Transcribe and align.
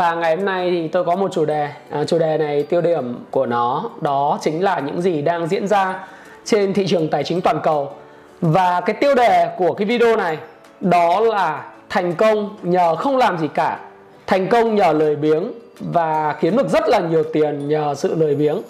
Và 0.00 0.14
ngày 0.14 0.36
hôm 0.36 0.44
nay 0.44 0.70
thì 0.70 0.88
tôi 0.88 1.04
có 1.04 1.16
một 1.16 1.32
chủ 1.32 1.44
đề, 1.44 1.68
à, 1.90 2.04
chủ 2.04 2.18
đề 2.18 2.38
này 2.38 2.62
tiêu 2.62 2.80
điểm 2.80 3.24
của 3.30 3.46
nó 3.46 3.90
đó 4.00 4.38
chính 4.42 4.64
là 4.64 4.80
những 4.80 5.02
gì 5.02 5.22
đang 5.22 5.46
diễn 5.46 5.66
ra 5.66 6.08
trên 6.44 6.74
thị 6.74 6.86
trường 6.86 7.08
tài 7.08 7.24
chính 7.24 7.40
toàn 7.40 7.60
cầu. 7.62 7.92
Và 8.40 8.80
cái 8.80 8.96
tiêu 9.00 9.14
đề 9.14 9.48
của 9.58 9.72
cái 9.72 9.86
video 9.86 10.16
này 10.16 10.38
đó 10.80 11.20
là 11.20 11.64
thành 11.88 12.14
công 12.14 12.56
nhờ 12.62 12.96
không 12.96 13.16
làm 13.16 13.38
gì 13.38 13.48
cả, 13.54 13.78
thành 14.26 14.46
công 14.46 14.74
nhờ 14.74 14.92
lười 14.92 15.16
biếng 15.16 15.52
và 15.80 16.36
kiếm 16.40 16.56
được 16.56 16.68
rất 16.68 16.88
là 16.88 16.98
nhiều 16.98 17.22
tiền 17.32 17.68
nhờ 17.68 17.94
sự 17.94 18.14
lười 18.14 18.34
biếng. 18.34 18.62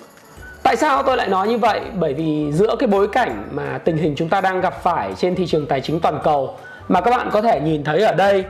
Tại 0.63 0.77
sao 0.77 1.03
tôi 1.03 1.17
lại 1.17 1.29
nói 1.29 1.49
như 1.49 1.59
vậy? 1.59 1.81
Bởi 1.95 2.15
vì 2.15 2.53
giữa 2.53 2.77
cái 2.79 2.87
bối 2.87 3.09
cảnh 3.09 3.45
mà 3.51 3.79
tình 3.85 3.97
hình 3.97 4.15
chúng 4.17 4.29
ta 4.29 4.41
đang 4.41 4.61
gặp 4.61 4.83
phải 4.83 5.13
trên 5.17 5.35
thị 5.35 5.47
trường 5.47 5.67
tài 5.67 5.81
chính 5.81 6.01
toàn 6.01 6.19
cầu 6.25 6.55
mà 6.89 7.01
các 7.01 7.11
bạn 7.11 7.29
có 7.33 7.43
thể 7.43 7.61
nhìn 7.61 7.85
thấy 7.85 8.03
ở 8.03 8.15
đây 8.15 8.45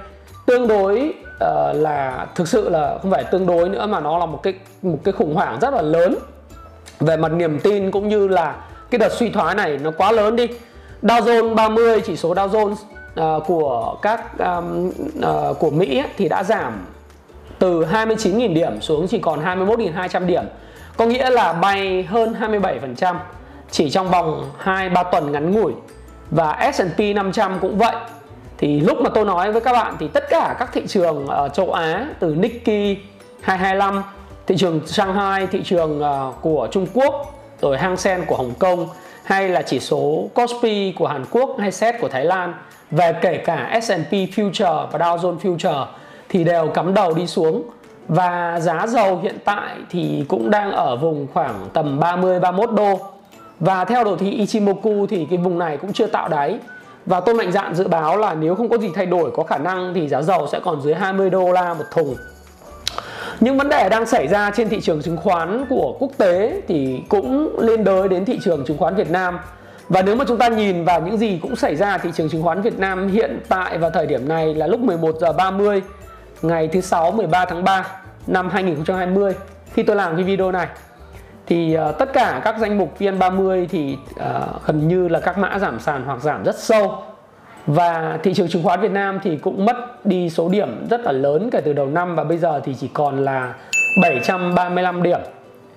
tương 0.47 0.69
đối 0.69 1.15
uh, 1.45 1.77
là 1.77 2.27
thực 2.35 2.49
sự 2.49 2.69
là 2.69 2.99
không 3.03 3.11
phải 3.11 3.25
tương 3.25 3.47
đối 3.47 3.69
nữa 3.69 3.87
mà 3.87 4.01
nó 4.01 4.19
là 4.19 4.27
một 4.27 4.43
cái 4.43 4.55
một 4.83 4.99
cái 5.05 5.13
khủng 5.13 5.35
hoảng 5.35 5.59
rất 5.61 5.75
là 5.75 5.83
lớn 5.83 6.15
về 7.01 7.17
mặt 7.17 7.33
niềm 7.33 7.61
tin 7.61 7.91
cũng 7.91 8.09
như 8.09 8.29
là 8.29 8.55
cái 8.91 8.99
đợt 8.99 9.13
suy 9.13 9.31
thoái 9.31 9.55
này 9.55 9.79
nó 9.83 9.91
quá 9.91 10.13
lớn 10.13 10.37
đi. 10.37 10.47
Dow 11.03 11.21
Jones 11.21 11.55
30 11.55 12.01
chỉ 12.01 12.17
số 12.17 12.35
Dow 12.35 12.49
Jones 12.49 12.77
uh, 13.37 13.47
của 13.47 13.97
các 14.03 14.39
um, 14.39 14.89
uh, 14.89 15.59
của 15.59 15.71
Mỹ 15.71 15.99
ấy, 15.99 16.09
thì 16.17 16.29
đã 16.29 16.45
giảm 16.45 16.87
từ 17.59 17.85
29.000 17.85 18.55
điểm 18.55 18.81
xuống 18.81 19.07
chỉ 19.09 19.19
còn 19.19 19.45
21.200 19.45 20.27
điểm. 20.27 20.45
Có 20.97 21.07
nghĩa 21.07 21.31
là 21.31 21.53
bay 21.53 22.03
hơn 22.03 22.35
27% 22.41 23.15
chỉ 23.71 23.91
trong 23.91 24.11
vòng 24.11 24.51
2-3 24.65 25.05
tuần 25.13 25.33
ngắn 25.33 25.53
ngủi. 25.53 25.73
Và 26.31 26.73
S&P 26.75 26.99
500 27.15 27.59
cũng 27.61 27.79
vậy 27.79 27.95
thì 28.61 28.81
lúc 28.81 29.01
mà 29.01 29.11
tôi 29.15 29.25
nói 29.25 29.53
với 29.53 29.61
các 29.61 29.73
bạn 29.73 29.97
thì 29.99 30.09
tất 30.09 30.25
cả 30.31 30.57
các 30.59 30.71
thị 30.73 30.83
trường 30.87 31.27
ở 31.27 31.49
châu 31.49 31.73
Á, 31.73 32.07
từ 32.19 32.35
Nikkei 32.35 32.97
225 33.41 34.03
thị 34.47 34.57
trường 34.59 34.87
Shanghai, 34.87 35.47
thị 35.47 35.63
trường 35.65 36.01
ờ, 36.01 36.33
của 36.41 36.69
Trung 36.71 36.87
Quốc, 36.95 37.41
rồi 37.61 37.79
Hang 37.79 37.97
Seng 37.97 38.27
của 38.27 38.37
Hồng 38.37 38.55
Kông, 38.59 38.89
hay 39.25 39.49
là 39.49 39.63
chỉ 39.63 39.81
số 39.81 40.29
Kospi 40.35 40.93
của 40.93 41.07
Hàn 41.07 41.25
Quốc 41.31 41.57
hay 41.59 41.73
SET 41.73 42.01
của 42.01 42.09
Thái 42.09 42.25
Lan 42.25 42.55
về 42.91 43.13
kể 43.21 43.37
cả 43.37 43.81
S&P 43.83 44.13
Future 44.13 44.87
và 44.87 44.99
Dow 44.99 45.17
Jones 45.17 45.39
Future 45.39 45.87
thì 46.29 46.45
đều 46.45 46.69
cắm 46.69 46.95
đầu 46.95 47.15
đi 47.15 47.27
xuống 47.27 47.63
và 48.09 48.61
giá 48.61 48.87
dầu 48.87 49.21
hiện 49.23 49.39
tại 49.45 49.77
thì 49.91 50.25
cũng 50.29 50.51
đang 50.51 50.73
ở 50.73 50.97
vùng 50.97 51.27
khoảng 51.35 51.69
tầm 51.73 52.01
30 52.01 52.41
31 52.41 52.71
đô. 52.75 53.01
Và 53.61 53.85
theo 53.85 54.05
đồ 54.05 54.17
thị 54.17 54.31
Ichimoku 54.31 55.07
thì 55.07 55.27
cái 55.31 55.39
vùng 55.39 55.59
này 55.59 55.77
cũng 55.77 55.93
chưa 55.93 56.07
tạo 56.07 56.29
đáy 56.29 56.59
và 57.07 57.21
tôi 57.21 57.35
mạnh 57.35 57.53
dạn 57.53 57.75
dự 57.75 57.89
báo 57.89 58.17
là 58.17 58.35
nếu 58.35 58.55
không 58.55 58.69
có 58.69 58.79
gì 58.79 58.91
thay 58.95 59.07
đổi, 59.07 59.31
có 59.31 59.43
khả 59.43 59.59
năng 59.59 59.95
thì 59.95 60.09
giá 60.09 60.23
dầu 60.23 60.49
sẽ 60.53 60.61
còn 60.65 60.83
dưới 60.83 60.95
20 60.95 61.31
đô 61.31 61.53
la 61.53 61.75
một 61.75 61.85
thùng. 61.91 62.17
Những 63.41 63.59
vấn 63.59 63.69
đề 63.69 63.89
đang 63.89 64.07
xảy 64.07 64.29
ra 64.29 64.51
trên 64.57 64.69
thị 64.69 64.81
trường 64.81 65.03
chứng 65.03 65.17
khoán 65.17 65.67
của 65.69 65.97
quốc 65.99 66.11
tế 66.19 66.63
thì 66.69 67.03
cũng 67.09 67.59
liên 67.59 67.85
đới 67.85 68.09
đến 68.09 68.25
thị 68.25 68.39
trường 68.43 68.65
chứng 68.65 68.79
khoán 68.79 68.95
Việt 68.95 69.11
Nam. 69.11 69.39
Và 69.89 70.03
nếu 70.03 70.17
mà 70.17 70.25
chúng 70.29 70.39
ta 70.39 70.49
nhìn 70.49 70.85
vào 70.85 71.01
những 71.01 71.17
gì 71.17 71.39
cũng 71.43 71.57
xảy 71.57 71.77
ra 71.77 71.99
thị 71.99 72.11
trường 72.17 72.29
chứng 72.29 72.43
khoán 72.43 72.63
Việt 72.63 72.79
Nam 72.79 73.09
hiện 73.09 73.41
tại 73.49 73.79
vào 73.79 73.91
thời 73.91 74.07
điểm 74.07 74.29
này 74.29 74.55
là 74.55 74.67
lúc 74.67 74.81
11 74.81 75.15
giờ 75.21 75.33
30 75.33 75.83
ngày 76.43 76.69
thứ 76.69 76.81
sáu 76.81 77.11
13 77.11 77.45
tháng 77.45 77.65
3 77.65 77.87
năm 78.27 78.51
2020 78.51 79.35
khi 79.73 79.83
tôi 79.83 79.97
làm 79.97 80.17
cái 80.17 80.25
video 80.25 80.53
này 80.53 80.67
thì 81.51 81.77
uh, 81.89 81.99
tất 81.99 82.13
cả 82.13 82.41
các 82.45 82.59
danh 82.59 82.79
mục 82.79 82.95
VN30 82.99 83.67
thì 83.71 83.99
uh, 84.13 84.67
gần 84.67 84.89
như 84.89 85.09
là 85.09 85.21
các 85.21 85.39
mã 85.39 85.59
giảm 85.59 85.81
sàn 85.81 86.03
hoặc 86.07 86.23
giảm 86.23 86.45
rất 86.45 86.59
sâu 86.59 87.03
và 87.67 88.19
thị 88.23 88.35
trường 88.35 88.49
chứng 88.49 88.63
khoán 88.63 88.81
Việt 88.81 88.91
Nam 88.91 89.21
thì 89.23 89.37
cũng 89.37 89.65
mất 89.65 90.07
đi 90.07 90.31
số 90.31 90.49
điểm 90.49 90.87
rất 90.91 91.01
là 91.01 91.13
lớn 91.13 91.49
kể 91.53 91.61
từ 91.65 91.73
đầu 91.73 91.87
năm 91.87 92.17
và 92.17 92.25
bây 92.25 92.39
giờ 92.39 92.61
thì 92.65 92.75
chỉ 92.81 92.89
còn 92.89 93.25
là 93.25 93.55
735 94.03 95.03
điểm 95.03 95.21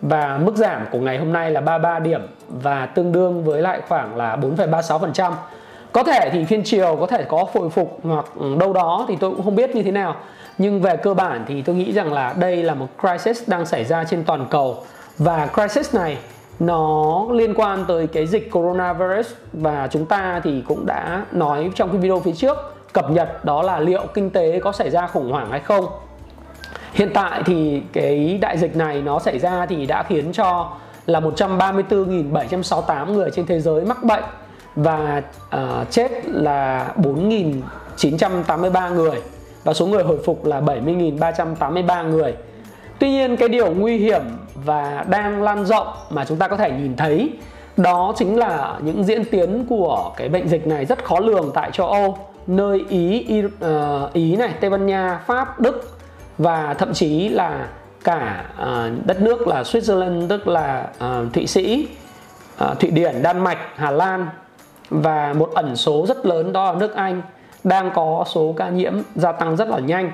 và 0.02 0.38
mức 0.38 0.56
giảm 0.56 0.86
của 0.92 1.00
ngày 1.00 1.18
hôm 1.18 1.34
nay 1.34 1.52
là 1.52 1.62
33 1.62 2.00
điểm 2.00 2.22
và 2.48 2.86
tương 2.86 3.12
đương 3.12 3.44
với 3.44 3.62
lại 3.62 3.82
khoảng 3.88 4.16
là 4.16 4.36
4,36%. 4.36 5.32
Có 5.92 6.04
thể 6.04 6.30
thì 6.34 6.46
phiên 6.46 6.62
chiều 6.66 6.98
có 7.00 7.08
thể 7.08 7.24
có 7.24 7.46
hồi 7.54 7.70
phục 7.70 8.00
hoặc 8.04 8.26
ừ, 8.40 8.56
đâu 8.60 8.74
đó 8.74 9.06
thì 9.08 9.18
tôi 9.20 9.32
cũng 9.32 9.44
không 9.44 9.56
biết 9.56 9.76
như 9.76 9.84
thế 9.84 9.92
nào. 9.92 10.16
Nhưng 10.58 10.82
về 10.82 10.98
cơ 10.98 11.14
bản 11.14 11.46
thì 11.48 11.62
tôi 11.62 11.76
nghĩ 11.76 11.94
rằng 11.94 12.14
là 12.14 12.34
đây 12.40 12.64
là 12.64 12.74
một 12.74 12.88
crisis 13.02 13.50
đang 13.50 13.66
xảy 13.66 13.84
ra 13.86 14.04
trên 14.04 14.24
toàn 14.24 14.46
cầu 14.50 14.84
và 15.18 15.48
crisis 15.54 15.96
này 15.96 16.18
nó 16.60 17.26
liên 17.32 17.54
quan 17.54 17.86
tới 17.88 18.08
cái 18.08 18.28
dịch 18.28 18.52
coronavirus 18.52 19.28
và 19.54 19.88
chúng 19.92 20.06
ta 20.06 20.42
thì 20.44 20.64
cũng 20.68 20.86
đã 20.86 21.26
nói 21.32 21.72
trong 21.76 21.90
cái 21.90 21.98
video 21.98 22.20
phía 22.20 22.32
trước 22.32 22.58
cập 22.94 23.12
nhật 23.12 23.46
đó 23.46 23.62
là 23.62 23.80
liệu 23.80 24.06
kinh 24.14 24.30
tế 24.30 24.60
có 24.60 24.72
xảy 24.72 24.90
ra 24.90 25.08
khủng 25.08 25.32
hoảng 25.32 25.52
hay 25.52 25.60
không. 25.60 25.86
Hiện 26.94 27.10
tại 27.14 27.44
thì 27.46 27.82
cái 27.94 28.38
đại 28.42 28.58
dịch 28.58 28.76
này 28.76 29.02
nó 29.02 29.20
xảy 29.20 29.40
ra 29.40 29.66
thì 29.66 29.86
đã 29.86 30.04
khiến 30.04 30.32
cho 30.34 30.72
là 31.06 31.20
134.768 31.20 33.14
người 33.14 33.30
trên 33.32 33.46
thế 33.46 33.60
giới 33.60 33.86
mắc 33.86 34.04
bệnh 34.04 34.24
và 34.76 35.22
uh, 35.56 35.62
chết 35.92 36.12
là 36.26 36.92
4.983 36.98 38.94
người 38.94 39.22
và 39.64 39.74
số 39.74 39.88
người 39.88 40.04
hồi 40.04 40.18
phục 40.26 40.46
là 40.46 40.62
70.383 40.62 42.10
người. 42.10 42.34
Tuy 43.00 43.10
nhiên 43.10 43.38
cái 43.38 43.50
điều 43.50 43.72
nguy 43.72 43.98
hiểm 43.98 44.22
và 44.56 45.06
đang 45.10 45.44
lan 45.44 45.66
rộng 45.66 45.88
mà 46.10 46.26
chúng 46.26 46.38
ta 46.38 46.48
có 46.48 46.58
thể 46.58 46.72
nhìn 46.72 46.96
thấy. 46.96 47.32
Đó 47.78 48.14
chính 48.18 48.38
là 48.38 48.80
những 48.82 49.04
diễn 49.04 49.26
tiến 49.26 49.66
của 49.70 50.12
cái 50.18 50.30
bệnh 50.30 50.48
dịch 50.48 50.68
này 50.68 50.86
rất 50.86 51.04
khó 51.04 51.20
lường 51.20 51.52
tại 51.54 51.72
châu 51.72 51.88
Âu 51.88 52.18
nơi 52.48 52.86
Ý, 52.90 53.20
Ý, 53.20 53.46
uh, 53.46 53.52
ờ, 53.60 54.10
Ý 54.14 54.36
này, 54.36 54.54
Tây 54.62 54.70
Ban 54.70 54.86
Nha, 54.86 55.20
Pháp, 55.26 55.60
Đức 55.60 55.98
và 56.38 56.74
thậm 56.74 56.94
chí 56.94 57.30
là 57.30 57.68
cả 58.04 58.46
uh, 58.62 59.06
đất 59.06 59.22
nước 59.22 59.48
là 59.48 59.62
Switzerland 59.62 60.28
tức 60.28 60.48
là 60.48 60.88
uh, 60.98 61.34
Thụy 61.34 61.48
Sĩ, 61.48 61.88
uh, 62.64 62.80
Thụy 62.80 62.90
Điển, 62.92 63.22
Đan 63.22 63.40
Mạch, 63.40 63.58
Hà 63.76 63.92
Lan 63.92 64.28
và 64.90 65.34
một 65.34 65.50
ẩn 65.54 65.76
số 65.76 66.06
rất 66.08 66.26
lớn 66.26 66.54
đó 66.54 66.72
là 66.72 66.80
nước 66.80 66.96
Anh 66.96 67.22
đang 67.64 67.92
có 67.96 68.24
số 68.28 68.54
ca 68.58 68.70
nhiễm 68.70 68.94
gia 69.16 69.32
tăng 69.32 69.56
rất 69.56 69.70
là 69.70 69.80
nhanh. 69.80 70.12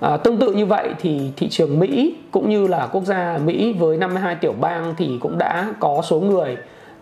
À, 0.00 0.16
tương 0.16 0.38
tự 0.38 0.52
như 0.52 0.66
vậy 0.66 0.94
thì 0.98 1.30
thị 1.36 1.48
trường 1.48 1.78
Mỹ 1.78 2.14
cũng 2.30 2.50
như 2.50 2.66
là 2.66 2.86
quốc 2.92 3.04
gia 3.04 3.38
Mỹ 3.44 3.72
với 3.72 3.96
52 3.96 4.34
tiểu 4.34 4.54
bang 4.60 4.94
thì 4.98 5.18
cũng 5.20 5.38
đã 5.38 5.74
có 5.80 6.02
số 6.04 6.20
người 6.20 6.56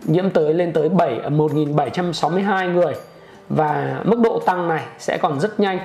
nhiễm 0.05 0.31
tới 0.31 0.55
lên 0.55 0.73
tới 0.73 0.89
7 0.89 1.21
1.762 1.31 2.53
à, 2.53 2.65
người. 2.65 2.95
Và 3.49 4.01
mức 4.05 4.21
độ 4.25 4.43
tăng 4.47 4.69
này 4.69 4.85
sẽ 4.99 5.19
còn 5.23 5.41
rất 5.41 5.61
nhanh. 5.61 5.79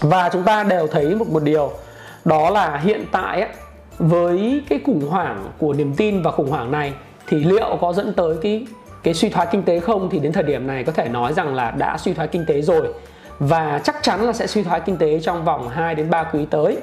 Và 0.00 0.28
chúng 0.32 0.42
ta 0.42 0.64
đều 0.64 0.86
thấy 0.86 1.14
một 1.14 1.28
một 1.28 1.42
điều 1.42 1.72
đó 2.24 2.50
là 2.50 2.76
hiện 2.76 3.04
tại 3.12 3.40
ấy, 3.40 3.50
với 3.98 4.62
cái 4.68 4.80
khủng 4.86 5.08
hoảng 5.08 5.44
của 5.58 5.72
niềm 5.72 5.94
tin 5.96 6.22
và 6.22 6.30
khủng 6.30 6.50
hoảng 6.50 6.70
này 6.70 6.92
thì 7.26 7.44
liệu 7.44 7.78
có 7.80 7.92
dẫn 7.92 8.12
tới 8.12 8.36
cái 8.42 8.66
cái 9.02 9.14
suy 9.14 9.28
thoái 9.28 9.46
kinh 9.50 9.62
tế 9.62 9.80
không? 9.80 10.08
Thì 10.10 10.18
đến 10.18 10.32
thời 10.32 10.42
điểm 10.42 10.66
này 10.66 10.84
có 10.84 10.92
thể 10.92 11.08
nói 11.08 11.32
rằng 11.32 11.54
là 11.54 11.70
đã 11.70 11.98
suy 11.98 12.14
thoái 12.14 12.28
kinh 12.28 12.44
tế 12.46 12.62
rồi 12.62 12.94
và 13.38 13.80
chắc 13.84 14.02
chắn 14.02 14.26
là 14.26 14.32
sẽ 14.32 14.46
suy 14.46 14.62
thoái 14.62 14.80
kinh 14.80 14.96
tế 14.96 15.20
trong 15.20 15.44
vòng 15.44 15.68
2 15.68 15.94
đến 15.94 16.10
3 16.10 16.22
quý 16.22 16.46
tới. 16.50 16.76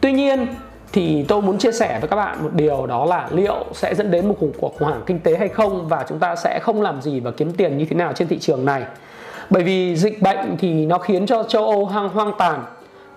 Tuy 0.00 0.12
nhiên 0.12 0.46
thì 0.92 1.24
tôi 1.28 1.42
muốn 1.42 1.58
chia 1.58 1.72
sẻ 1.72 1.98
với 2.00 2.08
các 2.08 2.16
bạn 2.16 2.42
một 2.42 2.50
điều 2.52 2.86
đó 2.86 3.04
là 3.04 3.28
liệu 3.30 3.64
sẽ 3.72 3.94
dẫn 3.94 4.10
đến 4.10 4.28
một 4.28 4.34
cuộc 4.40 4.56
khủng 4.60 4.74
hoảng 4.78 5.02
kinh 5.06 5.18
tế 5.18 5.36
hay 5.36 5.48
không 5.48 5.88
và 5.88 6.04
chúng 6.08 6.18
ta 6.18 6.36
sẽ 6.36 6.58
không 6.62 6.82
làm 6.82 7.02
gì 7.02 7.20
và 7.20 7.30
kiếm 7.30 7.52
tiền 7.52 7.78
như 7.78 7.84
thế 7.84 7.96
nào 7.96 8.12
trên 8.12 8.28
thị 8.28 8.38
trường 8.38 8.64
này. 8.64 8.82
Bởi 9.50 9.62
vì 9.62 9.96
dịch 9.96 10.22
bệnh 10.22 10.56
thì 10.58 10.86
nó 10.86 10.98
khiến 10.98 11.26
cho 11.26 11.42
châu 11.42 11.64
Âu 11.64 11.84
hoang 11.84 12.08
hoang 12.08 12.32
tàn 12.38 12.64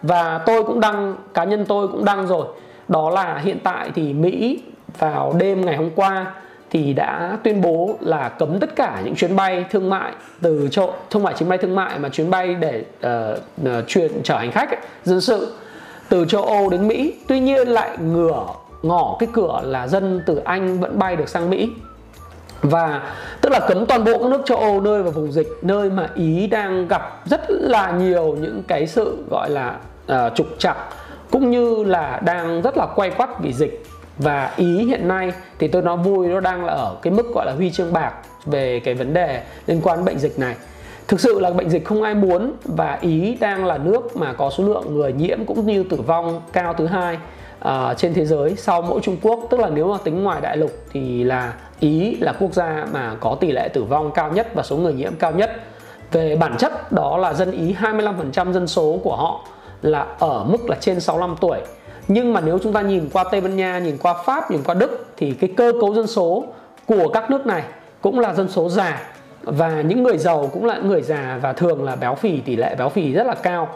và 0.02 0.38
tôi 0.46 0.64
cũng 0.64 0.80
đăng 0.80 1.16
cá 1.34 1.44
nhân 1.44 1.66
tôi 1.66 1.88
cũng 1.88 2.06
đăng 2.06 2.28
rồi. 2.28 2.48
Đó 2.88 3.10
là 3.10 3.38
hiện 3.38 3.58
tại 3.64 3.92
thì 3.96 4.14
Mỹ 4.14 4.64
vào 5.00 5.34
đêm 5.38 5.66
ngày 5.66 5.76
hôm 5.76 5.90
qua 5.96 6.34
thì 6.70 6.94
đã 6.94 7.38
tuyên 7.44 7.62
bố 7.62 7.98
là 8.00 8.30
cấm 8.30 8.60
tất 8.60 8.76
cả 8.76 9.02
những 9.06 9.16
chuyến 9.16 9.36
bay 9.36 9.66
thương 9.72 9.90
mại 9.90 10.12
từ 10.42 10.68
châu 10.72 10.94
thương 11.10 11.24
mại 11.24 11.34
chuyến 11.34 11.50
bay 11.50 11.58
thương 11.58 11.76
mại 11.76 12.00
mà 12.00 12.10
chuyến 12.10 12.30
bay 12.30 12.54
để 12.54 12.84
ờ, 13.02 13.40
ờ, 13.66 13.80
uh, 13.80 13.88
chuyển 13.88 14.24
chở 14.24 14.38
hành 14.38 14.52
khách 14.52 14.70
ấy, 14.70 14.80
dân 15.04 15.22
sự 15.22 15.54
từ 16.10 16.26
châu 16.26 16.44
Âu 16.44 16.70
đến 16.70 16.88
Mỹ. 16.88 17.14
Tuy 17.28 17.40
nhiên 17.40 17.68
lại 17.68 17.98
ngửa 17.98 18.46
ngỏ 18.82 19.16
cái 19.20 19.30
cửa 19.34 19.62
là 19.64 19.88
dân 19.88 20.22
từ 20.26 20.36
Anh 20.36 20.80
vẫn 20.80 21.00
bay 21.00 21.16
được 21.16 21.30
sang 21.30 21.50
Mỹ. 21.50 21.70
Và 22.62 23.14
tức 23.42 23.50
là 23.50 23.60
cấm 23.60 23.86
toàn 23.86 24.04
bộ 24.04 24.18
các 24.18 24.30
nước 24.30 24.42
châu 24.46 24.58
Âu 24.58 24.82
nơi 24.82 25.04
và 25.04 25.12
vùng 25.12 25.32
dịch 25.32 25.48
nơi 25.62 25.90
mà 25.90 26.10
Ý 26.16 26.48
đang 26.48 26.88
gặp 26.88 27.22
rất 27.26 27.42
là 27.50 27.92
nhiều 27.92 28.38
những 28.42 28.64
cái 28.68 28.88
sự 28.88 29.18
gọi 29.30 29.50
là 29.50 29.78
uh, 30.12 30.36
trục 30.36 30.48
trặc 30.58 30.78
cũng 31.32 31.52
như 31.52 31.84
là 31.84 32.22
đang 32.26 32.62
rất 32.62 32.78
là 32.78 32.88
quay 32.96 33.10
quắt 33.10 33.30
vì 33.42 33.54
dịch 33.54 33.86
và 34.20 34.54
ý 34.58 34.86
hiện 34.86 35.08
nay 35.08 35.34
thì 35.60 35.68
tôi 35.68 35.82
nói 35.82 35.98
vui 35.98 36.28
nó 36.28 36.40
đang 36.40 36.66
là 36.66 36.74
ở 36.74 36.96
cái 37.02 37.14
mức 37.14 37.34
gọi 37.34 37.46
là 37.46 37.54
huy 37.54 37.72
chương 37.72 37.94
bạc 37.94 38.14
về 38.46 38.80
cái 38.80 38.94
vấn 38.94 39.14
đề 39.14 39.42
liên 39.68 39.82
quan 39.84 39.98
đến 39.98 40.06
bệnh 40.06 40.20
dịch 40.20 40.40
này. 40.40 40.56
Thực 41.08 41.20
sự 41.20 41.40
là 41.40 41.50
bệnh 41.50 41.70
dịch 41.70 41.86
không 41.86 42.04
ai 42.04 42.16
muốn 42.16 42.54
và 42.64 42.98
ý 43.02 43.38
đang 43.40 43.66
là 43.66 43.78
nước 43.78 44.18
mà 44.18 44.34
có 44.34 44.50
số 44.50 44.64
lượng 44.64 44.96
người 44.96 45.14
nhiễm 45.14 45.46
cũng 45.46 45.66
như 45.66 45.84
tử 45.84 45.98
vong 45.98 46.42
cao 46.54 46.74
thứ 46.74 46.86
hai 46.86 47.18
uh, 47.68 47.98
trên 47.98 48.14
thế 48.14 48.26
giới 48.26 48.56
sau 48.56 48.82
mỗi 48.82 49.02
trung 49.02 49.18
quốc. 49.22 49.40
Tức 49.50 49.60
là 49.60 49.70
nếu 49.70 49.92
mà 49.92 49.98
tính 50.04 50.24
ngoài 50.24 50.42
đại 50.42 50.58
lục 50.58 50.72
thì 50.92 51.24
là 51.24 51.54
ý 51.80 52.16
là 52.16 52.34
quốc 52.40 52.54
gia 52.54 52.86
mà 52.94 53.16
có 53.20 53.38
tỷ 53.40 53.52
lệ 53.52 53.68
tử 53.68 53.84
vong 53.84 54.12
cao 54.12 54.32
nhất 54.32 54.48
và 54.54 54.64
số 54.64 54.78
người 54.78 54.94
nhiễm 54.94 55.16
cao 55.20 55.32
nhất. 55.32 55.52
Về 56.12 56.36
bản 56.36 56.58
chất 56.58 56.92
đó 56.92 57.18
là 57.18 57.34
dân 57.34 57.52
ý 57.52 57.76
25% 57.82 58.54
dân 58.54 58.68
số 58.68 59.00
của 59.04 59.16
họ 59.16 59.46
là 59.82 60.06
ở 60.20 60.44
mức 60.44 60.70
là 60.70 60.76
trên 60.80 61.00
65 61.00 61.36
tuổi 61.42 61.60
nhưng 62.10 62.34
mà 62.34 62.42
nếu 62.42 62.60
chúng 62.64 62.74
ta 62.74 62.82
nhìn 62.82 63.10
qua 63.14 63.24
Tây 63.32 63.42
Ban 63.42 63.58
Nha, 63.58 63.80
nhìn 63.80 63.98
qua 63.98 64.14
Pháp, 64.26 64.52
nhìn 64.52 64.64
qua 64.64 64.76
Đức 64.76 65.06
thì 65.18 65.32
cái 65.32 65.50
cơ 65.58 65.74
cấu 65.82 65.94
dân 65.94 66.08
số 66.08 66.46
của 66.86 67.08
các 67.14 67.30
nước 67.30 67.46
này 67.46 67.64
cũng 68.02 68.20
là 68.20 68.34
dân 68.34 68.50
số 68.50 68.70
già. 68.70 69.02
Và 69.44 69.82
những 69.82 70.04
người 70.04 70.18
giàu 70.18 70.50
cũng 70.54 70.66
là 70.66 70.78
người 70.78 71.02
già 71.02 71.40
và 71.42 71.54
thường 71.54 71.84
là 71.84 71.96
béo 71.96 72.16
phì 72.16 72.40
tỷ 72.40 72.56
lệ 72.56 72.76
béo 72.76 72.90
phì 72.90 73.14
rất 73.14 73.28
là 73.28 73.36
cao. 73.36 73.70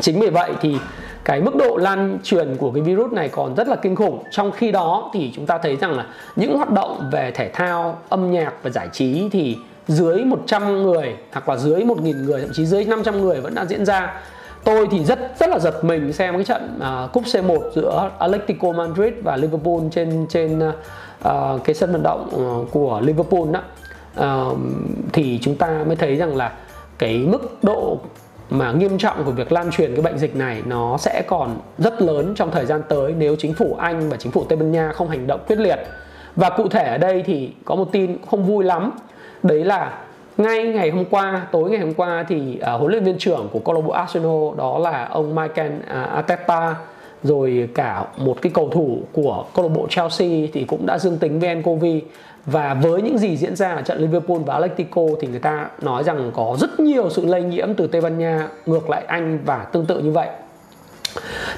Chính 0.00 0.20
vì 0.20 0.30
vậy 0.30 0.52
thì 0.60 0.76
cái 1.24 1.40
mức 1.40 1.56
độ 1.56 1.76
lan 1.76 2.18
truyền 2.24 2.56
của 2.56 2.70
cái 2.70 2.82
virus 2.82 3.12
này 3.12 3.28
còn 3.28 3.54
rất 3.54 3.68
là 3.68 3.76
kinh 3.76 3.96
khủng. 3.96 4.22
Trong 4.30 4.52
khi 4.52 4.72
đó 4.72 5.10
thì 5.14 5.32
chúng 5.36 5.46
ta 5.46 5.58
thấy 5.58 5.76
rằng 5.76 5.96
là 5.96 6.06
những 6.36 6.56
hoạt 6.56 6.70
động 6.70 7.08
về 7.12 7.30
thể 7.34 7.50
thao 7.52 7.98
âm 8.08 8.30
nhạc 8.30 8.52
và 8.62 8.70
giải 8.70 8.88
trí 8.92 9.28
thì 9.32 9.56
dưới 9.88 10.24
100 10.24 10.82
người 10.82 11.16
hoặc 11.32 11.48
là 11.48 11.56
dưới 11.56 11.82
1.000 11.82 12.24
người 12.24 12.40
thậm 12.40 12.50
chí 12.52 12.66
dưới 12.66 12.84
500 12.84 13.20
người 13.20 13.40
vẫn 13.40 13.54
đang 13.54 13.68
diễn 13.68 13.84
ra 13.84 14.20
tôi 14.64 14.88
thì 14.90 15.04
rất 15.04 15.18
rất 15.38 15.50
là 15.50 15.58
giật 15.58 15.84
mình 15.84 16.12
xem 16.12 16.34
cái 16.34 16.44
trận 16.44 16.78
uh, 17.04 17.12
cúp 17.12 17.24
C1 17.24 17.70
giữa 17.74 18.10
Atletico 18.18 18.72
Madrid 18.72 19.12
và 19.22 19.36
Liverpool 19.36 19.80
trên 19.90 20.26
trên 20.28 20.58
uh, 20.68 21.64
cái 21.64 21.74
sân 21.74 21.92
vận 21.92 22.02
động 22.02 22.30
uh, 22.34 22.70
của 22.70 23.00
Liverpool 23.04 23.42
đó 23.50 23.60
uh, 24.20 24.58
thì 25.12 25.38
chúng 25.42 25.56
ta 25.56 25.84
mới 25.86 25.96
thấy 25.96 26.16
rằng 26.16 26.36
là 26.36 26.52
cái 26.98 27.18
mức 27.18 27.58
độ 27.62 27.98
mà 28.50 28.72
nghiêm 28.72 28.98
trọng 28.98 29.24
của 29.24 29.30
việc 29.30 29.52
lan 29.52 29.70
truyền 29.70 29.94
cái 29.94 30.02
bệnh 30.02 30.18
dịch 30.18 30.36
này 30.36 30.62
nó 30.66 30.96
sẽ 30.98 31.22
còn 31.26 31.56
rất 31.78 32.02
lớn 32.02 32.34
trong 32.36 32.50
thời 32.50 32.66
gian 32.66 32.82
tới 32.88 33.14
nếu 33.18 33.36
chính 33.38 33.54
phủ 33.54 33.76
Anh 33.78 34.10
và 34.10 34.16
chính 34.16 34.32
phủ 34.32 34.44
Tây 34.48 34.56
Ban 34.56 34.72
Nha 34.72 34.92
không 34.92 35.08
hành 35.08 35.26
động 35.26 35.40
quyết 35.46 35.58
liệt. 35.58 35.78
Và 36.36 36.50
cụ 36.50 36.68
thể 36.68 36.84
ở 36.84 36.98
đây 36.98 37.22
thì 37.26 37.52
có 37.64 37.74
một 37.74 37.88
tin 37.92 38.16
không 38.30 38.44
vui 38.44 38.64
lắm. 38.64 38.92
Đấy 39.42 39.64
là 39.64 39.98
ngay 40.36 40.64
ngày 40.64 40.90
hôm 40.90 41.04
qua, 41.04 41.46
tối 41.52 41.70
ngày 41.70 41.80
hôm 41.80 41.94
qua 41.94 42.24
thì 42.28 42.58
uh, 42.60 42.80
huấn 42.80 42.90
luyện 42.92 43.04
viên 43.04 43.18
trưởng 43.18 43.48
của 43.52 43.58
câu 43.58 43.74
lạc 43.74 43.80
bộ 43.80 43.92
Arsenal 43.92 44.56
đó 44.56 44.78
là 44.78 45.04
ông 45.04 45.34
Michael 45.34 45.72
uh, 45.76 46.10
Arteta 46.14 46.74
rồi 47.22 47.68
cả 47.74 48.04
một 48.16 48.42
cái 48.42 48.52
cầu 48.54 48.68
thủ 48.68 48.98
của 49.12 49.44
câu 49.54 49.68
lạc 49.68 49.74
bộ 49.74 49.86
Chelsea 49.90 50.28
thì 50.52 50.64
cũng 50.64 50.86
đã 50.86 50.98
dương 50.98 51.18
tính 51.18 51.40
với 51.40 51.54
nCoV 51.54 51.84
và 52.46 52.74
với 52.74 53.02
những 53.02 53.18
gì 53.18 53.36
diễn 53.36 53.56
ra 53.56 53.72
ở 53.72 53.82
trận 53.82 53.98
Liverpool 53.98 54.38
và 54.46 54.54
Atletico 54.54 55.02
thì 55.20 55.28
người 55.28 55.40
ta 55.40 55.68
nói 55.82 56.04
rằng 56.04 56.30
có 56.34 56.56
rất 56.60 56.80
nhiều 56.80 57.10
sự 57.10 57.26
lây 57.26 57.42
nhiễm 57.42 57.74
từ 57.74 57.86
Tây 57.86 58.00
Ban 58.00 58.18
Nha 58.18 58.48
ngược 58.66 58.90
lại 58.90 59.04
Anh 59.06 59.38
và 59.44 59.64
tương 59.72 59.86
tự 59.86 59.98
như 59.98 60.10
vậy. 60.10 60.28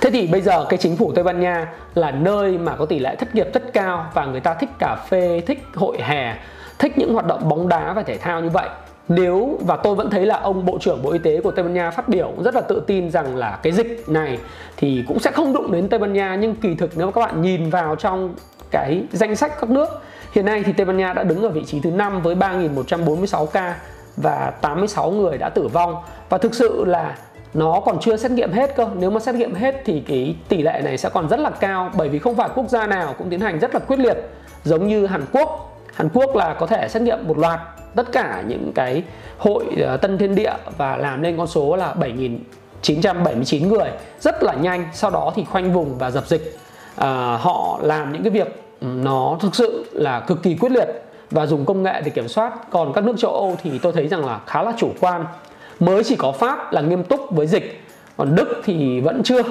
Thế 0.00 0.10
thì 0.10 0.26
bây 0.26 0.40
giờ 0.40 0.66
cái 0.68 0.78
chính 0.78 0.96
phủ 0.96 1.12
Tây 1.12 1.24
Ban 1.24 1.40
Nha 1.40 1.72
là 1.94 2.10
nơi 2.10 2.58
mà 2.58 2.76
có 2.76 2.86
tỷ 2.86 2.98
lệ 2.98 3.16
thất 3.16 3.34
nghiệp 3.34 3.48
rất 3.54 3.72
cao 3.72 4.06
và 4.14 4.26
người 4.26 4.40
ta 4.40 4.54
thích 4.54 4.70
cà 4.78 4.96
phê, 5.08 5.42
thích 5.46 5.62
hội 5.74 5.98
hè, 6.00 6.36
thích 6.78 6.98
những 6.98 7.12
hoạt 7.12 7.26
động 7.26 7.48
bóng 7.48 7.68
đá 7.68 7.92
và 7.92 8.02
thể 8.02 8.18
thao 8.18 8.40
như 8.40 8.48
vậy. 8.48 8.68
Nếu, 9.08 9.58
và 9.60 9.76
tôi 9.76 9.94
vẫn 9.94 10.10
thấy 10.10 10.26
là 10.26 10.40
ông 10.40 10.64
Bộ 10.64 10.78
trưởng 10.80 11.02
Bộ 11.02 11.12
Y 11.12 11.18
tế 11.18 11.40
của 11.40 11.50
Tây 11.50 11.62
Ban 11.62 11.74
Nha 11.74 11.90
phát 11.90 12.08
biểu 12.08 12.32
rất 12.44 12.54
là 12.54 12.60
tự 12.60 12.82
tin 12.86 13.10
rằng 13.10 13.36
là 13.36 13.58
cái 13.62 13.72
dịch 13.72 14.04
này 14.08 14.38
thì 14.76 15.04
cũng 15.08 15.18
sẽ 15.18 15.30
không 15.30 15.52
đụng 15.52 15.72
đến 15.72 15.88
Tây 15.88 15.98
Ban 15.98 16.12
Nha, 16.12 16.34
nhưng 16.34 16.54
kỳ 16.54 16.74
thực 16.74 16.90
nếu 16.96 17.10
các 17.10 17.20
bạn 17.20 17.42
nhìn 17.42 17.70
vào 17.70 17.96
trong 17.96 18.34
cái 18.70 19.02
danh 19.12 19.36
sách 19.36 19.60
các 19.60 19.70
nước, 19.70 19.88
Hiện 20.34 20.44
nay 20.44 20.62
thì 20.66 20.72
Tây 20.72 20.86
Ban 20.86 20.96
Nha 20.96 21.12
đã 21.12 21.22
đứng 21.22 21.42
ở 21.42 21.48
vị 21.48 21.64
trí 21.64 21.80
thứ 21.80 21.90
năm 21.90 22.22
với 22.22 22.34
3.146 22.34 23.46
ca 23.46 23.76
và 24.16 24.52
86 24.60 25.10
người 25.10 25.38
đã 25.38 25.48
tử 25.48 25.68
vong. 25.68 25.96
Và 26.28 26.38
thực 26.38 26.54
sự 26.54 26.84
là 26.84 27.18
nó 27.54 27.80
còn 27.80 27.98
chưa 28.00 28.16
xét 28.16 28.30
nghiệm 28.30 28.52
hết 28.52 28.76
cơ. 28.76 28.88
Nếu 28.94 29.10
mà 29.10 29.20
xét 29.20 29.34
nghiệm 29.34 29.54
hết 29.54 29.82
thì 29.84 30.02
cái 30.08 30.36
tỷ 30.48 30.62
lệ 30.62 30.80
này 30.84 30.98
sẽ 30.98 31.08
còn 31.08 31.28
rất 31.28 31.40
là 31.40 31.50
cao, 31.50 31.90
bởi 31.96 32.08
vì 32.08 32.18
không 32.18 32.36
phải 32.36 32.48
quốc 32.54 32.68
gia 32.68 32.86
nào 32.86 33.14
cũng 33.18 33.30
tiến 33.30 33.40
hành 33.40 33.58
rất 33.58 33.74
là 33.74 33.80
quyết 33.80 33.98
liệt, 33.98 34.16
giống 34.64 34.88
như 34.88 35.06
Hàn 35.06 35.24
Quốc. 35.32 35.73
Hàn 35.94 36.08
Quốc 36.14 36.36
là 36.36 36.54
có 36.54 36.66
thể 36.66 36.88
xét 36.88 37.02
nghiệm 37.02 37.18
một 37.28 37.38
loạt 37.38 37.60
tất 37.94 38.12
cả 38.12 38.42
những 38.46 38.72
cái 38.74 39.02
hội 39.38 39.64
ờ, 39.80 39.96
Tân 39.96 40.18
Thiên 40.18 40.34
Địa 40.34 40.52
và 40.78 40.96
làm 40.96 41.22
lên 41.22 41.36
con 41.36 41.46
số 41.46 41.76
là 41.76 41.94
7.979 42.82 43.68
người. 43.68 43.90
Rất 44.20 44.42
là 44.42 44.54
nhanh. 44.54 44.88
Sau 44.92 45.10
đó 45.10 45.32
thì 45.36 45.44
khoanh 45.44 45.72
vùng 45.72 45.98
và 45.98 46.10
dập 46.10 46.26
dịch. 46.26 46.58
À, 46.96 47.38
họ 47.40 47.78
làm 47.82 48.12
những 48.12 48.22
cái 48.22 48.30
việc 48.30 48.64
ừ, 48.80 48.86
nó 48.86 49.36
thực 49.40 49.54
sự 49.54 49.84
là 49.92 50.20
cực 50.20 50.42
kỳ 50.42 50.54
quyết 50.54 50.72
liệt 50.72 50.88
và 51.30 51.46
dùng 51.46 51.64
công 51.64 51.82
nghệ 51.82 52.00
để 52.04 52.10
kiểm 52.10 52.28
soát. 52.28 52.70
Còn 52.70 52.92
các 52.92 53.04
nước 53.04 53.14
châu 53.18 53.30
Âu 53.30 53.56
thì 53.62 53.78
tôi 53.78 53.92
thấy 53.92 54.08
rằng 54.08 54.26
là 54.26 54.40
khá 54.46 54.62
là 54.62 54.72
chủ 54.78 54.90
quan. 55.00 55.24
Mới 55.80 56.04
chỉ 56.04 56.16
có 56.16 56.32
Pháp 56.32 56.72
là 56.72 56.80
nghiêm 56.80 57.04
túc 57.04 57.20
với 57.30 57.46
dịch. 57.46 57.80
Còn 58.16 58.34
Đức 58.34 58.60
thì 58.64 59.00
vẫn 59.00 59.22
chưa 59.22 59.42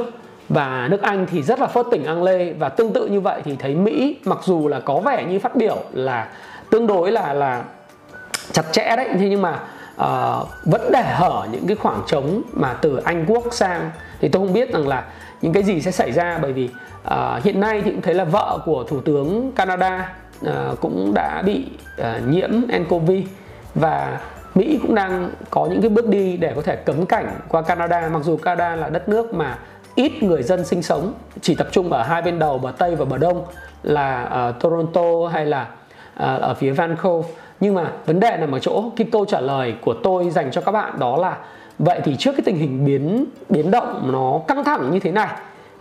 và 0.49 0.87
nước 0.91 1.01
Anh 1.01 1.25
thì 1.31 1.41
rất 1.41 1.59
là 1.59 1.67
phớt 1.67 1.85
tỉnh 1.91 2.05
ăn 2.05 2.23
lê 2.23 2.53
và 2.53 2.69
tương 2.69 2.93
tự 2.93 3.07
như 3.07 3.19
vậy 3.19 3.41
thì 3.45 3.55
thấy 3.55 3.75
Mỹ 3.75 4.17
mặc 4.25 4.37
dù 4.43 4.67
là 4.67 4.79
có 4.79 4.99
vẻ 4.99 5.25
như 5.29 5.39
phát 5.39 5.55
biểu 5.55 5.77
là 5.93 6.27
tương 6.71 6.87
đối 6.87 7.11
là 7.11 7.33
là 7.33 7.63
chặt 8.51 8.63
chẽ 8.71 8.95
đấy 8.95 9.09
thế 9.13 9.29
nhưng 9.29 9.41
mà 9.41 9.59
uh, 9.95 10.47
vẫn 10.65 10.89
để 10.91 11.03
hở 11.03 11.47
những 11.51 11.67
cái 11.67 11.75
khoảng 11.75 12.01
trống 12.07 12.41
mà 12.53 12.73
từ 12.73 12.97
Anh 12.97 13.25
Quốc 13.27 13.43
sang. 13.51 13.91
Thì 14.21 14.27
tôi 14.27 14.45
không 14.45 14.53
biết 14.53 14.73
rằng 14.73 14.87
là 14.87 15.03
những 15.41 15.53
cái 15.53 15.63
gì 15.63 15.81
sẽ 15.81 15.91
xảy 15.91 16.11
ra 16.11 16.39
bởi 16.41 16.53
vì 16.53 16.69
uh, 17.07 17.43
hiện 17.43 17.59
nay 17.59 17.81
thì 17.85 17.91
cũng 17.91 18.01
thấy 18.01 18.13
là 18.13 18.23
vợ 18.23 18.59
của 18.65 18.83
thủ 18.83 19.01
tướng 19.01 19.51
Canada 19.55 20.15
uh, 20.45 20.51
cũng 20.81 21.13
đã 21.13 21.41
bị 21.45 21.65
uh, 22.01 22.27
nhiễm 22.27 22.49
nCoV 22.49 23.11
và 23.75 24.19
Mỹ 24.55 24.79
cũng 24.81 24.95
đang 24.95 25.29
có 25.49 25.65
những 25.65 25.81
cái 25.81 25.89
bước 25.89 26.07
đi 26.07 26.37
để 26.37 26.53
có 26.55 26.61
thể 26.61 26.75
cấm 26.75 27.05
cảnh 27.05 27.39
qua 27.47 27.61
Canada 27.61 28.09
mặc 28.09 28.23
dù 28.23 28.37
Canada 28.37 28.75
là 28.75 28.89
đất 28.89 29.09
nước 29.09 29.33
mà 29.33 29.57
ít 29.95 30.23
người 30.23 30.43
dân 30.43 30.65
sinh 30.65 30.81
sống, 30.81 31.13
chỉ 31.41 31.55
tập 31.55 31.67
trung 31.71 31.91
ở 31.91 32.03
hai 32.03 32.21
bên 32.21 32.39
đầu, 32.39 32.57
bờ 32.57 32.71
Tây 32.77 32.95
và 32.95 33.05
bờ 33.05 33.17
Đông 33.17 33.45
là 33.83 34.23
ở 34.23 34.51
Toronto 34.51 35.27
hay 35.31 35.45
là 35.45 35.67
à, 36.15 36.35
ở 36.35 36.53
phía 36.53 36.71
Vancouver. 36.71 37.31
Nhưng 37.59 37.75
mà 37.75 37.91
vấn 38.05 38.19
đề 38.19 38.37
nằm 38.37 38.51
ở 38.51 38.59
chỗ 38.59 38.83
cái 38.95 39.07
câu 39.11 39.25
trả 39.25 39.39
lời 39.39 39.75
của 39.81 39.93
tôi 40.03 40.29
dành 40.29 40.51
cho 40.51 40.61
các 40.61 40.71
bạn 40.71 40.99
đó 40.99 41.17
là, 41.17 41.37
vậy 41.79 42.01
thì 42.03 42.15
trước 42.15 42.31
cái 42.31 42.41
tình 42.45 42.57
hình 42.57 42.85
biến 42.85 43.25
biến 43.49 43.71
động 43.71 44.09
nó 44.13 44.39
căng 44.47 44.63
thẳng 44.63 44.91
như 44.91 44.99
thế 44.99 45.11
này, 45.11 45.27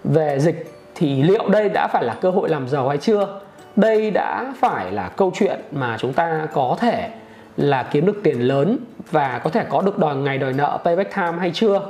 về 0.05 0.39
dịch 0.39 0.73
thì 0.95 1.23
liệu 1.23 1.49
đây 1.49 1.69
đã 1.69 1.89
phải 1.93 2.05
là 2.05 2.15
cơ 2.15 2.31
hội 2.31 2.49
làm 2.49 2.69
giàu 2.69 2.89
hay 2.89 2.99
chưa? 2.99 3.41
Đây 3.77 4.11
đã 4.11 4.55
phải 4.61 4.93
là 4.93 5.09
câu 5.09 5.33
chuyện 5.35 5.61
mà 5.73 5.97
chúng 6.01 6.13
ta 6.13 6.47
có 6.53 6.77
thể 6.81 7.11
là 7.57 7.83
kiếm 7.83 8.07
được 8.07 8.21
tiền 8.23 8.41
lớn 8.41 8.79
và 9.11 9.41
có 9.45 9.51
thể 9.51 9.65
có 9.69 9.83
được 9.83 9.99
đòi 9.99 10.17
ngày 10.17 10.39
đòi 10.39 10.53
nợ 10.53 10.79
payback 10.85 11.15
time 11.15 11.39
hay 11.39 11.51
chưa? 11.55 11.81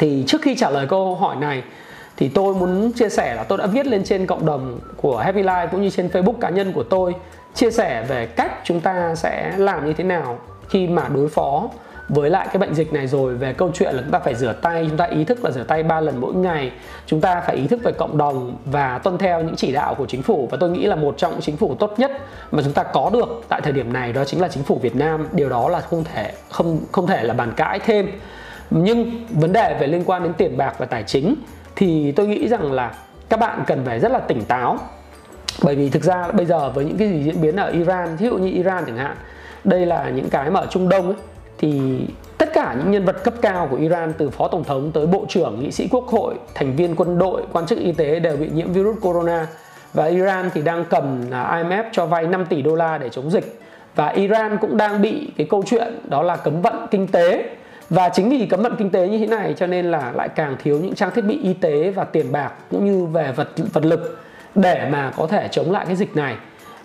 Thì 0.00 0.24
trước 0.26 0.42
khi 0.42 0.56
trả 0.56 0.70
lời 0.70 0.86
câu 0.86 1.14
hỏi 1.14 1.36
này, 1.36 1.62
thì 2.16 2.28
tôi 2.28 2.54
muốn 2.54 2.92
chia 2.92 3.08
sẻ 3.08 3.34
là 3.34 3.44
tôi 3.44 3.58
đã 3.58 3.66
viết 3.66 3.86
lên 3.86 4.04
trên 4.04 4.26
cộng 4.26 4.46
đồng 4.46 4.78
của 4.96 5.16
Happy 5.16 5.42
Life 5.42 5.68
cũng 5.68 5.82
như 5.82 5.90
trên 5.90 6.08
Facebook 6.08 6.38
cá 6.40 6.50
nhân 6.50 6.72
của 6.72 6.82
tôi, 6.82 7.14
chia 7.54 7.70
sẻ 7.70 8.04
về 8.08 8.26
cách 8.26 8.52
chúng 8.64 8.80
ta 8.80 9.14
sẽ 9.14 9.52
làm 9.56 9.86
như 9.86 9.92
thế 9.92 10.04
nào 10.04 10.38
khi 10.68 10.86
mà 10.86 11.08
đối 11.14 11.28
phó 11.28 11.68
với 12.08 12.30
lại 12.30 12.46
cái 12.46 12.58
bệnh 12.58 12.74
dịch 12.74 12.92
này 12.92 13.06
rồi. 13.06 13.34
Về 13.34 13.52
câu 13.52 13.70
chuyện 13.74 13.94
là 13.94 14.02
chúng 14.02 14.10
ta 14.10 14.18
phải 14.18 14.34
rửa 14.34 14.52
tay, 14.52 14.86
chúng 14.88 14.96
ta 14.96 15.04
ý 15.04 15.24
thức 15.24 15.44
là 15.44 15.50
rửa 15.50 15.62
tay 15.62 15.82
ba 15.82 16.00
lần 16.00 16.20
mỗi 16.20 16.34
ngày, 16.34 16.72
chúng 17.06 17.20
ta 17.20 17.40
phải 17.46 17.56
ý 17.56 17.66
thức 17.66 17.80
về 17.84 17.92
cộng 17.92 18.18
đồng 18.18 18.56
và 18.64 18.98
tuân 18.98 19.18
theo 19.18 19.42
những 19.42 19.56
chỉ 19.56 19.72
đạo 19.72 19.94
của 19.94 20.06
chính 20.06 20.22
phủ. 20.22 20.48
Và 20.50 20.56
tôi 20.60 20.70
nghĩ 20.70 20.86
là 20.86 20.96
một 20.96 21.14
trong 21.18 21.32
những 21.32 21.40
chính 21.40 21.56
phủ 21.56 21.74
tốt 21.78 21.94
nhất 21.98 22.12
mà 22.52 22.62
chúng 22.62 22.72
ta 22.72 22.82
có 22.82 23.10
được 23.12 23.42
tại 23.48 23.60
thời 23.60 23.72
điểm 23.72 23.92
này 23.92 24.12
đó 24.12 24.24
chính 24.24 24.40
là 24.40 24.48
chính 24.48 24.62
phủ 24.62 24.78
Việt 24.82 24.96
Nam. 24.96 25.28
Điều 25.32 25.48
đó 25.48 25.68
là 25.68 25.80
không 25.80 26.04
thể, 26.04 26.32
không 26.48 26.78
không 26.92 27.06
thể 27.06 27.22
là 27.22 27.34
bàn 27.34 27.52
cãi 27.56 27.78
thêm 27.78 28.10
nhưng 28.70 29.26
vấn 29.30 29.52
đề 29.52 29.76
về 29.80 29.86
liên 29.86 30.04
quan 30.06 30.22
đến 30.22 30.32
tiền 30.32 30.56
bạc 30.56 30.74
và 30.78 30.86
tài 30.86 31.02
chính 31.02 31.34
thì 31.76 32.12
tôi 32.12 32.26
nghĩ 32.26 32.48
rằng 32.48 32.72
là 32.72 32.94
các 33.28 33.40
bạn 33.40 33.64
cần 33.66 33.82
phải 33.86 34.00
rất 34.00 34.12
là 34.12 34.18
tỉnh 34.18 34.44
táo. 34.44 34.78
Bởi 35.62 35.74
vì 35.74 35.90
thực 35.90 36.02
ra 36.02 36.28
bây 36.32 36.46
giờ 36.46 36.70
với 36.70 36.84
những 36.84 36.96
cái 36.98 37.08
gì 37.08 37.22
diễn 37.22 37.40
biến 37.40 37.56
ở 37.56 37.70
Iran 37.70 38.16
ví 38.16 38.26
dụ 38.26 38.38
như 38.38 38.50
Iran 38.50 38.84
chẳng 38.86 38.96
hạn 38.96 39.16
đây 39.64 39.86
là 39.86 40.10
những 40.10 40.30
cái 40.30 40.50
mà 40.50 40.60
ở 40.60 40.66
Trung 40.70 40.88
Đông 40.88 41.06
ấy, 41.06 41.16
thì 41.58 42.00
tất 42.38 42.52
cả 42.52 42.74
những 42.78 42.90
nhân 42.90 43.04
vật 43.04 43.24
cấp 43.24 43.34
cao 43.42 43.68
của 43.70 43.76
Iran 43.76 44.12
từ 44.18 44.30
phó 44.30 44.48
tổng 44.48 44.64
thống 44.64 44.92
tới 44.92 45.06
bộ 45.06 45.24
trưởng, 45.28 45.60
nghị 45.60 45.70
sĩ 45.70 45.88
quốc 45.90 46.06
hội, 46.06 46.34
thành 46.54 46.76
viên 46.76 46.96
quân 46.96 47.18
đội, 47.18 47.42
quan 47.52 47.66
chức 47.66 47.78
y 47.78 47.92
tế 47.92 48.20
đều 48.20 48.36
bị 48.36 48.48
nhiễm 48.48 48.72
virus 48.72 48.96
corona. 49.00 49.46
Và 49.94 50.04
Iran 50.04 50.50
thì 50.54 50.62
đang 50.62 50.84
cầm 50.84 51.30
IMF 51.30 51.84
cho 51.92 52.06
vay 52.06 52.26
5 52.26 52.46
tỷ 52.46 52.62
đô 52.62 52.74
la 52.74 52.98
để 52.98 53.08
chống 53.08 53.30
dịch. 53.30 53.60
Và 53.94 54.08
Iran 54.08 54.58
cũng 54.60 54.76
đang 54.76 55.02
bị 55.02 55.30
cái 55.36 55.46
câu 55.50 55.62
chuyện 55.66 55.94
đó 56.04 56.22
là 56.22 56.36
cấm 56.36 56.62
vận 56.62 56.86
kinh 56.90 57.06
tế 57.06 57.44
và 57.90 58.08
chính 58.08 58.28
vì 58.28 58.46
cấm 58.46 58.62
vận 58.62 58.76
kinh 58.76 58.90
tế 58.90 59.08
như 59.08 59.18
thế 59.18 59.26
này 59.26 59.54
cho 59.56 59.66
nên 59.66 59.90
là 59.90 60.12
lại 60.16 60.28
càng 60.28 60.56
thiếu 60.62 60.78
những 60.82 60.94
trang 60.94 61.10
thiết 61.14 61.24
bị 61.24 61.40
y 61.42 61.54
tế 61.54 61.90
và 61.90 62.04
tiền 62.04 62.32
bạc 62.32 62.52
cũng 62.70 62.84
như 62.84 63.06
về 63.06 63.32
vật 63.32 63.48
vật 63.72 63.84
lực 63.84 64.18
để 64.54 64.88
mà 64.90 65.12
có 65.16 65.26
thể 65.26 65.48
chống 65.50 65.70
lại 65.72 65.86
cái 65.86 65.96
dịch 65.96 66.16
này. 66.16 66.36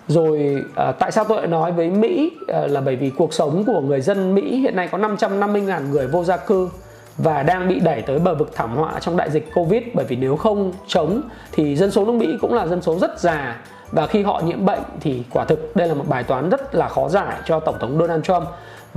Rồi 0.08 0.64
à, 0.76 0.92
tại 0.92 1.12
sao 1.12 1.24
tôi 1.24 1.38
lại 1.38 1.46
nói 1.46 1.72
với 1.72 1.90
Mỹ 1.90 2.32
à, 2.48 2.60
là 2.66 2.80
bởi 2.80 2.96
vì 2.96 3.10
cuộc 3.10 3.34
sống 3.34 3.64
của 3.66 3.80
người 3.80 4.00
dân 4.00 4.34
Mỹ 4.34 4.56
hiện 4.56 4.76
nay 4.76 4.88
có 4.92 4.98
550.000 4.98 5.90
người 5.90 6.06
vô 6.06 6.24
gia 6.24 6.36
cư 6.36 6.70
và 7.18 7.42
đang 7.42 7.68
bị 7.68 7.80
đẩy 7.80 8.02
tới 8.02 8.18
bờ 8.18 8.34
vực 8.34 8.50
thảm 8.54 8.76
họa 8.76 9.00
trong 9.00 9.16
đại 9.16 9.30
dịch 9.30 9.48
Covid. 9.54 9.82
Bởi 9.94 10.04
vì 10.04 10.16
nếu 10.16 10.36
không 10.36 10.72
chống 10.86 11.20
thì 11.52 11.76
dân 11.76 11.90
số 11.90 12.04
nước 12.04 12.12
Mỹ 12.12 12.36
cũng 12.40 12.54
là 12.54 12.66
dân 12.66 12.82
số 12.82 12.98
rất 12.98 13.20
già 13.20 13.56
và 13.92 14.06
khi 14.06 14.22
họ 14.22 14.42
nhiễm 14.44 14.64
bệnh 14.64 14.82
thì 15.00 15.22
quả 15.30 15.44
thực 15.44 15.76
đây 15.76 15.88
là 15.88 15.94
một 15.94 16.04
bài 16.08 16.22
toán 16.22 16.50
rất 16.50 16.74
là 16.74 16.88
khó 16.88 17.08
giải 17.08 17.36
cho 17.44 17.60
tổng 17.60 17.76
thống 17.80 17.98
Donald 17.98 18.24
Trump 18.24 18.48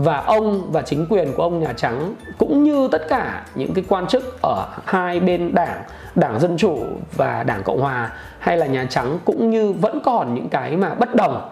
và 0.03 0.17
ông 0.17 0.71
và 0.71 0.81
chính 0.81 1.05
quyền 1.09 1.33
của 1.33 1.43
ông 1.43 1.59
Nhà 1.59 1.73
Trắng 1.73 2.13
cũng 2.37 2.63
như 2.63 2.87
tất 2.91 3.07
cả 3.09 3.45
những 3.55 3.73
cái 3.73 3.83
quan 3.87 4.07
chức 4.07 4.41
ở 4.41 4.67
hai 4.85 5.19
bên 5.19 5.55
đảng 5.55 5.81
đảng 6.15 6.39
Dân 6.39 6.57
Chủ 6.57 6.79
và 7.15 7.43
đảng 7.43 7.63
Cộng 7.63 7.81
Hòa 7.81 8.11
hay 8.39 8.57
là 8.57 8.65
Nhà 8.65 8.87
Trắng 8.89 9.19
cũng 9.25 9.49
như 9.49 9.71
vẫn 9.71 9.99
còn 10.05 10.35
những 10.35 10.49
cái 10.49 10.77
mà 10.77 10.93
bất 10.93 11.15
đồng 11.15 11.49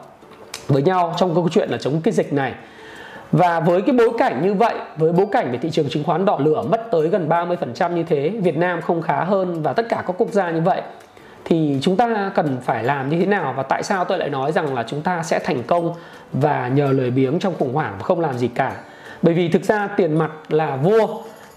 với 0.68 0.82
nhau 0.82 1.16
trong 1.18 1.36
câu 1.36 1.50
chuyện 1.52 1.70
là 1.70 1.78
chống 1.78 2.02
cái 2.02 2.12
dịch 2.12 2.34
này. 2.34 2.54
Và 3.32 3.60
với 3.60 3.82
cái 3.82 3.96
bối 3.96 4.12
cảnh 4.18 4.42
như 4.44 4.54
vậy, 4.54 4.76
với 4.98 5.12
bối 5.12 5.28
cảnh 5.32 5.52
về 5.52 5.58
thị 5.58 5.70
trường 5.70 5.90
chứng 5.90 6.04
khoán 6.04 6.26
đỏ 6.26 6.38
lửa 6.40 6.64
mất 6.70 6.92
tới 6.92 7.08
gần 7.08 7.30
30% 7.30 7.94
như 7.94 8.04
thế, 8.04 8.30
Việt 8.30 8.58
Nam 8.58 8.82
không 8.82 9.02
khá 9.02 9.24
hơn 9.24 9.64
và 9.64 9.74
tất 9.74 9.86
cả 9.90 10.04
các 10.08 10.16
quốc 10.18 10.30
gia 10.32 10.52
như 10.52 10.62
vậy 10.62 10.82
thì 11.50 11.78
chúng 11.82 11.98
ta 11.98 12.32
cần 12.36 12.58
phải 12.64 12.84
làm 12.84 13.10
như 13.10 13.20
thế 13.20 13.26
nào 13.26 13.54
và 13.58 13.64
tại 13.64 13.84
sao 13.84 14.06
tôi 14.06 14.18
lại 14.18 14.30
nói 14.30 14.52
rằng 14.52 14.76
là 14.76 14.84
chúng 14.88 15.02
ta 15.02 15.24
sẽ 15.24 15.40
thành 15.40 15.64
công 15.64 15.94
và 16.34 16.68
nhờ 16.68 16.92
lười 16.92 17.12
biếng 17.12 17.40
trong 17.40 17.54
khủng 17.60 17.74
hoảng 17.74 17.96
và 18.00 18.04
không 18.04 18.20
làm 18.20 18.38
gì 18.38 18.48
cả? 18.48 18.76
Bởi 19.22 19.34
vì 19.34 19.50
thực 19.50 19.64
ra 19.64 19.88
tiền 19.88 20.18
mặt 20.18 20.32
là 20.50 20.76
vua 20.76 21.08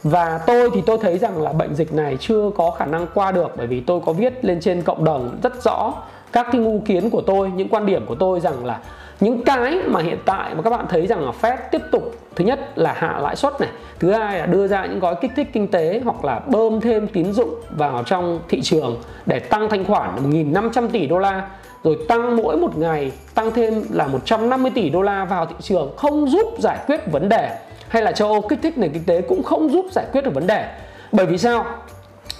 và 0.02 0.40
tôi 0.46 0.70
thì 0.74 0.82
tôi 0.86 0.98
thấy 1.02 1.18
rằng 1.18 1.42
là 1.42 1.52
bệnh 1.52 1.74
dịch 1.74 1.92
này 1.92 2.16
chưa 2.20 2.50
có 2.56 2.70
khả 2.70 2.86
năng 2.86 3.06
qua 3.14 3.32
được 3.32 3.52
bởi 3.56 3.66
vì 3.66 3.80
tôi 3.80 4.00
có 4.06 4.12
viết 4.12 4.44
lên 4.44 4.60
trên 4.60 4.82
cộng 4.82 5.04
đồng 5.04 5.38
rất 5.42 5.62
rõ 5.64 5.94
các 6.32 6.46
cái 6.52 6.60
ngu 6.60 6.82
kiến 6.86 7.10
của 7.10 7.22
tôi, 7.26 7.50
những 7.50 7.68
quan 7.68 7.86
điểm 7.86 8.06
của 8.06 8.14
tôi 8.14 8.40
rằng 8.40 8.64
là 8.64 8.78
những 9.20 9.42
cái 9.44 9.78
mà 9.86 10.00
hiện 10.00 10.18
tại 10.24 10.54
mà 10.54 10.62
các 10.62 10.70
bạn 10.70 10.86
thấy 10.88 11.06
rằng 11.06 11.24
là 11.24 11.32
Fed 11.42 11.56
tiếp 11.70 11.82
tục, 11.92 12.14
thứ 12.36 12.44
nhất 12.44 12.78
là 12.78 12.92
hạ 12.92 13.18
lãi 13.22 13.36
suất 13.36 13.60
này, 13.60 13.70
thứ 13.98 14.12
hai 14.12 14.38
là 14.38 14.46
đưa 14.46 14.66
ra 14.66 14.86
những 14.86 15.00
gói 15.00 15.14
kích 15.20 15.30
thích 15.36 15.48
kinh 15.52 15.68
tế 15.68 16.00
hoặc 16.04 16.24
là 16.24 16.38
bơm 16.38 16.80
thêm 16.80 17.06
tín 17.06 17.32
dụng 17.32 17.54
vào 17.70 18.02
trong 18.06 18.40
thị 18.48 18.60
trường 18.60 19.02
để 19.26 19.38
tăng 19.38 19.68
thanh 19.68 19.84
khoản 19.84 20.30
1.500 20.30 20.88
tỷ 20.88 21.06
đô 21.06 21.18
la, 21.18 21.48
rồi 21.84 21.98
tăng 22.08 22.36
mỗi 22.36 22.56
một 22.56 22.78
ngày 22.78 23.12
tăng 23.34 23.50
thêm 23.50 23.84
là 23.90 24.06
150 24.06 24.72
tỷ 24.74 24.90
đô 24.90 25.02
la 25.02 25.24
vào 25.24 25.46
thị 25.46 25.54
trường 25.60 25.96
không 25.96 26.30
giúp 26.30 26.54
giải 26.58 26.78
quyết 26.86 27.12
vấn 27.12 27.28
đề. 27.28 27.58
Hay 27.88 28.02
là 28.02 28.12
châu 28.12 28.28
Âu 28.28 28.40
kích 28.40 28.58
thích 28.62 28.78
nền 28.78 28.92
kinh 28.92 29.04
tế 29.04 29.20
cũng 29.20 29.42
không 29.42 29.68
giúp 29.68 29.86
giải 29.92 30.04
quyết 30.12 30.24
được 30.24 30.34
vấn 30.34 30.46
đề. 30.46 30.68
Bởi 31.12 31.26
vì 31.26 31.38
sao? 31.38 31.64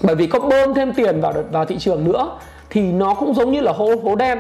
Bởi 0.03 0.15
vì 0.15 0.27
có 0.27 0.39
bơm 0.39 0.75
thêm 0.75 0.93
tiền 0.93 1.21
vào 1.21 1.35
vào 1.53 1.65
thị 1.65 1.79
trường 1.79 2.05
nữa 2.05 2.31
thì 2.71 2.93
nó 2.93 3.15
cũng 3.15 3.35
giống 3.35 3.53
như 3.53 3.61
là 3.61 3.73
hố 3.73 3.95
hố 4.05 4.15
đen 4.15 4.39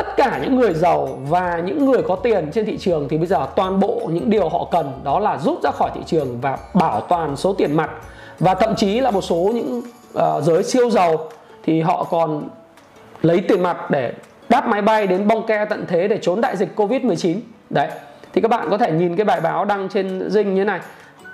tất 0.00 0.16
cả 0.16 0.38
những 0.42 0.56
người 0.56 0.74
giàu 0.74 1.18
và 1.28 1.60
những 1.64 1.90
người 1.90 2.02
có 2.02 2.16
tiền 2.16 2.50
trên 2.52 2.66
thị 2.66 2.78
trường 2.78 3.08
thì 3.08 3.18
bây 3.18 3.26
giờ 3.26 3.46
toàn 3.56 3.80
bộ 3.80 4.10
những 4.12 4.30
điều 4.30 4.48
họ 4.48 4.68
cần 4.70 4.92
đó 5.04 5.18
là 5.18 5.38
rút 5.38 5.62
ra 5.62 5.70
khỏi 5.70 5.90
thị 5.94 6.00
trường 6.06 6.40
và 6.40 6.58
bảo 6.74 7.00
toàn 7.00 7.36
số 7.36 7.52
tiền 7.52 7.76
mặt. 7.76 7.90
Và 8.38 8.54
thậm 8.54 8.74
chí 8.76 9.00
là 9.00 9.10
một 9.10 9.20
số 9.20 9.50
những 9.54 9.82
uh, 10.18 10.44
giới 10.44 10.62
siêu 10.64 10.90
giàu 10.90 11.28
thì 11.62 11.80
họ 11.80 12.04
còn 12.10 12.48
lấy 13.22 13.40
tiền 13.48 13.62
mặt 13.62 13.90
để 13.90 14.12
đáp 14.48 14.68
máy 14.68 14.82
bay 14.82 15.06
đến 15.06 15.28
bong 15.28 15.46
ke 15.46 15.64
tận 15.64 15.84
thế 15.88 16.08
để 16.08 16.18
trốn 16.22 16.40
đại 16.40 16.56
dịch 16.56 16.68
Covid-19 16.76 17.36
đấy 17.70 17.88
thì 18.32 18.40
các 18.40 18.48
bạn 18.48 18.70
có 18.70 18.78
thể 18.78 18.92
nhìn 18.92 19.16
cái 19.16 19.24
bài 19.24 19.40
báo 19.40 19.64
đăng 19.64 19.88
trên 19.88 20.30
Dinh 20.30 20.54
như 20.54 20.64
này. 20.64 20.80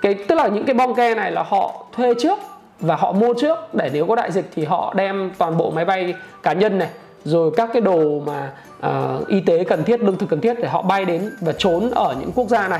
Cái 0.01 0.13
tức 0.13 0.35
là 0.35 0.47
những 0.47 0.65
cái 0.65 0.73
bong 0.73 0.95
ke 0.95 1.15
này 1.15 1.31
là 1.31 1.43
họ 1.43 1.85
thuê 1.91 2.13
trước 2.19 2.39
và 2.79 2.95
họ 2.95 3.11
mua 3.11 3.33
trước 3.33 3.57
để 3.73 3.89
nếu 3.93 4.05
có 4.05 4.15
đại 4.15 4.31
dịch 4.31 4.45
thì 4.55 4.65
họ 4.65 4.93
đem 4.97 5.31
toàn 5.37 5.57
bộ 5.57 5.71
máy 5.71 5.85
bay 5.85 6.13
cá 6.43 6.53
nhân 6.53 6.79
này 6.79 6.89
rồi 7.27 7.51
các 7.57 7.69
cái 7.73 7.81
đồ 7.81 8.21
mà 8.25 8.51
uh, 8.87 9.27
y 9.27 9.39
tế 9.39 9.63
cần 9.63 9.83
thiết 9.83 10.03
lương 10.03 10.17
thực 10.17 10.29
cần 10.29 10.41
thiết 10.41 10.53
để 10.61 10.67
họ 10.67 10.81
bay 10.81 11.05
đến 11.05 11.31
và 11.41 11.53
trốn 11.57 11.91
ở 11.91 12.15
những 12.19 12.31
quốc 12.35 12.49
gia 12.49 12.67
này. 12.67 12.79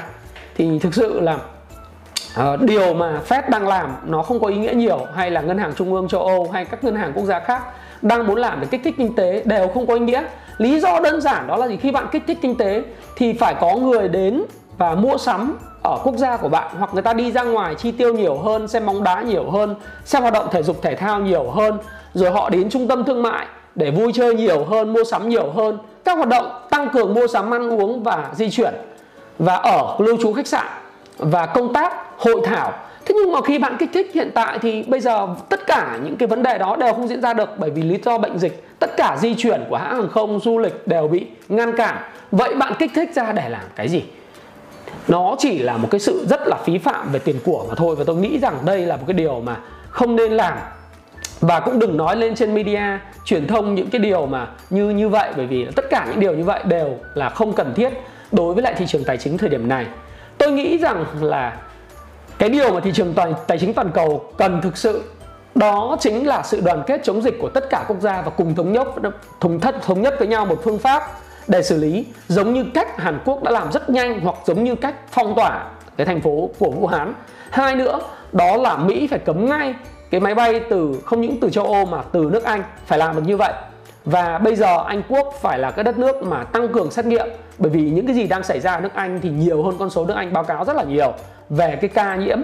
Thì 0.56 0.80
thực 0.80 0.94
sự 0.94 1.20
là 1.20 1.38
uh, 2.40 2.62
điều 2.62 2.94
mà 2.94 3.22
Fed 3.30 3.42
đang 3.50 3.68
làm 3.68 3.96
nó 4.06 4.24
không 4.24 4.40
có 4.40 4.48
ý 4.48 4.58
nghĩa 4.58 4.74
nhiều 4.74 5.00
hay 5.16 5.32
là 5.32 5.42
ngân 5.42 5.58
hàng 5.58 5.74
trung 5.76 5.94
ương 5.94 6.08
châu 6.08 6.22
Âu 6.22 6.50
hay 6.54 6.66
các 6.66 6.84
ngân 6.84 6.96
hàng 6.96 7.12
quốc 7.16 7.26
gia 7.26 7.40
khác 7.40 7.64
đang 8.02 8.28
muốn 8.28 8.38
làm 8.38 8.62
để 8.62 8.68
kích 8.72 8.82
thích 8.84 8.96
kinh 8.98 9.16
tế 9.16 9.44
đều 9.46 9.68
không 9.68 9.88
có 9.88 9.94
ý 9.94 10.00
nghĩa. 10.00 10.24
Lý 10.58 10.80
do 10.80 11.00
đơn 11.00 11.22
giản 11.22 11.48
đó 11.48 11.58
là 11.58 11.68
gì? 11.68 11.78
Khi 11.78 11.92
bạn 11.92 12.08
kích 12.12 12.24
thích 12.28 12.38
kinh 12.42 12.58
tế 12.58 12.84
thì 13.16 13.34
phải 13.34 13.56
có 13.62 13.76
người 13.76 14.08
đến 14.08 14.44
và 14.78 14.96
mua 14.96 15.18
sắm 15.18 15.58
ở 15.84 15.98
quốc 16.04 16.16
gia 16.18 16.38
của 16.38 16.50
bạn 16.50 16.72
hoặc 16.78 16.94
người 16.94 17.04
ta 17.04 17.14
đi 17.14 17.32
ra 17.32 17.44
ngoài 17.44 17.76
chi 17.76 17.92
tiêu 17.92 18.14
nhiều 18.14 18.38
hơn 18.38 18.68
xem 18.68 18.86
bóng 18.86 19.04
đá 19.04 19.22
nhiều 19.22 19.52
hơn 19.52 19.76
xem 20.06 20.22
hoạt 20.22 20.34
động 20.34 20.48
thể 20.52 20.64
dục 20.64 20.82
thể 20.82 20.96
thao 20.96 21.20
nhiều 21.20 21.50
hơn 21.50 21.78
rồi 22.14 22.32
họ 22.32 22.50
đến 22.50 22.70
trung 22.70 22.88
tâm 22.88 23.04
thương 23.04 23.24
mại 23.24 23.48
để 23.78 23.92
vui 23.92 24.12
chơi 24.14 24.36
nhiều 24.36 24.66
hơn, 24.66 24.94
mua 24.94 25.04
sắm 25.04 25.30
nhiều 25.30 25.52
hơn. 25.52 25.78
Các 26.06 26.18
hoạt 26.18 26.30
động 26.30 26.52
tăng 26.70 26.90
cường 26.90 27.14
mua 27.14 27.28
sắm, 27.28 27.54
ăn 27.54 27.70
uống 27.70 28.04
và 28.04 28.30
di 28.36 28.50
chuyển. 28.50 28.74
Và 29.40 29.56
ở 29.56 29.96
lưu 30.00 30.18
trú 30.22 30.34
khách 30.34 30.48
sạn 30.48 30.66
và 31.18 31.46
công 31.46 31.74
tác, 31.74 31.94
hội 32.18 32.42
thảo. 32.46 32.74
Thế 33.06 33.16
nhưng 33.20 33.32
mà 33.32 33.42
khi 33.42 33.60
bạn 33.60 33.78
kích 33.80 33.90
thích 33.94 34.12
hiện 34.14 34.32
tại 34.34 34.60
thì 34.60 34.84
bây 34.84 35.00
giờ 35.00 35.28
tất 35.50 35.68
cả 35.68 36.00
những 36.04 36.16
cái 36.16 36.28
vấn 36.28 36.44
đề 36.44 36.58
đó 36.58 36.76
đều 36.76 36.94
không 36.94 37.08
diễn 37.08 37.22
ra 37.22 37.34
được 37.34 37.50
bởi 37.58 37.70
vì 37.70 37.82
lý 37.82 38.00
do 38.06 38.18
bệnh 38.18 38.38
dịch. 38.40 38.64
Tất 38.80 38.90
cả 38.98 39.18
di 39.22 39.36
chuyển 39.36 39.64
của 39.70 39.78
hãng 39.78 39.96
hàng 39.96 40.10
không, 40.10 40.40
du 40.40 40.58
lịch 40.58 40.88
đều 40.88 41.08
bị 41.08 41.26
ngăn 41.50 41.78
cản. 41.78 41.98
Vậy 42.32 42.54
bạn 42.54 42.74
kích 42.80 42.92
thích 42.96 43.10
ra 43.16 43.32
để 43.32 43.50
làm 43.50 43.62
cái 43.76 43.88
gì? 43.88 44.04
Nó 45.08 45.36
chỉ 45.40 45.60
là 45.60 45.78
một 45.78 45.88
cái 45.92 46.00
sự 46.00 46.26
rất 46.30 46.48
là 46.48 46.58
phí 46.66 46.78
phạm 46.78 47.12
về 47.12 47.20
tiền 47.20 47.40
của 47.46 47.66
mà 47.70 47.76
thôi. 47.76 47.96
Và 47.96 48.04
tôi 48.08 48.16
nghĩ 48.16 48.40
rằng 48.40 48.54
đây 48.66 48.80
là 48.80 48.96
một 48.96 49.04
cái 49.08 49.14
điều 49.14 49.40
mà 49.40 49.56
không 49.90 50.16
nên 50.16 50.32
làm 50.32 50.58
và 51.42 51.60
cũng 51.60 51.80
đừng 51.80 51.98
nói 51.98 52.16
lên 52.16 52.36
trên 52.36 52.54
media 52.54 52.82
truyền 53.26 53.48
thông 53.48 53.76
những 53.76 53.90
cái 53.90 54.00
điều 54.00 54.26
mà 54.26 54.48
như 54.70 54.90
như 54.90 55.10
vậy 55.10 55.34
bởi 55.38 55.48
vì 55.48 55.68
tất 55.76 55.86
cả 55.90 56.06
những 56.10 56.20
điều 56.20 56.36
như 56.36 56.44
vậy 56.44 56.64
đều 56.66 56.98
là 57.14 57.30
không 57.30 57.54
cần 57.54 57.74
thiết 57.76 57.94
đối 58.32 58.54
với 58.54 58.64
lại 58.64 58.74
thị 58.78 58.86
trường 58.88 59.04
tài 59.04 59.18
chính 59.18 59.38
thời 59.38 59.50
điểm 59.50 59.68
này 59.68 59.86
tôi 60.38 60.52
nghĩ 60.52 60.78
rằng 60.78 61.06
là 61.22 61.58
cái 62.38 62.50
điều 62.50 62.74
mà 62.74 62.80
thị 62.80 62.92
trường 62.94 63.14
tài, 63.14 63.34
tài 63.48 63.60
chính 63.60 63.74
toàn 63.74 63.92
cầu 63.94 64.32
cần 64.38 64.62
thực 64.62 64.78
sự 64.78 65.04
đó 65.56 65.98
chính 66.00 66.28
là 66.28 66.44
sự 66.44 66.62
đoàn 66.62 66.84
kết 66.88 67.02
chống 67.04 67.22
dịch 67.22 67.38
của 67.42 67.50
tất 67.50 67.70
cả 67.70 67.86
quốc 67.88 67.98
gia 68.02 68.22
và 68.22 68.30
cùng 68.30 68.56
thống 68.56 68.74
nhất 68.74 68.88
thống 69.40 69.60
thất 69.60 69.76
thống 69.82 70.02
nhất 70.02 70.16
với 70.20 70.28
nhau 70.28 70.46
một 70.46 70.60
phương 70.64 70.80
pháp 70.80 71.04
để 71.48 71.64
xử 71.64 71.78
lý 71.78 72.06
giống 72.28 72.54
như 72.54 72.66
cách 72.74 72.98
Hàn 72.98 73.20
Quốc 73.26 73.44
đã 73.44 73.52
làm 73.52 73.72
rất 73.72 73.90
nhanh 73.90 74.20
hoặc 74.20 74.36
giống 74.46 74.64
như 74.64 74.76
cách 74.76 74.96
phong 75.12 75.36
tỏa 75.36 75.66
cái 75.98 76.06
thành 76.06 76.22
phố 76.22 76.50
của 76.60 76.72
Vũ 76.72 76.88
Hán. 76.88 77.14
Hai 77.50 77.76
nữa 77.76 78.00
đó 78.32 78.58
là 78.58 78.78
Mỹ 78.78 79.08
phải 79.08 79.20
cấm 79.20 79.46
ngay 79.46 79.76
cái 80.10 80.22
máy 80.22 80.36
bay 80.36 80.60
từ 80.70 81.02
không 81.06 81.22
những 81.22 81.40
từ 81.40 81.50
châu 81.50 81.66
Âu 81.66 81.86
mà 81.86 82.02
từ 82.12 82.30
nước 82.32 82.44
Anh 82.44 82.64
phải 82.86 83.00
làm 83.00 83.16
được 83.16 83.24
như 83.26 83.38
vậy. 83.38 83.54
Và 84.06 84.38
bây 84.38 84.56
giờ 84.56 84.84
Anh 84.88 85.02
Quốc 85.10 85.34
phải 85.42 85.60
là 85.60 85.72
cái 85.72 85.84
đất 85.84 85.98
nước 85.98 86.24
mà 86.24 86.44
tăng 86.44 86.68
cường 86.68 86.92
xét 86.92 87.06
nghiệm 87.06 87.28
bởi 87.58 87.70
vì 87.70 87.90
những 87.90 88.06
cái 88.08 88.16
gì 88.16 88.28
đang 88.28 88.44
xảy 88.44 88.60
ra 88.60 88.74
ở 88.74 88.82
nước 88.82 88.94
Anh 88.94 89.20
thì 89.22 89.30
nhiều 89.30 89.64
hơn 89.64 89.76
con 89.80 89.90
số 89.90 90.06
nước 90.06 90.14
Anh 90.14 90.34
báo 90.34 90.44
cáo 90.44 90.66
rất 90.66 90.76
là 90.76 90.84
nhiều 90.84 91.14
về 91.50 91.78
cái 91.82 91.90
ca 91.90 92.16
nhiễm. 92.16 92.38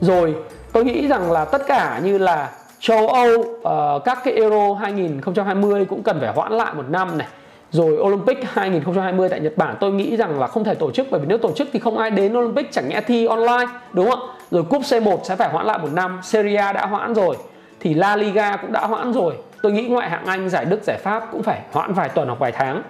Rồi 0.00 0.34
tôi 0.72 0.84
nghĩ 0.84 1.08
rằng 1.08 1.32
là 1.32 1.44
tất 1.44 1.62
cả 1.66 2.00
như 2.04 2.18
là 2.18 2.50
châu 2.80 3.08
Âu 3.08 3.38
uh, 3.38 4.04
các 4.04 4.18
cái 4.24 4.34
Euro 4.34 4.74
2020 4.74 5.84
cũng 5.84 6.02
cần 6.02 6.20
phải 6.20 6.32
hoãn 6.32 6.52
lại 6.52 6.74
một 6.74 6.84
năm 6.88 7.18
này. 7.18 7.28
Rồi 7.70 7.98
Olympic 7.98 8.38
2020 8.52 9.28
tại 9.28 9.40
Nhật 9.40 9.56
Bản 9.56 9.76
tôi 9.80 9.92
nghĩ 9.92 10.16
rằng 10.16 10.40
là 10.40 10.46
không 10.46 10.64
thể 10.64 10.74
tổ 10.74 10.90
chức 10.90 11.06
bởi 11.10 11.20
vì 11.20 11.26
nếu 11.26 11.38
tổ 11.38 11.52
chức 11.52 11.68
thì 11.72 11.78
không 11.78 11.98
ai 11.98 12.10
đến 12.10 12.38
Olympic 12.38 12.72
chẳng 12.72 12.88
nhẽ 12.88 13.00
thi 13.00 13.26
online 13.26 13.66
đúng 13.92 14.10
không 14.10 14.20
ạ? 14.20 14.34
Rồi 14.50 14.62
cúp 14.62 14.82
C1 14.82 15.18
sẽ 15.22 15.36
phải 15.36 15.48
hoãn 15.48 15.66
lại 15.66 15.78
một 15.78 15.92
năm. 15.92 16.20
Serie 16.22 16.56
A 16.56 16.72
đã 16.72 16.86
hoãn 16.86 17.14
rồi, 17.14 17.36
thì 17.80 17.94
La 17.94 18.16
Liga 18.16 18.56
cũng 18.56 18.72
đã 18.72 18.86
hoãn 18.86 19.12
rồi. 19.12 19.34
Tôi 19.62 19.72
nghĩ 19.72 19.88
ngoại 19.88 20.10
hạng 20.10 20.26
Anh, 20.26 20.48
giải 20.48 20.64
Đức, 20.64 20.80
giải 20.82 20.98
Pháp 21.02 21.24
cũng 21.32 21.42
phải 21.42 21.60
hoãn 21.72 21.92
vài 21.92 22.08
tuần 22.08 22.28
hoặc 22.28 22.38
vài 22.38 22.52
tháng. 22.52 22.82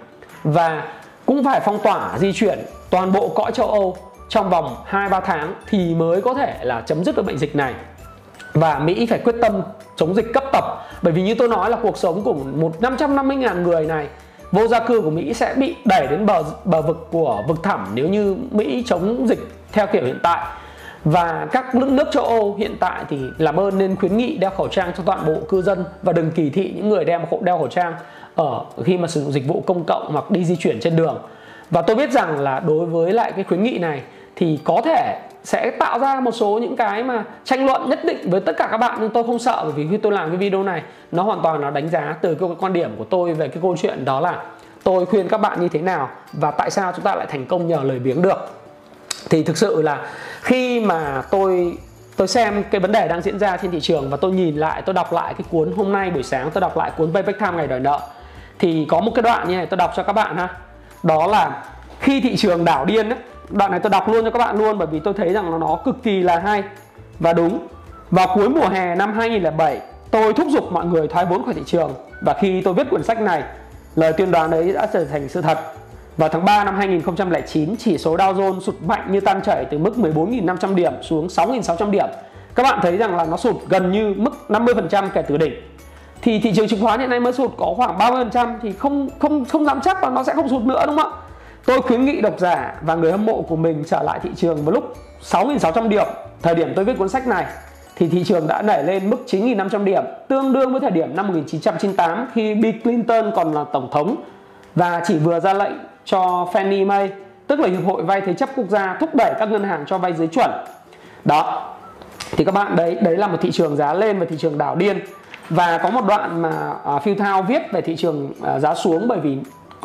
Và 0.43 0.83
cũng 1.25 1.43
phải 1.43 1.59
phong 1.59 1.79
tỏa 1.83 2.17
di 2.17 2.33
chuyển 2.33 2.59
toàn 2.89 3.11
bộ 3.11 3.27
cõi 3.27 3.51
châu 3.51 3.67
Âu 3.67 3.97
trong 4.29 4.49
vòng 4.49 4.75
2-3 4.89 5.21
tháng 5.21 5.53
thì 5.67 5.95
mới 5.95 6.21
có 6.21 6.33
thể 6.33 6.57
là 6.61 6.81
chấm 6.81 7.03
dứt 7.03 7.15
được 7.15 7.25
bệnh 7.25 7.37
dịch 7.37 7.55
này. 7.55 7.73
Và 8.53 8.79
Mỹ 8.79 9.05
phải 9.05 9.19
quyết 9.19 9.35
tâm 9.41 9.61
chống 9.95 10.15
dịch 10.15 10.33
cấp 10.33 10.43
tập. 10.51 10.63
Bởi 11.01 11.13
vì 11.13 11.21
như 11.21 11.35
tôi 11.35 11.47
nói 11.47 11.69
là 11.69 11.77
cuộc 11.81 11.97
sống 11.97 12.23
của 12.23 12.33
một 12.33 12.81
550 12.81 13.37
ngàn 13.37 13.63
người 13.63 13.85
này, 13.85 14.07
vô 14.51 14.67
gia 14.67 14.79
cư 14.79 15.01
của 15.01 15.09
Mỹ 15.09 15.33
sẽ 15.33 15.53
bị 15.53 15.75
đẩy 15.85 16.07
đến 16.07 16.25
bờ 16.25 16.43
bờ 16.65 16.81
vực 16.81 17.07
của 17.11 17.43
vực 17.47 17.63
thẳm 17.63 17.87
nếu 17.93 18.07
như 18.07 18.37
Mỹ 18.51 18.83
chống 18.87 19.27
dịch 19.27 19.39
theo 19.71 19.87
kiểu 19.87 20.05
hiện 20.05 20.19
tại 20.23 20.45
và 21.03 21.47
các 21.51 21.75
nước 21.75 21.87
nước 21.89 22.07
châu 22.11 22.23
Âu 22.23 22.55
hiện 22.55 22.75
tại 22.79 23.03
thì 23.09 23.17
làm 23.37 23.59
ơn 23.59 23.77
nên 23.77 23.95
khuyến 23.95 24.17
nghị 24.17 24.37
đeo 24.37 24.49
khẩu 24.49 24.67
trang 24.67 24.91
cho 24.97 25.03
toàn 25.05 25.25
bộ 25.25 25.33
cư 25.49 25.61
dân 25.61 25.83
và 26.03 26.13
đừng 26.13 26.31
kỳ 26.31 26.49
thị 26.49 26.73
những 26.75 26.89
người 26.89 27.05
đeo 27.05 27.21
đeo 27.41 27.57
khẩu 27.57 27.67
trang 27.67 27.93
ở 28.35 28.61
khi 28.83 28.97
mà 28.97 29.07
sử 29.07 29.21
dụng 29.21 29.31
dịch 29.31 29.47
vụ 29.47 29.63
công 29.67 29.83
cộng 29.83 30.11
hoặc 30.11 30.31
đi 30.31 30.45
di 30.45 30.55
chuyển 30.55 30.79
trên 30.79 30.95
đường. 30.95 31.17
Và 31.69 31.81
tôi 31.81 31.95
biết 31.95 32.11
rằng 32.11 32.39
là 32.39 32.59
đối 32.59 32.85
với 32.85 33.13
lại 33.13 33.31
cái 33.31 33.43
khuyến 33.43 33.63
nghị 33.63 33.77
này 33.77 34.01
thì 34.35 34.59
có 34.63 34.81
thể 34.85 35.19
sẽ 35.43 35.71
tạo 35.71 35.99
ra 35.99 36.19
một 36.19 36.31
số 36.31 36.59
những 36.61 36.75
cái 36.75 37.03
mà 37.03 37.23
tranh 37.43 37.65
luận 37.65 37.89
nhất 37.89 37.99
định 38.05 38.29
với 38.29 38.41
tất 38.41 38.57
cả 38.57 38.67
các 38.71 38.77
bạn, 38.77 38.97
nhưng 39.01 39.09
tôi 39.09 39.23
không 39.23 39.39
sợ 39.39 39.61
bởi 39.63 39.71
vì 39.71 39.87
khi 39.91 39.97
tôi 39.97 40.11
làm 40.11 40.29
cái 40.29 40.37
video 40.37 40.63
này, 40.63 40.81
nó 41.11 41.23
hoàn 41.23 41.41
toàn 41.43 41.61
là 41.61 41.69
đánh 41.69 41.89
giá 41.89 42.15
từ 42.21 42.35
cái 42.35 42.49
quan 42.59 42.73
điểm 42.73 42.91
của 42.97 43.03
tôi 43.03 43.33
về 43.33 43.47
cái 43.47 43.57
câu 43.61 43.75
chuyện 43.77 44.05
đó 44.05 44.19
là 44.19 44.43
tôi 44.83 45.05
khuyên 45.05 45.27
các 45.27 45.37
bạn 45.37 45.61
như 45.61 45.67
thế 45.67 45.81
nào 45.81 46.09
và 46.33 46.51
tại 46.51 46.71
sao 46.71 46.91
chúng 46.95 47.03
ta 47.03 47.15
lại 47.15 47.27
thành 47.29 47.45
công 47.45 47.67
nhờ 47.67 47.79
lời 47.83 47.99
biếng 47.99 48.21
được 48.21 48.60
thì 49.29 49.43
thực 49.43 49.57
sự 49.57 49.81
là 49.81 50.07
khi 50.41 50.79
mà 50.79 51.21
tôi 51.31 51.77
tôi 52.17 52.27
xem 52.27 52.63
cái 52.71 52.81
vấn 52.81 52.91
đề 52.91 53.07
đang 53.07 53.21
diễn 53.21 53.39
ra 53.39 53.57
trên 53.57 53.71
thị 53.71 53.79
trường 53.81 54.09
và 54.09 54.17
tôi 54.17 54.31
nhìn 54.31 54.55
lại 54.55 54.81
tôi 54.85 54.93
đọc 54.93 55.13
lại 55.13 55.33
cái 55.33 55.45
cuốn 55.51 55.73
hôm 55.77 55.91
nay 55.91 56.09
buổi 56.09 56.23
sáng 56.23 56.51
tôi 56.53 56.61
đọc 56.61 56.77
lại 56.77 56.91
cuốn 56.97 57.13
Payback 57.13 57.39
Time 57.39 57.51
ngày 57.51 57.67
đòi 57.67 57.79
nợ 57.79 57.99
thì 58.59 58.85
có 58.89 59.01
một 59.01 59.11
cái 59.15 59.23
đoạn 59.23 59.47
như 59.49 59.55
này 59.55 59.65
tôi 59.65 59.77
đọc 59.77 59.93
cho 59.95 60.03
các 60.03 60.13
bạn 60.13 60.37
ha 60.37 60.49
đó 61.03 61.27
là 61.27 61.63
khi 61.99 62.21
thị 62.21 62.35
trường 62.37 62.65
đảo 62.65 62.85
điên 62.85 63.09
ấy, 63.09 63.19
đoạn 63.49 63.71
này 63.71 63.79
tôi 63.79 63.89
đọc 63.89 64.09
luôn 64.09 64.23
cho 64.23 64.31
các 64.31 64.39
bạn 64.39 64.57
luôn 64.57 64.77
bởi 64.77 64.87
vì 64.87 64.99
tôi 64.99 65.13
thấy 65.13 65.33
rằng 65.33 65.51
nó, 65.51 65.57
nó 65.57 65.79
cực 65.85 65.95
kỳ 66.03 66.21
là 66.21 66.39
hay 66.39 66.63
Và 67.19 67.33
đúng, 67.33 67.67
vào 68.11 68.27
cuối 68.35 68.49
mùa 68.49 68.67
hè 68.67 68.95
năm 68.95 69.13
2007, 69.13 69.81
tôi 70.11 70.33
thúc 70.33 70.47
giục 70.49 70.71
mọi 70.71 70.85
người 70.85 71.07
thoái 71.07 71.25
vốn 71.25 71.45
khỏi 71.45 71.53
thị 71.53 71.63
trường 71.65 71.93
và 72.21 72.33
khi 72.41 72.61
tôi 72.61 72.73
viết 72.73 72.89
quyển 72.89 73.03
sách 73.03 73.21
này, 73.21 73.43
lời 73.95 74.13
tuyên 74.13 74.31
đoán 74.31 74.51
đấy 74.51 74.73
đã 74.73 74.87
trở 74.93 75.05
thành 75.05 75.29
sự 75.29 75.41
thật. 75.41 75.57
Vào 76.17 76.29
tháng 76.29 76.45
3 76.45 76.63
năm 76.63 76.75
2009, 76.75 77.75
chỉ 77.79 77.97
số 77.97 78.17
Dow 78.17 78.33
Jones 78.33 78.59
sụt 78.59 78.75
mạnh 78.85 79.07
như 79.11 79.19
tan 79.19 79.41
chảy 79.41 79.65
từ 79.65 79.77
mức 79.77 79.93
14.500 79.97 80.75
điểm 80.75 80.93
xuống 81.01 81.27
6.600 81.27 81.91
điểm. 81.91 82.05
Các 82.55 82.63
bạn 82.63 82.79
thấy 82.81 82.97
rằng 82.97 83.17
là 83.17 83.25
nó 83.25 83.37
sụt 83.37 83.55
gần 83.69 83.91
như 83.91 84.13
mức 84.17 84.33
50% 84.49 85.09
kể 85.13 85.21
từ 85.21 85.37
đỉnh. 85.37 85.53
Thì 86.21 86.39
thị 86.39 86.53
trường 86.55 86.67
chứng 86.67 86.81
khoán 86.81 86.99
hiện 86.99 87.09
nay 87.09 87.19
mới 87.19 87.33
sụt 87.33 87.51
có 87.57 87.73
khoảng 87.77 87.97
30% 87.97 88.55
thì 88.61 88.71
không 88.71 89.09
không 89.19 89.45
không 89.45 89.65
dám 89.65 89.81
chắc 89.81 90.03
là 90.03 90.09
nó 90.09 90.23
sẽ 90.23 90.33
không 90.33 90.49
sụt 90.49 90.63
nữa 90.63 90.83
đúng 90.85 90.97
không 90.97 91.11
ạ? 91.11 91.17
Tôi 91.65 91.81
khuyến 91.81 92.05
nghị 92.05 92.21
độc 92.21 92.39
giả 92.39 92.75
và 92.81 92.95
người 92.95 93.11
hâm 93.11 93.25
mộ 93.25 93.41
của 93.41 93.55
mình 93.55 93.83
trở 93.87 94.03
lại 94.03 94.19
thị 94.23 94.29
trường 94.35 94.65
vào 94.65 94.71
lúc 94.71 94.95
6.600 95.23 95.87
điểm 95.87 96.07
thời 96.41 96.55
điểm 96.55 96.73
tôi 96.75 96.85
viết 96.85 96.97
cuốn 96.97 97.09
sách 97.09 97.27
này 97.27 97.45
thì 97.95 98.07
thị 98.07 98.23
trường 98.23 98.47
đã 98.47 98.61
nảy 98.61 98.83
lên 98.83 99.09
mức 99.09 99.17
9.500 99.27 99.83
điểm 99.83 100.03
tương 100.27 100.53
đương 100.53 100.71
với 100.71 100.81
thời 100.81 100.91
điểm 100.91 101.15
năm 101.15 101.27
1998 101.27 102.27
khi 102.33 102.55
Bill 102.55 102.79
Clinton 102.79 103.31
còn 103.35 103.53
là 103.53 103.63
tổng 103.73 103.89
thống 103.91 104.15
và 104.75 105.01
chỉ 105.07 105.17
vừa 105.17 105.39
ra 105.39 105.53
lệnh 105.53 105.73
cho 106.05 106.47
Fannie 106.53 106.85
Mae 106.85 107.09
tức 107.47 107.59
là 107.59 107.67
hiệp 107.67 107.85
hội 107.85 108.03
vay 108.03 108.21
thế 108.21 108.33
chấp 108.33 108.49
quốc 108.55 108.65
gia 108.69 108.97
thúc 108.99 109.15
đẩy 109.15 109.33
các 109.39 109.51
ngân 109.51 109.63
hàng 109.63 109.83
cho 109.87 109.97
vay 109.97 110.13
dưới 110.13 110.27
chuẩn. 110.27 110.51
Đó 111.25 111.73
thì 112.31 112.45
các 112.45 112.51
bạn 112.51 112.75
đấy 112.75 112.97
đấy 113.01 113.17
là 113.17 113.27
một 113.27 113.37
thị 113.41 113.51
trường 113.51 113.75
giá 113.75 113.93
lên 113.93 114.19
và 114.19 114.25
thị 114.29 114.35
trường 114.39 114.57
đảo 114.57 114.75
điên. 114.75 114.99
Và 115.49 115.77
có 115.77 115.89
một 115.89 116.05
đoạn 116.07 116.41
mà 116.41 116.73
uh, 116.95 117.03
Phil 117.03 117.17
Thao 117.17 117.41
viết 117.41 117.61
về 117.71 117.81
thị 117.81 117.95
trường 117.95 118.29
uh, 118.29 118.61
giá 118.61 118.75
xuống 118.75 119.07
bởi 119.07 119.19
vì 119.19 119.37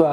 uh, 0.03 0.09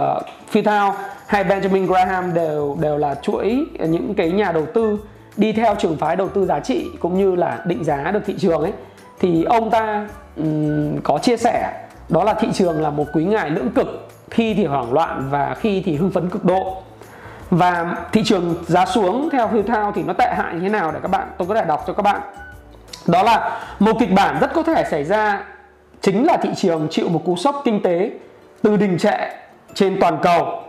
Phil 0.49 0.65
Thao 0.65 0.95
hay 1.27 1.43
Benjamin 1.43 1.87
Graham 1.87 2.33
đều 2.33 2.77
đều 2.81 2.97
là 2.97 3.15
chuỗi 3.15 3.65
những 3.79 4.13
cái 4.13 4.31
nhà 4.31 4.51
đầu 4.51 4.65
tư 4.73 4.99
đi 5.37 5.53
theo 5.53 5.75
trường 5.75 5.97
phái 5.97 6.15
đầu 6.15 6.29
tư 6.29 6.45
giá 6.45 6.59
trị 6.59 6.89
cũng 6.99 7.17
như 7.17 7.35
là 7.35 7.59
định 7.65 7.83
giá 7.83 8.11
được 8.11 8.21
thị 8.25 8.35
trường 8.39 8.61
ấy. 8.61 8.73
Thì 9.19 9.43
ông 9.43 9.69
ta 9.69 10.07
um, 10.37 10.97
có 11.03 11.17
chia 11.17 11.37
sẻ 11.37 11.85
đó 12.09 12.23
là 12.23 12.33
thị 12.33 12.47
trường 12.53 12.81
là 12.81 12.89
một 12.89 13.05
quý 13.13 13.23
ngài 13.23 13.49
lưỡng 13.49 13.69
cực 13.69 14.09
khi 14.33 14.53
thì 14.53 14.65
hoảng 14.65 14.93
loạn 14.93 15.27
và 15.29 15.55
khi 15.59 15.81
thì 15.85 15.95
hưng 15.95 16.11
phấn 16.11 16.29
cực 16.29 16.45
độ. 16.45 16.77
Và 17.49 17.95
thị 18.11 18.23
trường 18.25 18.55
giá 18.67 18.85
xuống 18.85 19.29
theo 19.31 19.47
Phil 19.47 19.61
Thao 19.61 19.91
thì 19.91 20.03
nó 20.03 20.13
tệ 20.13 20.33
hại 20.37 20.53
như 20.53 20.59
thế 20.59 20.69
nào 20.69 20.91
để 20.91 20.99
các 21.01 21.07
bạn 21.07 21.27
tôi 21.37 21.47
có 21.47 21.55
thể 21.55 21.65
đọc 21.65 21.83
cho 21.87 21.93
các 21.93 22.01
bạn. 22.03 22.21
Đó 23.07 23.23
là 23.23 23.59
một 23.79 23.91
kịch 23.99 24.13
bản 24.13 24.37
rất 24.41 24.53
có 24.53 24.63
thể 24.63 24.83
xảy 24.91 25.03
ra 25.03 25.43
chính 26.01 26.25
là 26.25 26.37
thị 26.37 26.49
trường 26.55 26.87
chịu 26.91 27.09
một 27.09 27.21
cú 27.25 27.35
sốc 27.35 27.61
kinh 27.65 27.81
tế 27.81 28.11
từ 28.61 28.77
đình 28.77 28.97
trệ 28.97 29.17
trên 29.73 29.99
toàn 29.99 30.17
cầu 30.21 30.63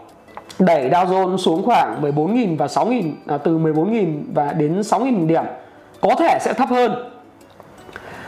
đẩy 0.58 0.90
Dow 0.90 1.06
Jones 1.06 1.36
xuống 1.36 1.62
khoảng 1.62 2.02
14.000 2.02 2.56
và 2.56 2.66
6.000 2.66 3.12
à, 3.26 3.38
từ 3.38 3.58
14.000 3.58 4.22
và 4.34 4.52
đến 4.52 4.80
6.000 4.80 5.26
điểm 5.26 5.44
có 6.00 6.14
thể 6.18 6.38
sẽ 6.40 6.52
thấp 6.52 6.68
hơn. 6.68 7.10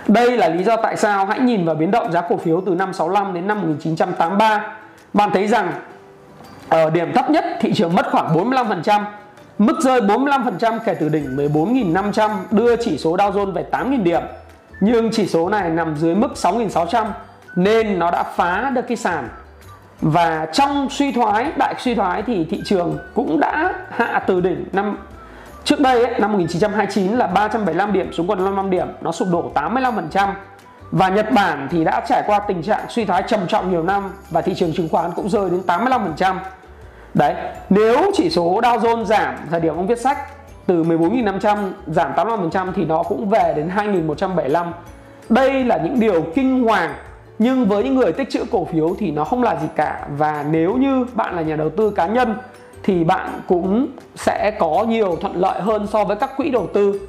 Đây 0.08 0.36
là 0.36 0.48
lý 0.48 0.64
do 0.64 0.76
tại 0.76 0.96
sao 0.96 1.26
hãy 1.26 1.40
nhìn 1.40 1.64
vào 1.64 1.74
biến 1.74 1.90
động 1.90 2.12
giá 2.12 2.20
cổ 2.20 2.36
phiếu 2.36 2.62
từ 2.66 2.74
năm 2.74 2.92
65 2.92 3.34
đến 3.34 3.46
năm 3.46 3.60
1983 3.60 4.76
bạn 5.12 5.30
thấy 5.32 5.46
rằng 5.46 5.72
ở 6.68 6.90
điểm 6.90 7.12
thấp 7.12 7.30
nhất 7.30 7.44
thị 7.60 7.72
trường 7.74 7.94
mất 7.94 8.06
khoảng 8.10 8.36
45% 8.36 9.04
Mức 9.58 9.80
rơi 9.80 10.00
45% 10.00 10.78
kể 10.84 10.94
từ 10.94 11.08
đỉnh 11.08 11.36
14.500 11.36 12.30
đưa 12.50 12.76
chỉ 12.76 12.98
số 12.98 13.16
Dow 13.16 13.32
Jones 13.32 13.52
về 13.52 13.64
8.000 13.70 14.02
điểm. 14.02 14.22
Nhưng 14.80 15.10
chỉ 15.12 15.26
số 15.26 15.48
này 15.48 15.70
nằm 15.70 15.96
dưới 15.96 16.14
mức 16.14 16.28
6.600 16.34 17.06
nên 17.56 17.98
nó 17.98 18.10
đã 18.10 18.22
phá 18.22 18.70
được 18.74 18.82
cái 18.88 18.96
sàn. 18.96 19.28
Và 20.00 20.46
trong 20.52 20.88
suy 20.90 21.12
thoái 21.12 21.52
đại 21.56 21.74
suy 21.78 21.94
thoái 21.94 22.22
thì 22.22 22.44
thị 22.44 22.62
trường 22.64 22.98
cũng 23.14 23.40
đã 23.40 23.74
hạ 23.90 24.22
từ 24.26 24.40
đỉnh 24.40 24.64
năm 24.72 24.98
trước 25.64 25.80
đây 25.80 26.04
ấy, 26.04 26.20
năm 26.20 26.32
1929 26.32 27.12
là 27.12 27.26
375 27.26 27.92
điểm 27.92 28.12
xuống 28.12 28.28
còn 28.28 28.38
55 28.38 28.70
điểm 28.70 28.88
nó 29.00 29.12
sụp 29.12 29.28
đổ 29.32 29.52
85% 29.54 30.28
và 30.90 31.08
Nhật 31.08 31.32
Bản 31.32 31.68
thì 31.70 31.84
đã 31.84 32.02
trải 32.08 32.22
qua 32.26 32.38
tình 32.38 32.62
trạng 32.62 32.86
suy 32.88 33.04
thoái 33.04 33.22
trầm 33.28 33.40
trọng 33.48 33.70
nhiều 33.70 33.82
năm 33.82 34.12
và 34.30 34.40
thị 34.40 34.54
trường 34.54 34.72
chứng 34.72 34.88
khoán 34.88 35.10
cũng 35.16 35.28
rơi 35.28 35.50
đến 35.50 35.62
85% 35.66 36.36
đấy, 37.14 37.34
nếu 37.70 38.10
chỉ 38.14 38.30
số 38.30 38.60
Dow 38.60 38.78
Jones 38.78 39.04
giảm, 39.04 39.34
thời 39.50 39.60
điểm 39.60 39.76
ông 39.76 39.86
viết 39.86 40.00
sách, 40.00 40.18
từ 40.66 40.82
14.500 40.82 41.70
giảm 41.86 42.12
85% 42.12 42.72
thì 42.76 42.84
nó 42.84 43.02
cũng 43.02 43.28
về 43.28 43.52
đến 43.56 43.70
2.175 43.76 44.66
đây 45.28 45.64
là 45.64 45.76
những 45.76 46.00
điều 46.00 46.22
kinh 46.34 46.64
hoàng, 46.64 46.94
nhưng 47.38 47.66
với 47.66 47.84
những 47.84 47.94
người 47.94 48.12
tích 48.12 48.30
trữ 48.30 48.44
cổ 48.50 48.64
phiếu 48.64 48.96
thì 48.98 49.10
nó 49.10 49.24
không 49.24 49.42
là 49.42 49.56
gì 49.56 49.66
cả. 49.76 50.06
Và 50.18 50.44
nếu 50.50 50.76
như 50.76 51.06
bạn 51.14 51.36
là 51.36 51.42
nhà 51.42 51.56
đầu 51.56 51.70
tư 51.70 51.90
cá 51.90 52.06
nhân 52.06 52.34
thì 52.82 53.04
bạn 53.04 53.40
cũng 53.48 53.86
sẽ 54.14 54.50
có 54.58 54.84
nhiều 54.88 55.16
thuận 55.20 55.36
lợi 55.36 55.60
hơn 55.60 55.86
so 55.86 56.04
với 56.04 56.16
các 56.16 56.36
quỹ 56.36 56.50
đầu 56.50 56.68
tư 56.74 57.00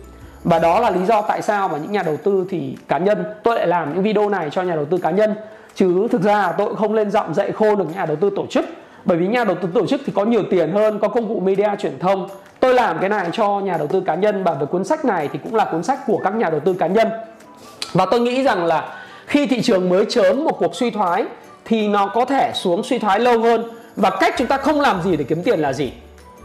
và 0.48 0.60
đó 0.60 0.80
là 0.80 0.90
lý 0.90 1.06
do 1.06 1.22
tại 1.22 1.42
sao 1.42 1.68
mà 1.68 1.78
những 1.78 1.92
nhà 1.92 2.04
đầu 2.04 2.18
tư 2.18 2.46
thì 2.50 2.78
cá 2.88 2.98
nhân, 2.98 3.24
tôi 3.44 3.56
lại 3.56 3.68
làm 3.68 3.94
những 3.94 4.04
video 4.04 4.30
này 4.30 4.50
cho 4.52 4.62
nhà 4.62 4.76
đầu 4.76 4.86
tư 4.86 4.98
cá 4.98 5.12
nhân. 5.12 5.36
Chứ 5.76 6.08
thực 6.12 6.22
ra 6.22 6.52
tôi 6.58 6.76
không 6.76 6.94
lên 6.94 7.12
giọng 7.12 7.34
dạy 7.34 7.52
khô 7.52 7.76
được 7.76 7.96
nhà 7.96 8.06
đầu 8.06 8.16
tư 8.16 8.30
tổ 8.36 8.46
chức. 8.50 8.66
Bởi 9.06 9.18
vì 9.18 9.28
nhà 9.28 9.44
đầu 9.44 9.56
tư 9.62 9.70
tổ 9.74 9.86
chức 9.86 10.02
thì 10.06 10.14
có 10.16 10.26
nhiều 10.26 10.44
tiền 10.50 10.72
hơn, 10.72 11.00
có 11.00 11.08
công 11.08 11.28
cụ 11.28 11.40
media 11.40 11.70
truyền 11.80 12.00
thông. 12.00 12.30
Tôi 12.60 12.74
làm 12.74 12.98
cái 13.00 13.10
này 13.10 13.30
cho 13.34 13.60
nhà 13.60 13.78
đầu 13.78 13.88
tư 13.88 14.02
cá 14.02 14.16
nhân 14.16 14.44
và 14.44 14.54
với 14.54 14.68
cuốn 14.68 14.84
sách 14.84 15.06
này 15.06 15.30
thì 15.34 15.40
cũng 15.44 15.56
là 15.56 15.66
cuốn 15.66 15.84
sách 15.84 16.00
của 16.08 16.20
các 16.24 16.36
nhà 16.36 16.50
đầu 16.50 16.60
tư 16.60 16.74
cá 16.74 16.88
nhân. 16.88 17.10
Và 17.94 18.06
tôi 18.12 18.20
nghĩ 18.20 18.44
rằng 18.44 18.66
là 18.66 19.00
khi 19.26 19.48
thị 19.48 19.62
trường 19.62 19.90
mới 19.90 20.06
chớm 20.10 20.44
một 20.44 20.60
cuộc 20.60 20.76
suy 20.76 20.90
thoái 20.92 21.26
thì 21.66 21.88
nó 21.88 22.08
có 22.08 22.26
thể 22.26 22.52
xuống 22.56 22.84
suy 22.84 23.00
thoái 23.00 23.20
lâu 23.20 23.40
hơn. 23.40 23.64
Và 23.96 24.10
cách 24.20 24.36
chúng 24.38 24.48
ta 24.48 24.58
không 24.58 24.82
làm 24.82 25.02
gì 25.02 25.18
để 25.18 25.24
kiếm 25.24 25.44
tiền 25.44 25.60
là 25.60 25.74
gì? 25.74 25.92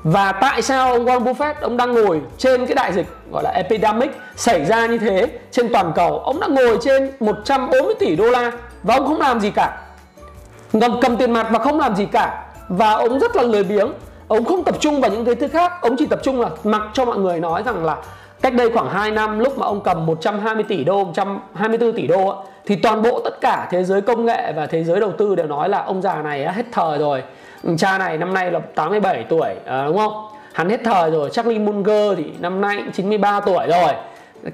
Và 0.04 0.32
tại 0.32 0.62
sao 0.62 0.92
ông 0.92 1.04
Warren 1.04 1.24
Buffett, 1.24 1.54
ông 1.60 1.76
đang 1.76 1.94
ngồi 1.94 2.20
trên 2.38 2.66
cái 2.66 2.74
đại 2.74 2.92
dịch 2.92 3.06
gọi 3.32 3.42
là 3.42 3.50
epidemic 3.50 4.10
xảy 4.36 4.64
ra 4.64 4.86
như 4.86 4.98
thế 4.98 5.26
trên 5.50 5.72
toàn 5.72 5.92
cầu? 5.94 6.18
Ông 6.18 6.40
đã 6.40 6.46
ngồi 6.46 6.78
trên 6.82 7.10
140 7.20 7.94
tỷ 7.98 8.16
đô 8.16 8.30
la 8.30 8.52
và 8.82 8.94
ông 8.94 9.06
không 9.06 9.20
làm 9.20 9.40
gì 9.40 9.50
cả. 9.50 9.78
Ngầm 10.72 11.00
cầm 11.00 11.16
tiền 11.16 11.32
mặt 11.32 11.46
và 11.50 11.58
không 11.58 11.80
làm 11.80 11.96
gì 11.96 12.06
cả. 12.06 12.44
Và 12.68 12.92
ông 12.92 13.18
rất 13.18 13.36
là 13.36 13.42
lười 13.42 13.64
biếng. 13.64 13.92
Ông 14.28 14.44
không 14.44 14.64
tập 14.64 14.74
trung 14.80 15.00
vào 15.00 15.10
những 15.10 15.24
cái 15.24 15.34
thứ 15.34 15.48
khác. 15.48 15.72
Ông 15.82 15.96
chỉ 15.96 16.06
tập 16.06 16.20
trung 16.22 16.40
là 16.40 16.48
mặc 16.64 16.82
cho 16.92 17.04
mọi 17.04 17.18
người 17.18 17.40
nói 17.40 17.62
rằng 17.62 17.84
là 17.84 17.96
cách 18.40 18.54
đây 18.54 18.70
khoảng 18.74 18.90
2 18.90 19.10
năm, 19.10 19.38
lúc 19.38 19.58
mà 19.58 19.66
ông 19.66 19.80
cầm 19.80 20.06
120 20.06 20.64
tỷ 20.68 20.84
đô 20.84 21.04
124 21.04 21.92
tỷ 21.92 22.06
đô 22.06 22.34
thì 22.66 22.76
toàn 22.76 23.02
bộ 23.02 23.20
tất 23.24 23.40
cả 23.40 23.68
thế 23.70 23.84
giới 23.84 24.00
công 24.00 24.24
nghệ 24.24 24.52
và 24.56 24.66
thế 24.66 24.84
giới 24.84 25.00
đầu 25.00 25.12
tư 25.18 25.34
đều 25.34 25.46
nói 25.46 25.68
là 25.68 25.82
ông 25.82 26.02
già 26.02 26.22
này 26.22 26.52
hết 26.52 26.64
thời 26.72 26.98
rồi. 26.98 27.22
Ừ, 27.62 27.74
cha 27.78 27.98
này 27.98 28.18
năm 28.18 28.34
nay 28.34 28.50
là 28.50 28.58
87 28.58 29.24
tuổi 29.28 29.48
à, 29.66 29.84
đúng 29.86 29.96
không? 29.96 30.26
Hắn 30.52 30.68
hết 30.68 30.80
thời 30.84 31.10
rồi 31.10 31.30
Charlie 31.30 31.58
Munger 31.58 32.18
thì 32.18 32.24
năm 32.40 32.60
nay 32.60 32.76
cũng 32.76 32.92
93 32.92 33.40
tuổi 33.40 33.66
rồi. 33.68 33.92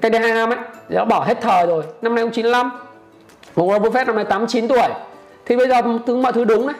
Cách 0.01 0.11
đây 0.11 0.21
2 0.21 0.31
năm 0.31 0.49
ấy 0.49 0.57
đã 0.89 1.05
bỏ 1.05 1.23
hết 1.23 1.37
thời 1.41 1.67
rồi 1.67 1.83
năm 2.01 2.15
nay 2.15 2.23
cũng 2.23 2.31
95 2.31 2.71
Warren 3.55 3.81
Buffett 3.81 4.05
năm 4.05 4.15
nay 4.15 4.25
89 4.25 4.67
tuổi. 4.67 4.87
Thì 5.45 5.55
bây 5.55 5.67
giờ 5.67 5.81
thứ 6.07 6.15
mọi 6.15 6.33
thứ 6.33 6.45
đúng 6.45 6.67
đấy 6.67 6.75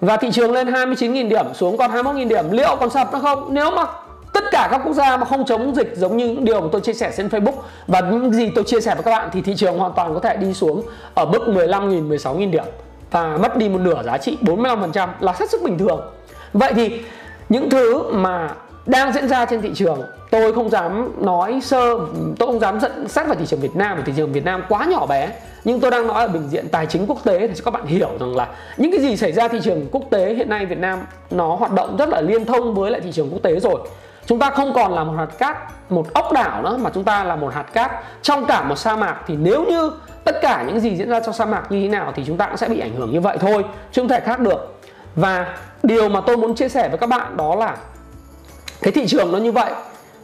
và 0.00 0.16
thị 0.16 0.30
trường 0.32 0.52
lên 0.52 0.68
29.000 0.68 1.28
điểm 1.28 1.46
xuống 1.54 1.76
còn 1.76 1.90
21.000 1.90 2.28
điểm. 2.28 2.50
Liệu 2.50 2.76
còn 2.80 2.90
sập 2.90 3.12
nó 3.12 3.18
không? 3.18 3.54
Nếu 3.54 3.70
mà 3.70 3.84
tất 4.32 4.44
cả 4.50 4.68
các 4.70 4.80
quốc 4.84 4.92
gia 4.92 5.16
mà 5.16 5.24
không 5.24 5.44
chống 5.44 5.74
dịch 5.74 5.92
giống 5.96 6.16
như 6.16 6.26
những 6.26 6.44
điều 6.44 6.60
mà 6.60 6.68
tôi 6.72 6.80
chia 6.80 6.94
sẻ 6.94 7.12
trên 7.16 7.28
Facebook 7.28 7.52
và 7.86 8.00
những 8.00 8.32
gì 8.32 8.50
tôi 8.54 8.64
chia 8.64 8.80
sẻ 8.80 8.94
với 8.94 9.02
các 9.02 9.10
bạn 9.10 9.28
thì 9.32 9.42
thị 9.42 9.54
trường 9.56 9.78
hoàn 9.78 9.92
toàn 9.96 10.14
có 10.14 10.20
thể 10.20 10.36
đi 10.36 10.54
xuống 10.54 10.82
ở 11.14 11.24
mức 11.24 11.40
15.000 11.46 12.08
16.000 12.08 12.50
điểm 12.50 12.64
và 13.10 13.36
mất 13.36 13.56
đi 13.56 13.68
một 13.68 13.80
nửa 13.80 14.02
giá 14.02 14.18
trị 14.18 14.38
45% 14.42 15.08
là 15.20 15.32
hết 15.32 15.50
sức 15.50 15.62
bình 15.62 15.78
thường. 15.78 16.00
Vậy 16.52 16.72
thì 16.74 17.00
những 17.48 17.70
thứ 17.70 18.02
mà 18.12 18.54
đang 18.86 19.12
diễn 19.12 19.28
ra 19.28 19.44
trên 19.44 19.60
thị 19.60 19.70
trường, 19.74 20.02
tôi 20.30 20.52
không 20.52 20.70
dám 20.70 21.12
nói 21.24 21.60
sơ, 21.62 21.98
tôi 22.38 22.46
không 22.46 22.60
dám 22.60 22.80
dẫn 22.80 23.08
sát 23.08 23.26
vào 23.26 23.34
thị 23.34 23.46
trường 23.46 23.60
Việt 23.60 23.76
Nam, 23.76 23.96
vì 23.96 24.02
thị 24.06 24.12
trường 24.16 24.32
Việt 24.32 24.44
Nam 24.44 24.62
quá 24.68 24.84
nhỏ 24.84 25.06
bé 25.06 25.28
nhưng 25.64 25.80
tôi 25.80 25.90
đang 25.90 26.06
nói 26.06 26.22
ở 26.22 26.28
bình 26.28 26.48
diện 26.48 26.68
tài 26.68 26.86
chính 26.86 27.06
quốc 27.06 27.24
tế 27.24 27.38
để 27.38 27.54
các 27.64 27.70
bạn 27.70 27.86
hiểu 27.86 28.10
rằng 28.20 28.36
là 28.36 28.48
những 28.76 28.90
cái 28.90 29.00
gì 29.00 29.16
xảy 29.16 29.32
ra 29.32 29.48
thị 29.48 29.58
trường 29.62 29.86
quốc 29.92 30.02
tế 30.10 30.34
hiện 30.34 30.48
nay 30.48 30.66
Việt 30.66 30.78
Nam, 30.78 30.98
nó 31.30 31.54
hoạt 31.54 31.72
động 31.72 31.96
rất 31.96 32.08
là 32.08 32.20
liên 32.20 32.44
thông 32.44 32.74
với 32.74 32.90
lại 32.90 33.00
thị 33.00 33.12
trường 33.12 33.30
quốc 33.30 33.42
tế 33.42 33.60
rồi 33.60 33.80
chúng 34.30 34.38
ta 34.38 34.50
không 34.50 34.72
còn 34.74 34.92
là 34.92 35.04
một 35.04 35.12
hạt 35.16 35.38
cát, 35.38 35.56
một 35.88 36.14
ốc 36.14 36.32
đảo 36.32 36.62
nữa, 36.62 36.78
mà 36.82 36.90
chúng 36.94 37.04
ta 37.04 37.24
là 37.24 37.36
một 37.36 37.54
hạt 37.54 37.62
cát. 37.72 37.90
Trong 38.22 38.46
cả 38.46 38.62
một 38.62 38.76
sa 38.76 38.96
mạc 38.96 39.16
thì 39.26 39.36
nếu 39.36 39.64
như 39.64 39.92
tất 40.24 40.36
cả 40.42 40.64
những 40.66 40.80
gì 40.80 40.96
diễn 40.96 41.10
ra 41.10 41.20
trong 41.20 41.34
sa 41.34 41.44
mạc 41.44 41.62
như 41.70 41.82
thế 41.82 41.88
nào 41.88 42.12
thì 42.16 42.24
chúng 42.26 42.36
ta 42.36 42.46
cũng 42.46 42.56
sẽ 42.56 42.68
bị 42.68 42.80
ảnh 42.80 42.94
hưởng 42.96 43.12
như 43.12 43.20
vậy 43.20 43.36
thôi, 43.40 43.64
chứ 43.92 44.02
không 44.02 44.08
thể 44.08 44.20
khác 44.20 44.40
được. 44.40 44.80
Và 45.16 45.46
điều 45.82 46.08
mà 46.08 46.20
tôi 46.20 46.36
muốn 46.36 46.54
chia 46.54 46.68
sẻ 46.68 46.88
với 46.88 46.98
các 46.98 47.06
bạn 47.06 47.36
đó 47.36 47.54
là 47.54 47.76
cái 48.82 48.92
thị 48.92 49.06
trường 49.06 49.32
nó 49.32 49.38
như 49.38 49.52
vậy 49.52 49.70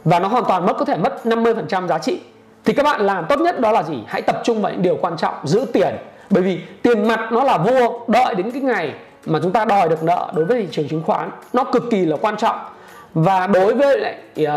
và 0.03 0.19
nó 0.19 0.27
hoàn 0.27 0.45
toàn 0.45 0.65
mất, 0.65 0.73
có 0.79 0.85
thể 0.85 0.97
mất 0.97 1.21
50% 1.23 1.87
giá 1.87 1.97
trị. 1.97 2.21
Thì 2.65 2.73
các 2.73 2.83
bạn 2.83 3.01
làm 3.01 3.25
tốt 3.29 3.39
nhất 3.39 3.59
đó 3.59 3.71
là 3.71 3.83
gì? 3.83 4.03
Hãy 4.07 4.21
tập 4.21 4.41
trung 4.43 4.61
vào 4.61 4.71
những 4.71 4.81
điều 4.81 4.97
quan 5.01 5.17
trọng, 5.17 5.33
giữ 5.43 5.65
tiền. 5.73 5.97
Bởi 6.29 6.43
vì 6.43 6.61
tiền 6.81 7.07
mặt 7.07 7.19
nó 7.31 7.43
là 7.43 7.57
vua 7.57 7.99
đợi 8.07 8.35
đến 8.35 8.51
cái 8.51 8.61
ngày 8.61 8.93
mà 9.25 9.39
chúng 9.43 9.51
ta 9.51 9.65
đòi 9.65 9.89
được 9.89 10.03
nợ 10.03 10.31
đối 10.35 10.45
với 10.45 10.61
thị 10.61 10.67
trường 10.71 10.87
chứng 10.87 11.03
khoán, 11.03 11.29
nó 11.53 11.63
cực 11.63 11.83
kỳ 11.91 12.05
là 12.05 12.17
quan 12.21 12.37
trọng 12.37 12.55
và 13.17 13.47
đối 13.47 13.73
với 13.73 13.99
lại 13.99 14.15
uh, 14.41 14.47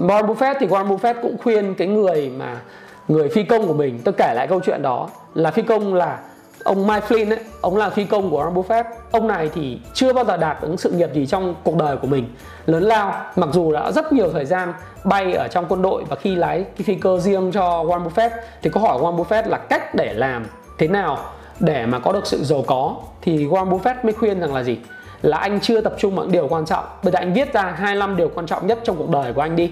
Warren 0.00 0.26
Buffett 0.26 0.54
thì 0.60 0.66
Warren 0.66 0.96
Buffett 0.96 1.14
cũng 1.22 1.36
khuyên 1.38 1.74
cái 1.74 1.88
người 1.88 2.30
mà 2.38 2.60
người 3.08 3.28
phi 3.28 3.42
công 3.42 3.66
của 3.66 3.74
mình 3.74 4.00
tôi 4.04 4.14
kể 4.18 4.34
lại 4.36 4.46
câu 4.46 4.60
chuyện 4.66 4.82
đó 4.82 5.08
là 5.34 5.50
phi 5.50 5.62
công 5.62 5.94
là 5.94 6.18
ông 6.64 6.86
Mike 6.86 7.06
Flynn 7.06 7.30
ấy, 7.30 7.38
ông 7.60 7.76
là 7.76 7.90
phi 7.90 8.04
công 8.04 8.30
của 8.30 8.44
Warren 8.44 8.54
Buffett. 8.54 8.84
Ông 9.10 9.28
này 9.28 9.50
thì 9.54 9.80
chưa 9.94 10.12
bao 10.12 10.24
giờ 10.24 10.36
đạt 10.36 10.60
ứng 10.60 10.76
sự 10.76 10.90
nghiệp 10.90 11.10
gì 11.14 11.26
trong 11.26 11.54
cuộc 11.64 11.76
đời 11.76 11.96
của 11.96 12.06
mình. 12.06 12.28
Lớn 12.66 12.82
lao 12.82 13.14
mặc 13.36 13.48
dù 13.52 13.72
đã 13.72 13.92
rất 13.92 14.12
nhiều 14.12 14.30
thời 14.32 14.44
gian 14.44 14.72
bay 15.04 15.32
ở 15.32 15.48
trong 15.48 15.66
quân 15.68 15.82
đội 15.82 16.04
và 16.08 16.16
khi 16.16 16.34
lái 16.34 16.62
cái 16.62 16.84
phi 16.84 16.94
cơ 16.94 17.18
riêng 17.18 17.52
cho 17.52 17.84
Warren 17.84 18.08
Buffett 18.08 18.30
thì 18.62 18.70
có 18.70 18.80
hỏi 18.80 18.98
Warren 18.98 19.16
Buffett 19.16 19.48
là 19.48 19.58
cách 19.58 19.94
để 19.94 20.14
làm 20.14 20.46
thế 20.78 20.88
nào 20.88 21.18
để 21.60 21.86
mà 21.86 21.98
có 21.98 22.12
được 22.12 22.26
sự 22.26 22.44
giàu 22.44 22.64
có? 22.66 22.96
Thì 23.22 23.46
Warren 23.46 23.78
Buffett 23.78 23.94
mới 24.02 24.12
khuyên 24.12 24.40
rằng 24.40 24.54
là 24.54 24.62
gì? 24.62 24.78
Là 25.24 25.38
anh 25.38 25.60
chưa 25.60 25.80
tập 25.80 25.94
trung 25.98 26.14
vào 26.14 26.24
những 26.24 26.32
điều 26.32 26.48
quan 26.48 26.66
trọng. 26.66 26.84
Bây 27.02 27.12
giờ 27.12 27.18
anh 27.18 27.32
viết 27.32 27.52
ra 27.52 27.62
25 27.62 28.16
điều 28.16 28.28
quan 28.34 28.46
trọng 28.46 28.66
nhất 28.66 28.78
trong 28.84 28.96
cuộc 28.96 29.10
đời 29.10 29.32
của 29.32 29.40
anh 29.40 29.56
đi. 29.56 29.70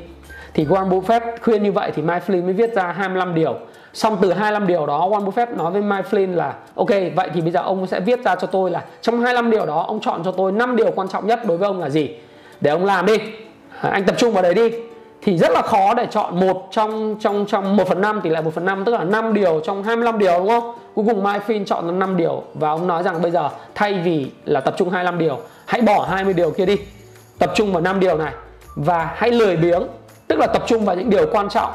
Thì 0.55 0.65
Warren 0.65 0.89
Buffett 0.89 1.21
khuyên 1.43 1.63
như 1.63 1.73
vậy 1.73 1.93
thì 1.95 2.03
Mike 2.03 2.21
Flynn 2.27 2.45
mới 2.45 2.53
viết 2.53 2.75
ra 2.75 2.93
25 2.93 3.35
điều. 3.35 3.55
Xong 3.93 4.19
từ 4.23 4.33
25 4.33 4.67
điều 4.67 4.87
đó, 4.87 5.09
Warren 5.09 5.25
Buffett 5.25 5.57
nói 5.57 5.71
với 5.71 5.83
Mike 5.83 6.09
Flynn 6.11 6.35
là, 6.35 6.55
ok, 6.75 6.89
vậy 7.17 7.31
thì 7.35 7.41
bây 7.41 7.51
giờ 7.51 7.61
ông 7.61 7.87
sẽ 7.87 8.01
viết 8.01 8.25
ra 8.25 8.35
cho 8.35 8.47
tôi 8.47 8.71
là 8.71 8.85
trong 9.01 9.21
25 9.21 9.51
điều 9.51 9.67
đó, 9.67 9.85
ông 9.89 10.01
chọn 10.01 10.23
cho 10.25 10.33
tôi 10.33 10.53
5 10.53 10.77
điều 10.77 10.91
quan 10.91 11.09
trọng 11.09 11.27
nhất 11.27 11.41
đối 11.47 11.57
với 11.57 11.67
ông 11.67 11.81
là 11.81 11.91
gì? 11.91 12.11
Để 12.61 12.71
ông 12.71 12.85
làm 12.85 13.07
đi. 13.07 13.19
À, 13.81 13.91
anh 13.91 14.05
tập 14.05 14.15
trung 14.19 14.33
vào 14.33 14.43
đấy 14.43 14.55
đi. 14.55 14.71
Thì 15.23 15.39
rất 15.39 15.51
là 15.51 15.63
khó 15.63 15.95
để 15.95 16.07
chọn 16.11 16.41
một 16.41 16.69
trong 16.71 17.17
trong 17.21 17.45
trong 17.49 17.77
1 17.77 17.89
phần 17.89 18.01
5 18.01 18.21
tỷ 18.21 18.31
lệ 18.31 18.43
1 18.43 18.55
phần 18.55 18.65
5 18.65 18.85
tức 18.85 18.93
là 18.93 19.05
5 19.05 19.35
điều 19.35 19.61
trong 19.61 19.83
25 19.83 20.19
điều, 20.19 20.39
đúng 20.39 20.49
không? 20.49 20.75
Cuối 20.95 21.05
cùng 21.09 21.23
Mike 21.23 21.65
chọn 21.67 21.99
5 21.99 22.17
điều 22.17 22.43
và 22.55 22.71
ông 22.71 22.87
nói 22.87 23.03
rằng 23.03 23.23
bây 23.23 23.31
giờ, 23.31 23.51
thay 23.75 23.95
vì 23.95 24.31
là 24.45 24.61
tập 24.61 24.75
trung 24.79 24.91
25 24.91 25.19
điều, 25.19 25.39
hãy 25.67 25.81
bỏ 25.81 26.07
20 26.11 26.35
điều 26.35 26.51
kia 26.51 26.67
đi. 26.67 26.77
Tập 27.39 27.53
trung 27.55 27.73
vào 27.73 27.83
5 27.83 28.01
điều 28.01 28.19
này 28.19 28.33
và 28.75 29.11
hãy 29.17 29.33
lười 29.33 29.57
biếng, 29.57 29.83
tức 30.29 30.39
là 30.39 30.47
tập 30.47 30.63
trung 30.67 30.85
vào 30.85 30.97
những 30.97 31.11
điều 31.11 31.27
quan 31.33 31.49
trọng 31.49 31.71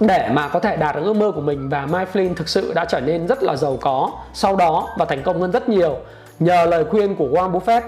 để 0.00 0.28
mà 0.32 0.48
có 0.48 0.60
thể 0.60 0.76
đạt 0.76 0.96
được 0.96 1.02
ước 1.04 1.16
mơ 1.16 1.32
của 1.34 1.40
mình 1.40 1.68
và 1.68 1.86
Mike 1.86 2.06
Flynn 2.12 2.34
thực 2.34 2.48
sự 2.48 2.72
đã 2.74 2.84
trở 2.84 3.00
nên 3.00 3.26
rất 3.26 3.42
là 3.42 3.56
giàu 3.56 3.78
có 3.80 4.10
sau 4.32 4.56
đó 4.56 4.88
và 4.98 5.04
thành 5.04 5.22
công 5.22 5.40
hơn 5.40 5.52
rất 5.52 5.68
nhiều 5.68 5.96
nhờ 6.38 6.64
lời 6.64 6.84
khuyên 6.84 7.14
của 7.14 7.26
Warren 7.26 7.52
Buffett. 7.52 7.80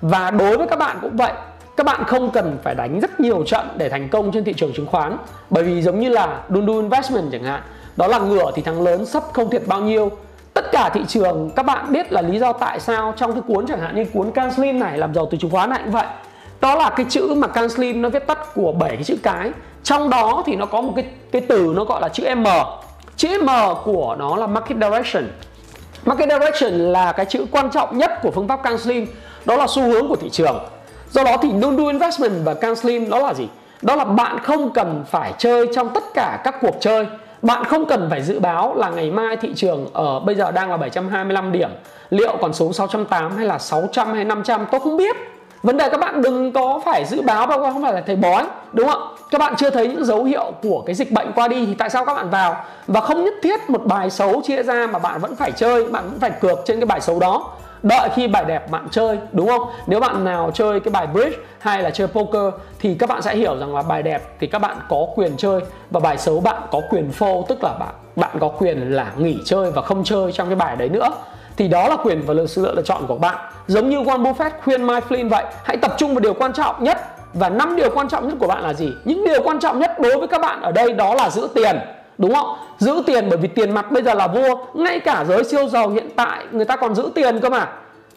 Và 0.00 0.30
đối 0.30 0.58
với 0.58 0.66
các 0.66 0.78
bạn 0.78 0.98
cũng 1.02 1.16
vậy, 1.16 1.32
các 1.76 1.86
bạn 1.86 2.04
không 2.04 2.30
cần 2.30 2.58
phải 2.62 2.74
đánh 2.74 3.00
rất 3.00 3.20
nhiều 3.20 3.44
trận 3.46 3.68
để 3.76 3.88
thành 3.88 4.08
công 4.08 4.32
trên 4.32 4.44
thị 4.44 4.54
trường 4.56 4.72
chứng 4.72 4.86
khoán, 4.86 5.16
bởi 5.50 5.64
vì 5.64 5.82
giống 5.82 6.00
như 6.00 6.08
là 6.08 6.42
Dundu 6.48 6.80
Investment 6.80 7.32
chẳng 7.32 7.44
hạn 7.44 7.62
đó 8.00 8.06
là 8.06 8.18
ngửa 8.18 8.50
thì 8.54 8.62
thắng 8.62 8.82
lớn 8.82 9.06
sắp 9.06 9.22
không 9.32 9.50
thiệt 9.50 9.62
bao 9.66 9.80
nhiêu. 9.80 10.10
Tất 10.54 10.72
cả 10.72 10.90
thị 10.94 11.00
trường, 11.08 11.50
các 11.56 11.66
bạn 11.66 11.92
biết 11.92 12.12
là 12.12 12.22
lý 12.22 12.38
do 12.38 12.52
tại 12.52 12.80
sao 12.80 13.14
trong 13.16 13.32
cái 13.32 13.42
cuốn 13.48 13.66
chẳng 13.66 13.80
hạn 13.80 13.96
như 13.96 14.04
cuốn 14.14 14.30
Can 14.30 14.52
Slim 14.54 14.78
này 14.78 14.98
làm 14.98 15.14
giàu 15.14 15.28
từ 15.30 15.38
chứng 15.38 15.50
khoán 15.50 15.70
này 15.70 15.80
cũng 15.84 15.92
vậy. 15.92 16.06
Đó 16.60 16.74
là 16.74 16.90
cái 16.90 17.06
chữ 17.08 17.34
mà 17.36 17.48
Can 17.48 17.68
Slim 17.68 18.02
nó 18.02 18.08
viết 18.08 18.26
tắt 18.26 18.54
của 18.54 18.72
bảy 18.72 18.90
cái 18.90 19.04
chữ 19.04 19.16
cái. 19.22 19.50
Trong 19.82 20.10
đó 20.10 20.42
thì 20.46 20.56
nó 20.56 20.66
có 20.66 20.80
một 20.80 20.92
cái 20.96 21.04
cái 21.32 21.42
từ 21.48 21.72
nó 21.76 21.84
gọi 21.84 22.00
là 22.00 22.08
chữ 22.08 22.34
M. 22.34 22.46
Chữ 23.16 23.28
M 23.42 23.48
của 23.84 24.16
nó 24.18 24.36
là 24.36 24.46
market 24.46 24.78
direction. 24.78 25.24
Market 26.04 26.28
direction 26.28 26.72
là 26.72 27.12
cái 27.12 27.26
chữ 27.26 27.46
quan 27.50 27.70
trọng 27.70 27.98
nhất 27.98 28.10
của 28.22 28.30
phương 28.30 28.48
pháp 28.48 28.62
Can 28.62 28.78
Slim. 28.78 29.06
Đó 29.44 29.56
là 29.56 29.66
xu 29.66 29.82
hướng 29.82 30.08
của 30.08 30.16
thị 30.16 30.30
trường. 30.30 30.58
Do 31.10 31.24
đó 31.24 31.36
thì 31.42 31.52
Nundu 31.52 31.86
Investment 31.86 32.32
và 32.44 32.54
Can 32.54 32.76
Slim 32.76 33.10
đó 33.10 33.18
là 33.18 33.34
gì? 33.34 33.48
Đó 33.82 33.96
là 33.96 34.04
bạn 34.04 34.38
không 34.42 34.72
cần 34.72 35.04
phải 35.10 35.32
chơi 35.38 35.66
trong 35.74 35.88
tất 35.88 36.04
cả 36.14 36.40
các 36.44 36.54
cuộc 36.60 36.74
chơi 36.80 37.06
bạn 37.42 37.64
không 37.64 37.86
cần 37.86 38.06
phải 38.10 38.22
dự 38.22 38.40
báo 38.40 38.74
là 38.74 38.90
ngày 38.90 39.10
mai 39.10 39.36
thị 39.36 39.52
trường 39.54 39.86
ở 39.92 40.20
bây 40.20 40.34
giờ 40.34 40.50
đang 40.50 40.70
là 40.70 40.76
725 40.76 41.52
điểm. 41.52 41.70
Liệu 42.10 42.36
còn 42.40 42.52
xuống 42.52 42.72
608 42.72 43.36
hay 43.36 43.46
là 43.46 43.58
600 43.58 44.12
hay 44.12 44.24
500 44.24 44.66
tôi 44.70 44.80
không 44.80 44.96
biết. 44.96 45.16
Vấn 45.62 45.76
đề 45.76 45.88
các 45.88 46.00
bạn 46.00 46.22
đừng 46.22 46.52
có 46.52 46.80
phải 46.84 47.04
dự 47.04 47.22
báo 47.22 47.46
và 47.46 47.56
không 47.56 47.82
phải 47.82 47.92
là 47.92 48.02
thầy 48.06 48.16
bói, 48.16 48.44
đúng 48.72 48.88
không 48.88 49.14
các 49.30 49.38
bạn 49.38 49.54
chưa 49.56 49.70
thấy 49.70 49.88
những 49.88 50.04
dấu 50.04 50.24
hiệu 50.24 50.52
của 50.62 50.82
cái 50.86 50.94
dịch 50.94 51.12
bệnh 51.12 51.32
qua 51.34 51.48
đi 51.48 51.66
thì 51.66 51.74
tại 51.74 51.90
sao 51.90 52.04
các 52.04 52.14
bạn 52.14 52.30
vào? 52.30 52.56
Và 52.86 53.00
không 53.00 53.24
nhất 53.24 53.34
thiết 53.42 53.70
một 53.70 53.84
bài 53.84 54.10
xấu 54.10 54.40
chia 54.44 54.62
ra 54.62 54.86
mà 54.92 54.98
bạn 54.98 55.20
vẫn 55.20 55.36
phải 55.36 55.52
chơi, 55.52 55.84
bạn 55.84 56.04
vẫn 56.10 56.20
phải 56.20 56.30
cược 56.30 56.58
trên 56.66 56.80
cái 56.80 56.86
bài 56.86 57.00
xấu 57.00 57.18
đó 57.18 57.52
đợi 57.82 58.08
khi 58.14 58.28
bài 58.28 58.44
đẹp 58.44 58.70
bạn 58.70 58.88
chơi, 58.90 59.18
đúng 59.32 59.48
không? 59.48 59.62
Nếu 59.86 60.00
bạn 60.00 60.24
nào 60.24 60.50
chơi 60.54 60.80
cái 60.80 60.92
bài 60.92 61.06
bridge 61.06 61.36
hay 61.58 61.82
là 61.82 61.90
chơi 61.90 62.06
poker 62.06 62.54
thì 62.78 62.94
các 62.94 63.08
bạn 63.08 63.22
sẽ 63.22 63.36
hiểu 63.36 63.58
rằng 63.58 63.74
là 63.74 63.82
bài 63.82 64.02
đẹp 64.02 64.22
thì 64.40 64.46
các 64.46 64.58
bạn 64.58 64.76
có 64.88 65.06
quyền 65.14 65.36
chơi 65.36 65.60
và 65.90 66.00
bài 66.00 66.18
xấu 66.18 66.40
bạn 66.40 66.62
có 66.70 66.80
quyền 66.90 67.12
phô, 67.12 67.44
tức 67.48 67.64
là 67.64 67.72
bạn 67.80 67.94
bạn 68.16 68.36
có 68.40 68.48
quyền 68.48 68.90
là 68.90 69.06
nghỉ 69.16 69.38
chơi 69.44 69.70
và 69.70 69.82
không 69.82 70.04
chơi 70.04 70.32
trong 70.32 70.48
cái 70.48 70.56
bài 70.56 70.76
đấy 70.76 70.88
nữa. 70.88 71.08
Thì 71.56 71.68
đó 71.68 71.88
là 71.88 71.96
quyền 71.96 72.22
và 72.26 72.34
sự 72.48 72.72
lựa 72.74 72.82
chọn 72.82 73.06
của 73.06 73.16
bạn. 73.16 73.36
Giống 73.66 73.88
như 73.88 74.00
Warren 74.00 74.22
Buffett, 74.22 74.50
khuyên 74.64 74.86
Mike 74.86 75.06
Flynn 75.08 75.28
vậy, 75.28 75.44
hãy 75.64 75.76
tập 75.76 75.94
trung 75.98 76.14
vào 76.14 76.20
điều 76.20 76.34
quan 76.34 76.52
trọng 76.52 76.84
nhất 76.84 76.98
và 77.34 77.48
năm 77.48 77.76
điều 77.76 77.90
quan 77.94 78.08
trọng 78.08 78.28
nhất 78.28 78.36
của 78.40 78.46
bạn 78.46 78.62
là 78.62 78.74
gì? 78.74 78.92
Những 79.04 79.24
điều 79.24 79.42
quan 79.42 79.60
trọng 79.60 79.78
nhất 79.78 80.00
đối 80.00 80.18
với 80.18 80.28
các 80.28 80.40
bạn 80.40 80.62
ở 80.62 80.72
đây 80.72 80.92
đó 80.92 81.14
là 81.14 81.30
giữ 81.30 81.48
tiền 81.54 81.78
đúng 82.20 82.34
không? 82.34 82.56
Giữ 82.78 83.02
tiền 83.06 83.26
bởi 83.28 83.38
vì 83.38 83.48
tiền 83.48 83.70
mặt 83.70 83.92
bây 83.92 84.02
giờ 84.02 84.14
là 84.14 84.26
vua. 84.26 84.56
Ngay 84.74 85.00
cả 85.00 85.24
giới 85.28 85.44
siêu 85.44 85.68
giàu 85.68 85.88
hiện 85.88 86.08
tại, 86.16 86.44
người 86.52 86.64
ta 86.64 86.76
còn 86.76 86.94
giữ 86.94 87.10
tiền 87.14 87.40
cơ 87.40 87.50
mà. 87.50 87.68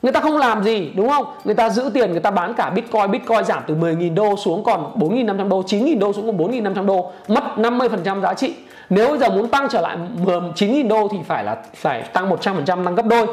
Người 0.02 0.12
ta 0.12 0.20
không 0.20 0.38
làm 0.38 0.64
gì, 0.64 0.92
đúng 0.96 1.10
không? 1.10 1.26
Người 1.44 1.56
ta 1.56 1.70
giữ 1.70 1.92
tiền, 1.94 2.12
người 2.12 2.20
ta 2.20 2.32
bán 2.32 2.54
cả 2.54 2.70
bitcoin. 2.70 3.12
Bitcoin 3.12 3.46
giảm 3.46 3.64
từ 3.68 3.76
10.000 3.76 4.16
đô 4.16 4.36
xuống 4.38 4.64
còn 4.64 4.92
4.500 5.00 5.50
đô 5.50 5.62
9.000 5.62 6.00
đô 6.00 6.14
xuống 6.14 6.26
còn 6.26 6.52
4.500 6.52 6.86
đô. 6.86 7.12
Mất 7.28 7.44
50% 7.58 8.22
giá 8.22 8.34
trị. 8.34 8.54
Nếu 8.90 9.08
bây 9.10 9.18
giờ 9.18 9.30
muốn 9.30 9.48
tăng 9.48 9.70
trở 9.70 9.82
lại 9.82 9.98
9.000 10.26 10.88
đô 10.88 11.08
thì 11.12 11.18
phải 11.28 11.44
là, 11.44 11.58
phải 11.76 12.02
tăng 12.02 12.30
100% 12.30 12.66
tăng 12.66 12.96
gấp 12.96 13.06
đôi. 13.06 13.28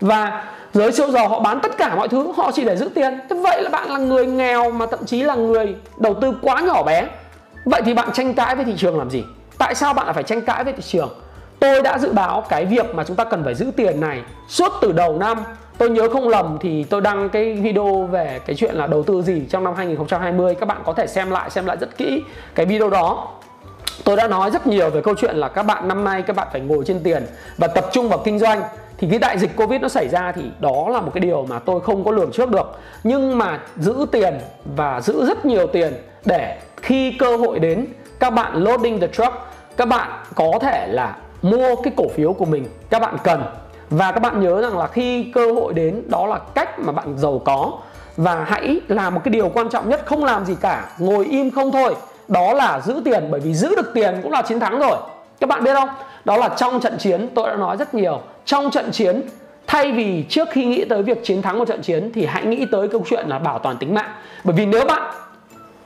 Và 0.00 0.44
giới 0.72 0.92
siêu 0.92 1.10
giàu 1.10 1.28
họ 1.28 1.40
bán 1.40 1.60
tất 1.60 1.76
cả 1.78 1.94
mọi 1.94 2.08
thứ, 2.08 2.32
họ 2.36 2.52
chỉ 2.52 2.64
để 2.64 2.76
giữ 2.76 2.88
tiền. 2.94 3.18
Thế 3.30 3.36
vậy 3.36 3.62
là 3.62 3.70
bạn 3.70 3.90
là 3.90 3.98
người 3.98 4.26
nghèo 4.26 4.70
mà 4.70 4.86
thậm 4.86 5.00
chí 5.06 5.22
là 5.22 5.34
người 5.34 5.74
đầu 5.96 6.14
tư 6.14 6.34
quá 6.42 6.60
nhỏ 6.60 6.82
bé. 6.82 7.06
Vậy 7.64 7.82
thì 7.84 7.94
bạn 7.94 8.12
tranh 8.12 8.34
cãi 8.34 8.56
với 8.56 8.64
thị 8.64 8.74
trường 8.76 8.98
làm 8.98 9.10
gì? 9.10 9.24
Tại 9.60 9.74
sao 9.74 9.94
bạn 9.94 10.06
lại 10.06 10.14
phải 10.14 10.22
tranh 10.22 10.42
cãi 10.42 10.64
với 10.64 10.72
thị 10.72 10.82
trường? 10.82 11.10
Tôi 11.58 11.82
đã 11.82 11.98
dự 11.98 12.12
báo 12.12 12.44
cái 12.48 12.64
việc 12.64 12.94
mà 12.94 13.04
chúng 13.04 13.16
ta 13.16 13.24
cần 13.24 13.44
phải 13.44 13.54
giữ 13.54 13.70
tiền 13.76 14.00
này 14.00 14.22
suốt 14.48 14.72
từ 14.80 14.92
đầu 14.92 15.18
năm. 15.18 15.38
Tôi 15.78 15.90
nhớ 15.90 16.08
không 16.12 16.28
lầm 16.28 16.58
thì 16.60 16.84
tôi 16.84 17.00
đăng 17.00 17.28
cái 17.28 17.52
video 17.52 18.08
về 18.12 18.40
cái 18.46 18.56
chuyện 18.56 18.74
là 18.74 18.86
đầu 18.86 19.02
tư 19.02 19.22
gì 19.22 19.46
trong 19.50 19.64
năm 19.64 19.74
2020 19.74 20.54
các 20.54 20.66
bạn 20.66 20.82
có 20.84 20.92
thể 20.92 21.06
xem 21.06 21.30
lại 21.30 21.50
xem 21.50 21.66
lại 21.66 21.76
rất 21.80 21.96
kỹ 21.96 22.22
cái 22.54 22.66
video 22.66 22.90
đó. 22.90 23.28
Tôi 24.04 24.16
đã 24.16 24.28
nói 24.28 24.50
rất 24.50 24.66
nhiều 24.66 24.90
về 24.90 25.00
câu 25.00 25.14
chuyện 25.18 25.36
là 25.36 25.48
các 25.48 25.62
bạn 25.62 25.88
năm 25.88 26.04
nay 26.04 26.22
các 26.22 26.36
bạn 26.36 26.48
phải 26.52 26.60
ngồi 26.60 26.84
trên 26.86 27.00
tiền 27.02 27.26
và 27.58 27.66
tập 27.66 27.84
trung 27.92 28.08
vào 28.08 28.18
kinh 28.24 28.38
doanh. 28.38 28.62
Thì 28.98 29.08
cái 29.10 29.18
đại 29.18 29.38
dịch 29.38 29.56
covid 29.56 29.80
nó 29.80 29.88
xảy 29.88 30.08
ra 30.08 30.32
thì 30.32 30.42
đó 30.60 30.88
là 30.88 31.00
một 31.00 31.10
cái 31.14 31.20
điều 31.20 31.46
mà 31.46 31.58
tôi 31.58 31.80
không 31.80 32.04
có 32.04 32.10
lường 32.10 32.32
trước 32.32 32.50
được. 32.50 32.78
Nhưng 33.04 33.38
mà 33.38 33.60
giữ 33.76 34.06
tiền 34.12 34.34
và 34.76 35.00
giữ 35.00 35.26
rất 35.26 35.44
nhiều 35.44 35.66
tiền 35.66 35.92
để 36.24 36.58
khi 36.76 37.12
cơ 37.18 37.36
hội 37.36 37.58
đến, 37.58 37.86
các 38.18 38.30
bạn 38.30 38.64
loading 38.64 39.00
the 39.00 39.06
truck 39.06 39.32
các 39.80 39.88
bạn 39.88 40.10
có 40.34 40.58
thể 40.60 40.86
là 40.90 41.16
mua 41.42 41.76
cái 41.82 41.92
cổ 41.96 42.04
phiếu 42.14 42.32
của 42.32 42.44
mình, 42.44 42.64
các 42.90 43.02
bạn 43.02 43.16
cần. 43.24 43.42
Và 43.90 44.12
các 44.12 44.20
bạn 44.20 44.40
nhớ 44.40 44.60
rằng 44.60 44.78
là 44.78 44.86
khi 44.86 45.30
cơ 45.34 45.52
hội 45.52 45.74
đến, 45.74 46.02
đó 46.06 46.26
là 46.26 46.38
cách 46.54 46.78
mà 46.78 46.92
bạn 46.92 47.18
giàu 47.18 47.42
có. 47.44 47.72
Và 48.16 48.44
hãy 48.44 48.80
làm 48.88 49.14
một 49.14 49.20
cái 49.24 49.30
điều 49.30 49.48
quan 49.48 49.68
trọng 49.68 49.88
nhất, 49.88 50.02
không 50.06 50.24
làm 50.24 50.44
gì 50.44 50.56
cả, 50.60 50.88
ngồi 50.98 51.26
im 51.26 51.50
không 51.50 51.72
thôi. 51.72 51.94
Đó 52.28 52.52
là 52.52 52.80
giữ 52.80 53.02
tiền, 53.04 53.28
bởi 53.30 53.40
vì 53.40 53.54
giữ 53.54 53.74
được 53.76 53.90
tiền 53.94 54.20
cũng 54.22 54.32
là 54.32 54.42
chiến 54.42 54.60
thắng 54.60 54.78
rồi. 54.78 54.96
Các 55.40 55.48
bạn 55.48 55.64
biết 55.64 55.74
không? 55.74 55.88
Đó 56.24 56.36
là 56.36 56.48
trong 56.48 56.80
trận 56.80 56.98
chiến, 56.98 57.28
tôi 57.34 57.48
đã 57.48 57.56
nói 57.56 57.76
rất 57.76 57.94
nhiều. 57.94 58.20
Trong 58.44 58.70
trận 58.70 58.90
chiến, 58.92 59.22
thay 59.66 59.92
vì 59.92 60.24
trước 60.28 60.48
khi 60.50 60.64
nghĩ 60.64 60.84
tới 60.84 61.02
việc 61.02 61.24
chiến 61.24 61.42
thắng 61.42 61.58
một 61.58 61.64
trận 61.68 61.82
chiến, 61.82 62.10
thì 62.14 62.26
hãy 62.26 62.44
nghĩ 62.44 62.66
tới 62.72 62.88
câu 62.88 63.02
chuyện 63.06 63.28
là 63.28 63.38
bảo 63.38 63.58
toàn 63.58 63.76
tính 63.76 63.94
mạng. 63.94 64.10
Bởi 64.44 64.56
vì 64.56 64.66
nếu 64.66 64.84
bạn 64.84 65.02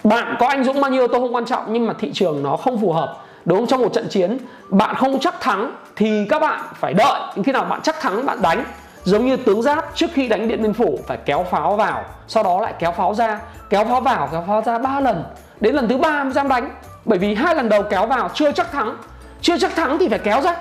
bạn 0.04 0.37
có 0.40 0.46
anh 0.46 0.64
dũng 0.64 0.80
bao 0.80 0.90
nhiêu 0.90 1.09
tôi 1.09 1.20
không 1.20 1.35
quan 1.35 1.44
trọng, 1.44 1.72
nhưng 1.72 1.87
mà 1.87 1.94
thị 1.98 2.11
trường 2.14 2.42
nó 2.42 2.57
không 2.57 2.80
phù 2.80 2.92
hợp 2.92 3.20
đúng 3.44 3.59
không 3.59 3.66
trong 3.66 3.83
một 3.83 3.92
trận 3.92 4.09
chiến, 4.09 4.38
bạn 4.68 4.94
không 4.94 5.20
chắc 5.20 5.40
thắng 5.40 5.76
thì 5.96 6.26
các 6.28 6.38
bạn 6.38 6.61
phải 6.74 6.94
đợi. 6.94 7.20
Khi 7.44 7.52
nào 7.52 7.64
bạn 7.64 7.80
chắc 7.83 8.00
thắng, 8.00 8.26
bạn 8.26 8.42
đánh. 8.42 8.64
Giống 9.04 9.26
như 9.26 9.37
tướng 9.37 9.62
giáp 9.62 9.90
trước 9.94 10.07
khi 10.14 10.28
đánh 10.28 10.48
điện 10.48 10.62
biên 10.62 10.72
phủ, 10.74 10.98
phải 11.07 11.18
kéo 11.24 11.46
pháo 11.50 11.76
vào. 11.76 12.04
Sau 12.28 12.42
đó 12.42 12.61
lại 12.61 12.74
kéo 12.78 12.92
pháo 12.92 13.14
ra. 13.14 13.40
Kéo 13.70 13.85
pháo 13.85 14.00
vào, 14.00 14.28
kéo 14.33 14.44
pháo 14.46 14.62
ra 14.62 14.78
ba 14.78 15.00
lần. 15.00 15.24
Đến 15.61 15.74
lần 15.74 15.88
thứ 15.88 15.98
ba 15.98 16.24
mới 16.24 16.33
dám 16.33 16.48
đánh. 16.48 16.70
Bởi 17.04 17.18
vì 17.18 17.35
hai 17.35 17.54
lần 17.54 17.68
đầu 17.68 17.83
kéo 17.83 18.07
vào 18.07 18.30
chưa 18.35 18.52
chắc 18.52 18.72
thắng. 18.72 18.96
Chưa 19.40 19.59
chắc 19.59 19.76
thắng 19.76 19.98
thì 19.98 20.09
phải 20.09 20.18
kéo 20.18 20.40
ra. 20.40 20.57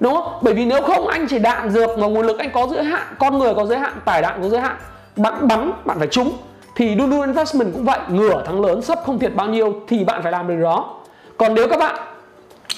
Đúng 0.00 0.14
không? 0.14 0.38
Bởi 0.42 0.54
vì 0.54 0.64
nếu 0.64 0.82
không, 0.82 1.06
anh 1.06 1.26
chỉ 1.28 1.38
đạn 1.38 1.70
dược 1.70 1.98
mà 1.98 2.06
nguồn 2.06 2.26
lực 2.26 2.38
anh 2.38 2.50
có 2.52 2.66
giới 2.66 2.84
hạn, 2.84 3.02
con 3.18 3.38
người 3.38 3.54
có 3.54 3.64
giới 3.66 3.78
hạn 3.78 3.92
tải 4.04 4.22
đạn 4.22 4.42
có 4.42 4.48
giới 4.48 4.60
hạn. 4.60 4.76
Bạn 5.16 5.48
bắn, 5.48 5.72
bạn 5.84 5.98
phải 5.98 6.08
trúng. 6.08 6.32
Thì 6.74 6.96
Dulu 6.98 7.20
Investment 7.20 7.72
cũng 7.74 7.84
vậy. 7.84 7.98
Ngửa 8.08 8.42
thắng 8.46 8.64
lớn 8.64 8.82
sắp 8.82 8.98
không 9.06 9.18
thiệt 9.18 9.34
bao 9.34 9.46
nhiêu 9.46 9.74
thì 9.88 10.04
bạn 10.04 10.22
phải 10.22 10.32
làm 10.32 10.48
được 10.48 10.62
đó. 10.62 10.94
Còn 11.36 11.54
nếu 11.54 11.68
các 11.68 11.78
bạn 11.78 11.96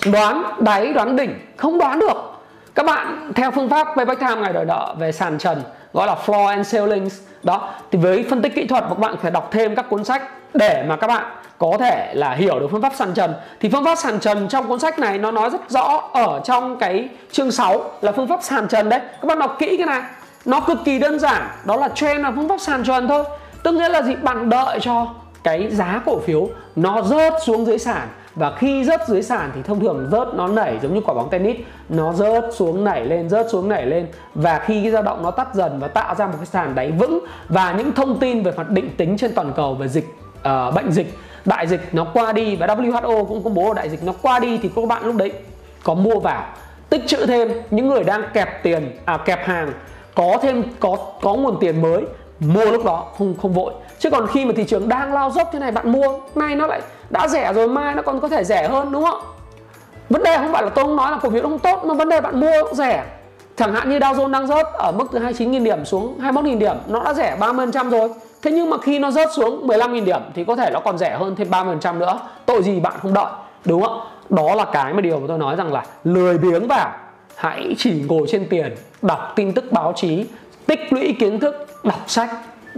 đoán 0.06 0.44
đáy, 0.58 0.92
đoán 0.92 1.16
đỉnh, 1.16 1.34
không 1.56 1.78
đoán 1.78 1.98
được. 1.98 2.16
Các 2.74 2.86
bạn 2.86 3.32
theo 3.34 3.50
phương 3.50 3.68
pháp 3.68 3.88
payback 3.96 4.20
time 4.20 4.36
ngày 4.36 4.52
đòi 4.52 4.64
nợ 4.64 4.94
về 4.98 5.12
sàn 5.12 5.38
trần, 5.38 5.62
gọi 5.92 6.06
là 6.06 6.16
floor 6.26 6.46
and 6.46 6.74
ceilings. 6.74 7.20
Đó, 7.42 7.68
thì 7.90 7.98
với 7.98 8.26
phân 8.30 8.42
tích 8.42 8.54
kỹ 8.54 8.66
thuật, 8.66 8.84
các 8.88 8.98
bạn 8.98 9.16
phải 9.22 9.30
đọc 9.30 9.48
thêm 9.50 9.74
các 9.74 9.86
cuốn 9.90 10.04
sách 10.04 10.22
để 10.54 10.84
mà 10.88 10.96
các 10.96 11.06
bạn 11.06 11.24
có 11.58 11.76
thể 11.80 12.14
là 12.14 12.32
hiểu 12.32 12.58
được 12.60 12.68
phương 12.70 12.82
pháp 12.82 12.92
sàn 12.96 13.14
trần. 13.14 13.34
Thì 13.60 13.68
phương 13.68 13.84
pháp 13.84 13.98
sàn 13.98 14.20
trần 14.20 14.48
trong 14.48 14.68
cuốn 14.68 14.78
sách 14.78 14.98
này 14.98 15.18
nó 15.18 15.30
nói 15.30 15.50
rất 15.50 15.70
rõ 15.70 16.10
ở 16.12 16.40
trong 16.44 16.78
cái 16.78 17.08
chương 17.32 17.50
6 17.50 17.90
là 18.00 18.12
phương 18.12 18.28
pháp 18.28 18.42
sàn 18.42 18.68
trần 18.68 18.88
đấy. 18.88 19.00
Các 19.00 19.26
bạn 19.26 19.38
đọc 19.38 19.56
kỹ 19.58 19.76
cái 19.76 19.86
này. 19.86 20.02
Nó 20.44 20.60
cực 20.60 20.78
kỳ 20.84 20.98
đơn 20.98 21.18
giản, 21.18 21.42
đó 21.64 21.76
là 21.76 21.88
trend 21.88 22.20
là 22.20 22.32
phương 22.36 22.48
pháp 22.48 22.60
sàn 22.60 22.84
trần 22.84 23.08
thôi. 23.08 23.24
Tức 23.62 23.72
nghĩa 23.72 23.88
là 23.88 24.02
gì? 24.02 24.16
Bạn 24.16 24.50
đợi 24.50 24.78
cho 24.80 25.06
cái 25.42 25.68
giá 25.70 26.00
cổ 26.06 26.20
phiếu 26.20 26.48
nó 26.76 27.02
rớt 27.02 27.34
xuống 27.46 27.66
dưới 27.66 27.78
sàn 27.78 28.08
và 28.38 28.52
khi 28.58 28.84
rớt 28.84 29.08
dưới 29.08 29.22
sàn 29.22 29.50
thì 29.54 29.62
thông 29.62 29.80
thường 29.80 30.08
rớt 30.12 30.28
nó 30.34 30.48
nảy 30.48 30.78
giống 30.82 30.94
như 30.94 31.00
quả 31.00 31.14
bóng 31.14 31.30
tennis. 31.30 31.56
Nó 31.88 32.12
rớt 32.12 32.44
xuống 32.54 32.84
nảy 32.84 33.04
lên 33.04 33.28
rớt 33.28 33.46
xuống 33.50 33.68
nảy 33.68 33.86
lên. 33.86 34.06
Và 34.34 34.58
khi 34.58 34.82
cái 34.82 34.90
dao 34.90 35.02
động 35.02 35.22
nó 35.22 35.30
tắt 35.30 35.54
dần 35.54 35.78
và 35.80 35.88
tạo 35.88 36.14
ra 36.14 36.26
một 36.26 36.34
cái 36.36 36.46
sàn 36.46 36.74
đáy 36.74 36.90
vững 36.90 37.18
và 37.48 37.72
những 37.72 37.92
thông 37.92 38.18
tin 38.18 38.42
về 38.42 38.52
mặt 38.56 38.70
định 38.70 38.90
tính 38.96 39.16
trên 39.18 39.34
toàn 39.34 39.52
cầu 39.56 39.74
về 39.74 39.88
dịch 39.88 40.06
uh, 40.38 40.74
bệnh 40.74 40.92
dịch 40.92 41.14
đại 41.44 41.66
dịch 41.66 41.80
nó 41.92 42.06
qua 42.14 42.32
đi 42.32 42.56
và 42.56 42.66
WHO 42.66 43.24
cũng 43.24 43.44
công 43.44 43.54
bố 43.54 43.74
đại 43.74 43.88
dịch 43.88 44.04
nó 44.04 44.12
qua 44.22 44.38
đi 44.38 44.58
thì 44.58 44.70
các 44.76 44.88
bạn 44.88 45.04
lúc 45.04 45.16
đấy 45.16 45.32
có 45.84 45.94
mua 45.94 46.20
vào. 46.20 46.44
Tích 46.90 47.06
trữ 47.06 47.26
thêm 47.26 47.48
những 47.70 47.88
người 47.88 48.04
đang 48.04 48.22
kẹp 48.34 48.62
tiền 48.62 48.96
à 49.04 49.16
kẹp 49.16 49.46
hàng 49.46 49.72
có 50.14 50.38
thêm 50.42 50.62
có 50.80 50.96
có 51.22 51.34
nguồn 51.34 51.56
tiền 51.60 51.82
mới 51.82 52.02
mua 52.40 52.64
lúc 52.64 52.84
đó 52.84 53.06
không 53.18 53.34
không 53.42 53.52
vội. 53.52 53.72
Chứ 53.98 54.10
còn 54.10 54.26
khi 54.26 54.44
mà 54.44 54.52
thị 54.56 54.64
trường 54.64 54.88
đang 54.88 55.12
lao 55.12 55.30
dốc 55.30 55.50
thế 55.52 55.58
này 55.58 55.70
bạn 55.70 55.92
mua 55.92 56.18
nay 56.34 56.54
nó 56.56 56.66
lại 56.66 56.80
đã 57.10 57.28
rẻ 57.28 57.52
rồi 57.52 57.68
mai 57.68 57.94
nó 57.94 58.02
còn 58.02 58.20
có 58.20 58.28
thể 58.28 58.44
rẻ 58.44 58.68
hơn, 58.68 58.92
đúng 58.92 59.04
không? 59.04 59.20
Vấn 60.10 60.22
đề 60.22 60.36
không 60.36 60.52
phải 60.52 60.62
là 60.62 60.68
tôi 60.68 60.84
không 60.84 60.96
nói 60.96 61.10
là 61.10 61.18
cổ 61.22 61.30
phiếu 61.30 61.42
không 61.42 61.58
tốt, 61.58 61.84
mà 61.84 61.94
vấn 61.94 62.08
đề 62.08 62.20
bạn 62.20 62.40
mua 62.40 62.52
cũng 62.62 62.74
rẻ. 62.74 63.04
Chẳng 63.56 63.74
hạn 63.74 63.90
như 63.90 63.98
Dow 63.98 64.14
Jones 64.14 64.30
đang 64.30 64.46
rớt 64.46 64.66
ở 64.72 64.92
mức 64.92 65.06
từ 65.12 65.18
29.000 65.18 65.64
điểm 65.64 65.84
xuống 65.84 66.18
21.000 66.20 66.58
điểm, 66.58 66.76
nó 66.86 67.04
đã 67.04 67.14
rẻ 67.14 67.36
30% 67.40 67.90
rồi. 67.90 68.08
Thế 68.42 68.50
nhưng 68.50 68.70
mà 68.70 68.76
khi 68.82 68.98
nó 68.98 69.10
rớt 69.10 69.28
xuống 69.36 69.66
15.000 69.66 70.04
điểm 70.04 70.20
thì 70.34 70.44
có 70.44 70.56
thể 70.56 70.70
nó 70.72 70.80
còn 70.80 70.98
rẻ 70.98 71.16
hơn 71.18 71.36
thêm 71.36 71.50
30% 71.50 71.98
nữa. 71.98 72.18
Tội 72.46 72.62
gì 72.62 72.80
bạn 72.80 72.92
không 73.02 73.14
đợi, 73.14 73.32
đúng 73.64 73.82
không? 73.82 74.00
Đó 74.30 74.54
là 74.54 74.64
cái 74.64 74.94
mà 74.94 75.00
điều 75.00 75.20
mà 75.20 75.24
tôi 75.28 75.38
nói 75.38 75.56
rằng 75.56 75.72
là 75.72 75.84
lười 76.04 76.38
biếng 76.38 76.68
vào. 76.68 76.92
Hãy 77.36 77.74
chỉ 77.78 78.04
ngồi 78.08 78.26
trên 78.30 78.46
tiền, 78.50 78.74
đọc 79.02 79.32
tin 79.36 79.52
tức 79.52 79.72
báo 79.72 79.92
chí, 79.96 80.26
tích 80.66 80.92
lũy 80.92 81.16
kiến 81.20 81.40
thức, 81.40 81.66
đọc 81.84 82.00
sách. 82.06 82.30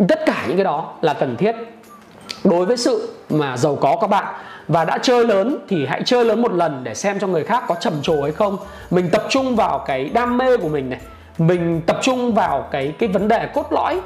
Tất 0.09 0.27
cả 0.27 0.45
những 0.49 0.57
cái 0.57 0.65
đó 0.65 0.93
là 1.01 1.15
cần 1.15 1.37
thiết 1.37 1.53
đối 2.45 2.67
với 2.67 2.77
sự 2.77 3.15
mà 3.31 3.57
giàu 3.57 3.77
có 3.81 3.97
các 4.01 4.07
bạn 4.07 4.35
và 4.69 4.85
đã 4.85 4.99
chơi 4.99 5.27
lớn 5.27 5.59
thì 5.69 5.87
hãy 5.87 6.03
chơi 6.05 6.25
lớn 6.25 6.43
một 6.43 6.53
lần 6.53 6.85
để 6.85 6.95
xem 6.95 7.19
cho 7.19 7.27
người 7.27 7.45
khác 7.45 7.65
có 7.69 7.75
trầm 7.81 7.93
trồ 8.03 8.23
hay 8.23 8.33
không. 8.33 8.57
Mình 8.91 9.09
tập 9.13 9.23
trung 9.29 9.57
vào 9.57 9.79
cái 9.87 10.05
đam 10.05 10.39
mê 10.39 10.57
của 10.57 10.69
mình 10.69 10.91
này. 10.91 11.01
Mình 11.39 11.81
tập 11.87 11.99
trung 12.03 12.35
vào 12.35 12.69
cái 12.71 12.93
cái 12.99 13.09
vấn 13.09 13.29
đề 13.29 13.47
cốt 13.55 13.67
lõi 13.71 14.01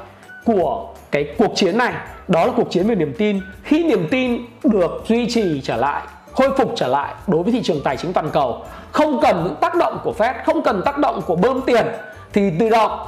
của 0.45 0.87
cái 1.11 1.35
cuộc 1.37 1.51
chiến 1.55 1.77
này. 1.77 1.93
Đó 2.27 2.45
là 2.45 2.53
cuộc 2.55 2.71
chiến 2.71 2.87
về 2.87 2.95
niềm 2.95 3.13
tin. 3.17 3.39
Khi 3.63 3.83
niềm 3.83 4.07
tin 4.11 4.45
được 4.63 4.91
duy 5.07 5.29
trì 5.29 5.61
trở 5.63 5.75
lại, 5.75 6.01
khôi 6.33 6.49
phục 6.57 6.73
trở 6.75 6.87
lại 6.87 7.13
đối 7.27 7.43
với 7.43 7.51
thị 7.51 7.61
trường 7.63 7.81
tài 7.83 7.97
chính 7.97 8.13
toàn 8.13 8.29
cầu, 8.29 8.63
không 8.91 9.19
cần 9.21 9.43
những 9.43 9.55
tác 9.55 9.75
động 9.75 9.99
của 10.03 10.13
Fed, 10.17 10.33
không 10.45 10.63
cần 10.63 10.81
tác 10.85 10.97
động 10.97 11.21
của 11.25 11.35
bơm 11.35 11.61
tiền, 11.61 11.85
thì 12.33 12.51
tự 12.59 12.69
động 12.69 13.07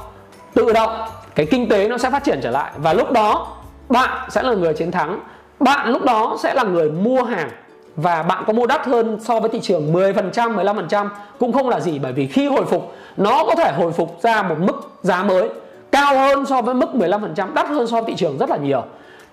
tự 0.54 0.72
động 0.72 0.90
cái 1.34 1.46
kinh 1.46 1.68
tế 1.68 1.88
nó 1.88 1.98
sẽ 1.98 2.10
phát 2.10 2.24
triển 2.24 2.40
trở 2.42 2.50
lại. 2.50 2.72
Và 2.76 2.92
lúc 2.92 3.12
đó 3.12 3.57
bạn 3.88 4.30
sẽ 4.30 4.42
là 4.42 4.54
người 4.54 4.74
chiến 4.74 4.90
thắng 4.90 5.20
bạn 5.60 5.88
lúc 5.88 6.02
đó 6.02 6.36
sẽ 6.42 6.54
là 6.54 6.62
người 6.62 6.90
mua 6.90 7.22
hàng 7.22 7.50
và 7.96 8.22
bạn 8.22 8.44
có 8.46 8.52
mua 8.52 8.66
đắt 8.66 8.86
hơn 8.86 9.18
so 9.20 9.40
với 9.40 9.50
thị 9.50 9.60
trường 9.62 9.92
10%, 9.92 10.32
15% 10.32 11.08
cũng 11.38 11.52
không 11.52 11.68
là 11.68 11.80
gì 11.80 11.98
bởi 11.98 12.12
vì 12.12 12.26
khi 12.26 12.46
hồi 12.46 12.64
phục 12.64 12.94
nó 13.16 13.44
có 13.44 13.54
thể 13.54 13.72
hồi 13.76 13.92
phục 13.92 14.16
ra 14.22 14.42
một 14.42 14.56
mức 14.58 14.90
giá 15.02 15.22
mới 15.22 15.48
cao 15.92 16.14
hơn 16.14 16.46
so 16.46 16.62
với 16.62 16.74
mức 16.74 16.88
15%, 16.94 17.54
đắt 17.54 17.68
hơn 17.68 17.86
so 17.86 18.00
với 18.00 18.10
thị 18.10 18.16
trường 18.16 18.38
rất 18.38 18.50
là 18.50 18.56
nhiều. 18.56 18.82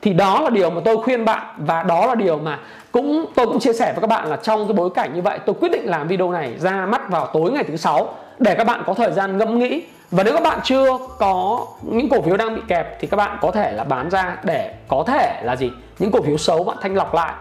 Thì 0.01 0.13
đó 0.13 0.41
là 0.41 0.49
điều 0.49 0.69
mà 0.69 0.81
tôi 0.85 0.97
khuyên 0.97 1.25
bạn 1.25 1.45
và 1.57 1.83
đó 1.83 2.05
là 2.05 2.15
điều 2.15 2.37
mà 2.37 2.59
cũng 2.91 3.25
tôi 3.35 3.45
cũng 3.47 3.59
chia 3.59 3.73
sẻ 3.73 3.93
với 3.93 4.01
các 4.01 4.07
bạn 4.07 4.29
là 4.29 4.35
trong 4.35 4.67
cái 4.67 4.73
bối 4.73 4.89
cảnh 4.89 5.11
như 5.15 5.21
vậy 5.21 5.39
tôi 5.45 5.55
quyết 5.59 5.71
định 5.71 5.89
làm 5.89 6.07
video 6.07 6.31
này 6.31 6.53
ra 6.57 6.85
mắt 6.85 7.09
vào 7.09 7.27
tối 7.33 7.51
ngày 7.51 7.63
thứ 7.63 7.77
sáu 7.77 8.13
để 8.39 8.55
các 8.55 8.63
bạn 8.63 8.83
có 8.85 8.93
thời 8.93 9.11
gian 9.11 9.37
ngẫm 9.37 9.59
nghĩ 9.59 9.83
và 10.11 10.23
nếu 10.23 10.33
các 10.33 10.43
bạn 10.43 10.59
chưa 10.63 10.97
có 11.19 11.65
những 11.81 12.09
cổ 12.09 12.21
phiếu 12.21 12.37
đang 12.37 12.55
bị 12.55 12.61
kẹp 12.67 12.97
thì 12.99 13.07
các 13.07 13.17
bạn 13.17 13.37
có 13.41 13.51
thể 13.51 13.71
là 13.71 13.83
bán 13.83 14.09
ra 14.09 14.37
để 14.43 14.73
có 14.87 15.03
thể 15.07 15.41
là 15.43 15.55
gì? 15.55 15.71
Những 15.99 16.11
cổ 16.11 16.21
phiếu 16.21 16.37
xấu 16.37 16.63
bạn 16.63 16.77
thanh 16.81 16.95
lọc 16.95 17.13
lại. 17.13 17.33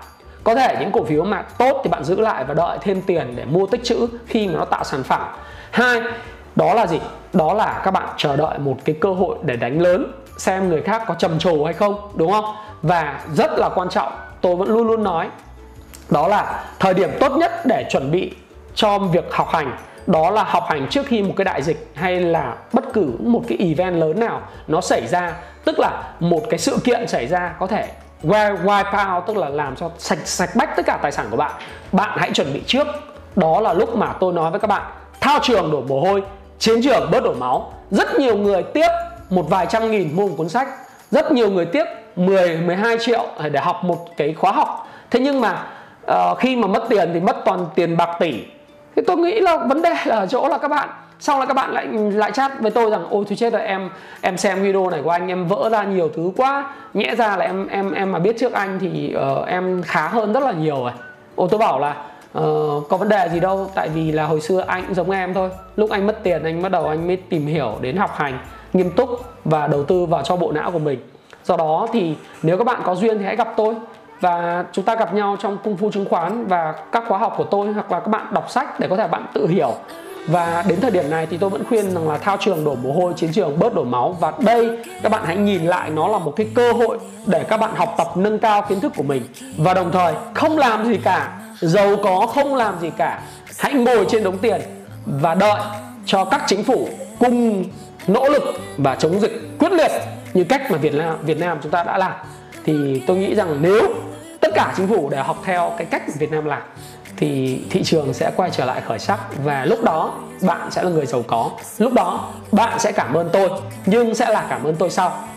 Có 0.44 0.54
thể 0.54 0.76
những 0.80 0.92
cổ 0.92 1.04
phiếu 1.04 1.24
mà 1.24 1.42
tốt 1.42 1.80
thì 1.84 1.90
bạn 1.90 2.04
giữ 2.04 2.20
lại 2.20 2.44
và 2.44 2.54
đợi 2.54 2.78
thêm 2.80 3.02
tiền 3.02 3.32
để 3.36 3.44
mua 3.44 3.66
tích 3.66 3.84
trữ 3.84 4.08
khi 4.26 4.48
mà 4.48 4.58
nó 4.58 4.64
tạo 4.64 4.84
sản 4.84 5.02
phẩm. 5.02 5.22
Hai, 5.70 6.00
đó 6.56 6.74
là 6.74 6.86
gì? 6.86 7.00
Đó 7.32 7.54
là 7.54 7.80
các 7.84 7.90
bạn 7.90 8.08
chờ 8.16 8.36
đợi 8.36 8.58
một 8.58 8.76
cái 8.84 8.96
cơ 9.00 9.12
hội 9.12 9.36
để 9.42 9.56
đánh 9.56 9.80
lớn, 9.80 10.12
xem 10.36 10.68
người 10.68 10.82
khác 10.82 11.02
có 11.06 11.14
trầm 11.14 11.38
trồ 11.38 11.64
hay 11.64 11.74
không, 11.74 12.10
đúng 12.14 12.32
không? 12.32 12.44
Và 12.82 13.20
rất 13.32 13.50
là 13.58 13.68
quan 13.74 13.88
trọng, 13.88 14.12
tôi 14.40 14.56
vẫn 14.56 14.68
luôn 14.68 14.86
luôn 14.86 15.02
nói, 15.02 15.28
đó 16.10 16.28
là 16.28 16.64
thời 16.78 16.94
điểm 16.94 17.10
tốt 17.20 17.32
nhất 17.32 17.52
để 17.66 17.86
chuẩn 17.90 18.10
bị 18.10 18.32
cho 18.74 18.98
việc 18.98 19.24
học 19.32 19.48
hành 19.52 19.76
đó 20.06 20.30
là 20.30 20.44
học 20.44 20.64
hành 20.68 20.86
trước 20.90 21.06
khi 21.06 21.22
một 21.22 21.34
cái 21.36 21.44
đại 21.44 21.62
dịch 21.62 21.88
hay 21.94 22.20
là 22.20 22.54
bất 22.72 22.84
cứ 22.92 23.12
một 23.20 23.42
cái 23.48 23.58
event 23.58 23.94
lớn 23.94 24.20
nào 24.20 24.42
nó 24.66 24.80
xảy 24.80 25.06
ra. 25.06 25.32
Tức 25.64 25.78
là 25.78 26.02
một 26.20 26.42
cái 26.50 26.58
sự 26.58 26.78
kiện 26.84 27.08
xảy 27.08 27.26
ra 27.26 27.54
có 27.58 27.66
thể 27.66 27.88
wipe 28.22 29.14
out 29.14 29.26
tức 29.26 29.36
là 29.36 29.48
làm 29.48 29.76
cho 29.76 29.90
sạch 29.98 30.18
sạch 30.24 30.50
bách 30.56 30.76
tất 30.76 30.86
cả 30.86 30.98
tài 31.02 31.12
sản 31.12 31.26
của 31.30 31.36
bạn. 31.36 31.52
Bạn 31.92 32.18
hãy 32.18 32.30
chuẩn 32.32 32.52
bị 32.54 32.62
trước. 32.66 32.86
Đó 33.36 33.60
là 33.60 33.72
lúc 33.72 33.96
mà 33.96 34.12
tôi 34.20 34.32
nói 34.32 34.50
với 34.50 34.60
các 34.60 34.68
bạn 34.68 34.82
thao 35.20 35.38
trường 35.42 35.70
đổ 35.70 35.82
mồ 35.88 36.00
hôi 36.00 36.22
chiến 36.58 36.82
trường 36.82 37.10
bớt 37.10 37.24
đổ 37.24 37.34
máu. 37.34 37.72
Rất 37.90 38.18
nhiều 38.18 38.36
người 38.36 38.62
tiếc 38.62 38.90
một 39.30 39.46
vài 39.48 39.66
trăm 39.66 39.90
nghìn 39.90 40.16
mua 40.16 40.26
một 40.28 40.34
cuốn 40.36 40.48
sách. 40.48 40.68
Rất 41.10 41.32
nhiều 41.32 41.50
người 41.50 41.66
tiếc 41.66 41.84
10 42.16 42.56
12 42.56 42.96
triệu 43.00 43.26
để 43.52 43.60
học 43.60 43.84
một 43.84 44.06
cái 44.16 44.34
khóa 44.34 44.52
học. 44.52 44.88
Thế 45.10 45.20
nhưng 45.20 45.40
mà 45.40 45.66
uh, 46.12 46.38
khi 46.38 46.56
mà 46.56 46.66
mất 46.66 46.84
tiền 46.88 47.10
thì 47.14 47.20
mất 47.20 47.36
toàn 47.44 47.66
tiền 47.74 47.96
bạc 47.96 48.16
tỷ 48.20 48.34
thì 48.96 49.02
tôi 49.06 49.16
nghĩ 49.16 49.40
là 49.40 49.56
vấn 49.56 49.82
đề 49.82 49.94
là 50.04 50.16
ở 50.16 50.26
chỗ 50.26 50.48
là 50.48 50.58
các 50.58 50.68
bạn 50.68 50.88
xong 51.20 51.40
là 51.40 51.46
các 51.46 51.54
bạn 51.54 51.72
lại 51.72 51.86
lại 52.12 52.32
chat 52.32 52.60
với 52.60 52.70
tôi 52.70 52.90
rằng 52.90 53.06
ôi 53.10 53.24
thôi 53.28 53.36
chết 53.36 53.52
rồi 53.52 53.62
em 53.62 53.90
em 54.20 54.36
xem 54.36 54.62
video 54.62 54.90
này 54.90 55.00
của 55.04 55.10
anh 55.10 55.28
em 55.28 55.48
vỡ 55.48 55.68
ra 55.72 55.84
nhiều 55.84 56.10
thứ 56.16 56.30
quá. 56.36 56.72
Nhẽ 56.94 57.14
ra 57.14 57.36
là 57.36 57.44
em 57.44 57.68
em 57.68 57.92
em 57.92 58.12
mà 58.12 58.18
biết 58.18 58.38
trước 58.38 58.52
anh 58.52 58.78
thì 58.80 59.14
uh, 59.16 59.46
em 59.46 59.82
khá 59.82 60.08
hơn 60.08 60.32
rất 60.32 60.42
là 60.42 60.52
nhiều 60.52 60.76
rồi. 60.76 60.92
Ôi 61.36 61.48
tôi 61.50 61.58
bảo 61.58 61.78
là 61.78 61.96
uh, 62.38 62.88
có 62.88 62.96
vấn 62.96 63.08
đề 63.08 63.28
gì 63.32 63.40
đâu 63.40 63.70
tại 63.74 63.88
vì 63.88 64.12
là 64.12 64.24
hồi 64.24 64.40
xưa 64.40 64.64
anh 64.66 64.84
cũng 64.84 64.94
giống 64.94 65.10
em 65.10 65.34
thôi. 65.34 65.50
Lúc 65.76 65.90
anh 65.90 66.06
mất 66.06 66.22
tiền 66.22 66.44
anh 66.44 66.62
bắt 66.62 66.68
đầu 66.68 66.88
anh 66.88 67.06
mới 67.06 67.16
tìm 67.16 67.46
hiểu 67.46 67.74
đến 67.80 67.96
học 67.96 68.10
hành 68.16 68.38
nghiêm 68.72 68.90
túc 68.90 69.08
và 69.44 69.66
đầu 69.66 69.84
tư 69.84 70.06
vào 70.06 70.22
cho 70.22 70.36
bộ 70.36 70.52
não 70.52 70.70
của 70.70 70.78
mình. 70.78 70.98
Do 71.44 71.56
đó 71.56 71.86
thì 71.92 72.16
nếu 72.42 72.58
các 72.58 72.64
bạn 72.64 72.80
có 72.84 72.94
duyên 72.94 73.18
thì 73.18 73.24
hãy 73.24 73.36
gặp 73.36 73.48
tôi 73.56 73.74
và 74.20 74.64
chúng 74.72 74.84
ta 74.84 74.94
gặp 74.94 75.14
nhau 75.14 75.36
trong 75.40 75.58
cung 75.64 75.76
phu 75.76 75.90
chứng 75.90 76.08
khoán 76.10 76.46
và 76.46 76.74
các 76.92 77.04
khóa 77.08 77.18
học 77.18 77.34
của 77.36 77.44
tôi 77.44 77.72
hoặc 77.72 77.92
là 77.92 78.00
các 78.00 78.08
bạn 78.08 78.26
đọc 78.32 78.50
sách 78.50 78.80
để 78.80 78.88
có 78.88 78.96
thể 78.96 79.08
bạn 79.08 79.26
tự 79.34 79.46
hiểu. 79.46 79.74
Và 80.28 80.64
đến 80.68 80.80
thời 80.80 80.90
điểm 80.90 81.10
này 81.10 81.26
thì 81.26 81.36
tôi 81.36 81.50
vẫn 81.50 81.64
khuyên 81.68 81.94
rằng 81.94 82.08
là 82.08 82.18
thao 82.18 82.36
trường 82.40 82.64
đổ 82.64 82.74
mồ 82.74 82.92
hôi, 82.92 83.12
chiến 83.16 83.32
trường 83.32 83.58
bớt 83.58 83.74
đổ 83.74 83.84
máu. 83.84 84.16
Và 84.20 84.32
đây, 84.38 84.78
các 85.02 85.12
bạn 85.12 85.22
hãy 85.24 85.36
nhìn 85.36 85.64
lại 85.64 85.90
nó 85.90 86.08
là 86.08 86.18
một 86.18 86.32
cái 86.36 86.48
cơ 86.54 86.72
hội 86.72 86.98
để 87.26 87.44
các 87.44 87.56
bạn 87.56 87.70
học 87.74 87.94
tập 87.98 88.08
nâng 88.16 88.38
cao 88.38 88.62
kiến 88.62 88.80
thức 88.80 88.92
của 88.96 89.02
mình. 89.02 89.22
Và 89.56 89.74
đồng 89.74 89.92
thời, 89.92 90.14
không 90.34 90.58
làm 90.58 90.84
gì 90.84 90.96
cả, 91.04 91.38
giàu 91.60 91.96
có 92.04 92.26
không 92.26 92.54
làm 92.54 92.80
gì 92.80 92.90
cả. 92.96 93.22
Hãy 93.58 93.72
ngồi 93.72 94.06
trên 94.08 94.24
đống 94.24 94.38
tiền 94.38 94.60
và 95.06 95.34
đợi 95.34 95.60
cho 96.06 96.24
các 96.24 96.42
chính 96.46 96.64
phủ 96.64 96.88
cùng 97.18 97.64
nỗ 98.06 98.28
lực 98.28 98.42
và 98.78 98.94
chống 98.94 99.20
dịch 99.20 99.58
quyết 99.58 99.72
liệt 99.72 99.90
như 100.34 100.44
cách 100.44 100.70
mà 100.70 100.78
Việt 100.78 100.94
Nam 100.94 101.16
Việt 101.22 101.40
Nam 101.40 101.58
chúng 101.62 101.72
ta 101.72 101.84
đã 101.84 101.98
làm 101.98 102.12
thì 102.64 103.02
tôi 103.06 103.16
nghĩ 103.16 103.34
rằng 103.34 103.58
nếu 103.60 103.94
tất 104.40 104.50
cả 104.54 104.74
chính 104.76 104.88
phủ 104.88 105.10
đều 105.10 105.22
học 105.22 105.42
theo 105.44 105.72
cái 105.78 105.86
cách 105.90 106.02
Việt 106.18 106.30
Nam 106.30 106.44
làm, 106.44 106.62
thì 107.16 107.60
thị 107.70 107.82
trường 107.84 108.14
sẽ 108.14 108.30
quay 108.36 108.50
trở 108.50 108.64
lại 108.64 108.80
khởi 108.80 108.98
sắc 108.98 109.18
và 109.44 109.64
lúc 109.64 109.84
đó 109.84 110.20
bạn 110.42 110.70
sẽ 110.70 110.82
là 110.82 110.90
người 110.90 111.06
giàu 111.06 111.22
có 111.26 111.50
lúc 111.78 111.92
đó 111.92 112.32
bạn 112.52 112.78
sẽ 112.78 112.92
cảm 112.92 113.14
ơn 113.14 113.30
tôi, 113.32 113.50
nhưng 113.86 114.14
sẽ 114.14 114.30
là 114.30 114.46
cảm 114.50 114.64
ơn 114.64 114.76
tôi 114.78 114.90
sau 114.90 115.28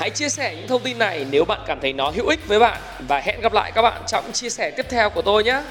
Hãy 0.00 0.10
chia 0.10 0.28
sẻ 0.28 0.54
những 0.56 0.68
thông 0.68 0.82
tin 0.82 0.98
này 0.98 1.26
nếu 1.30 1.44
bạn 1.44 1.60
cảm 1.66 1.80
thấy 1.80 1.92
nó 1.92 2.10
hữu 2.14 2.28
ích 2.28 2.48
với 2.48 2.58
bạn 2.58 2.80
và 3.08 3.20
hẹn 3.20 3.40
gặp 3.40 3.52
lại 3.52 3.72
các 3.74 3.82
bạn 3.82 4.02
trong 4.06 4.32
chia 4.32 4.50
sẻ 4.50 4.70
tiếp 4.70 4.86
theo 4.90 5.10
của 5.10 5.22
tôi 5.22 5.44
nhé. 5.44 5.62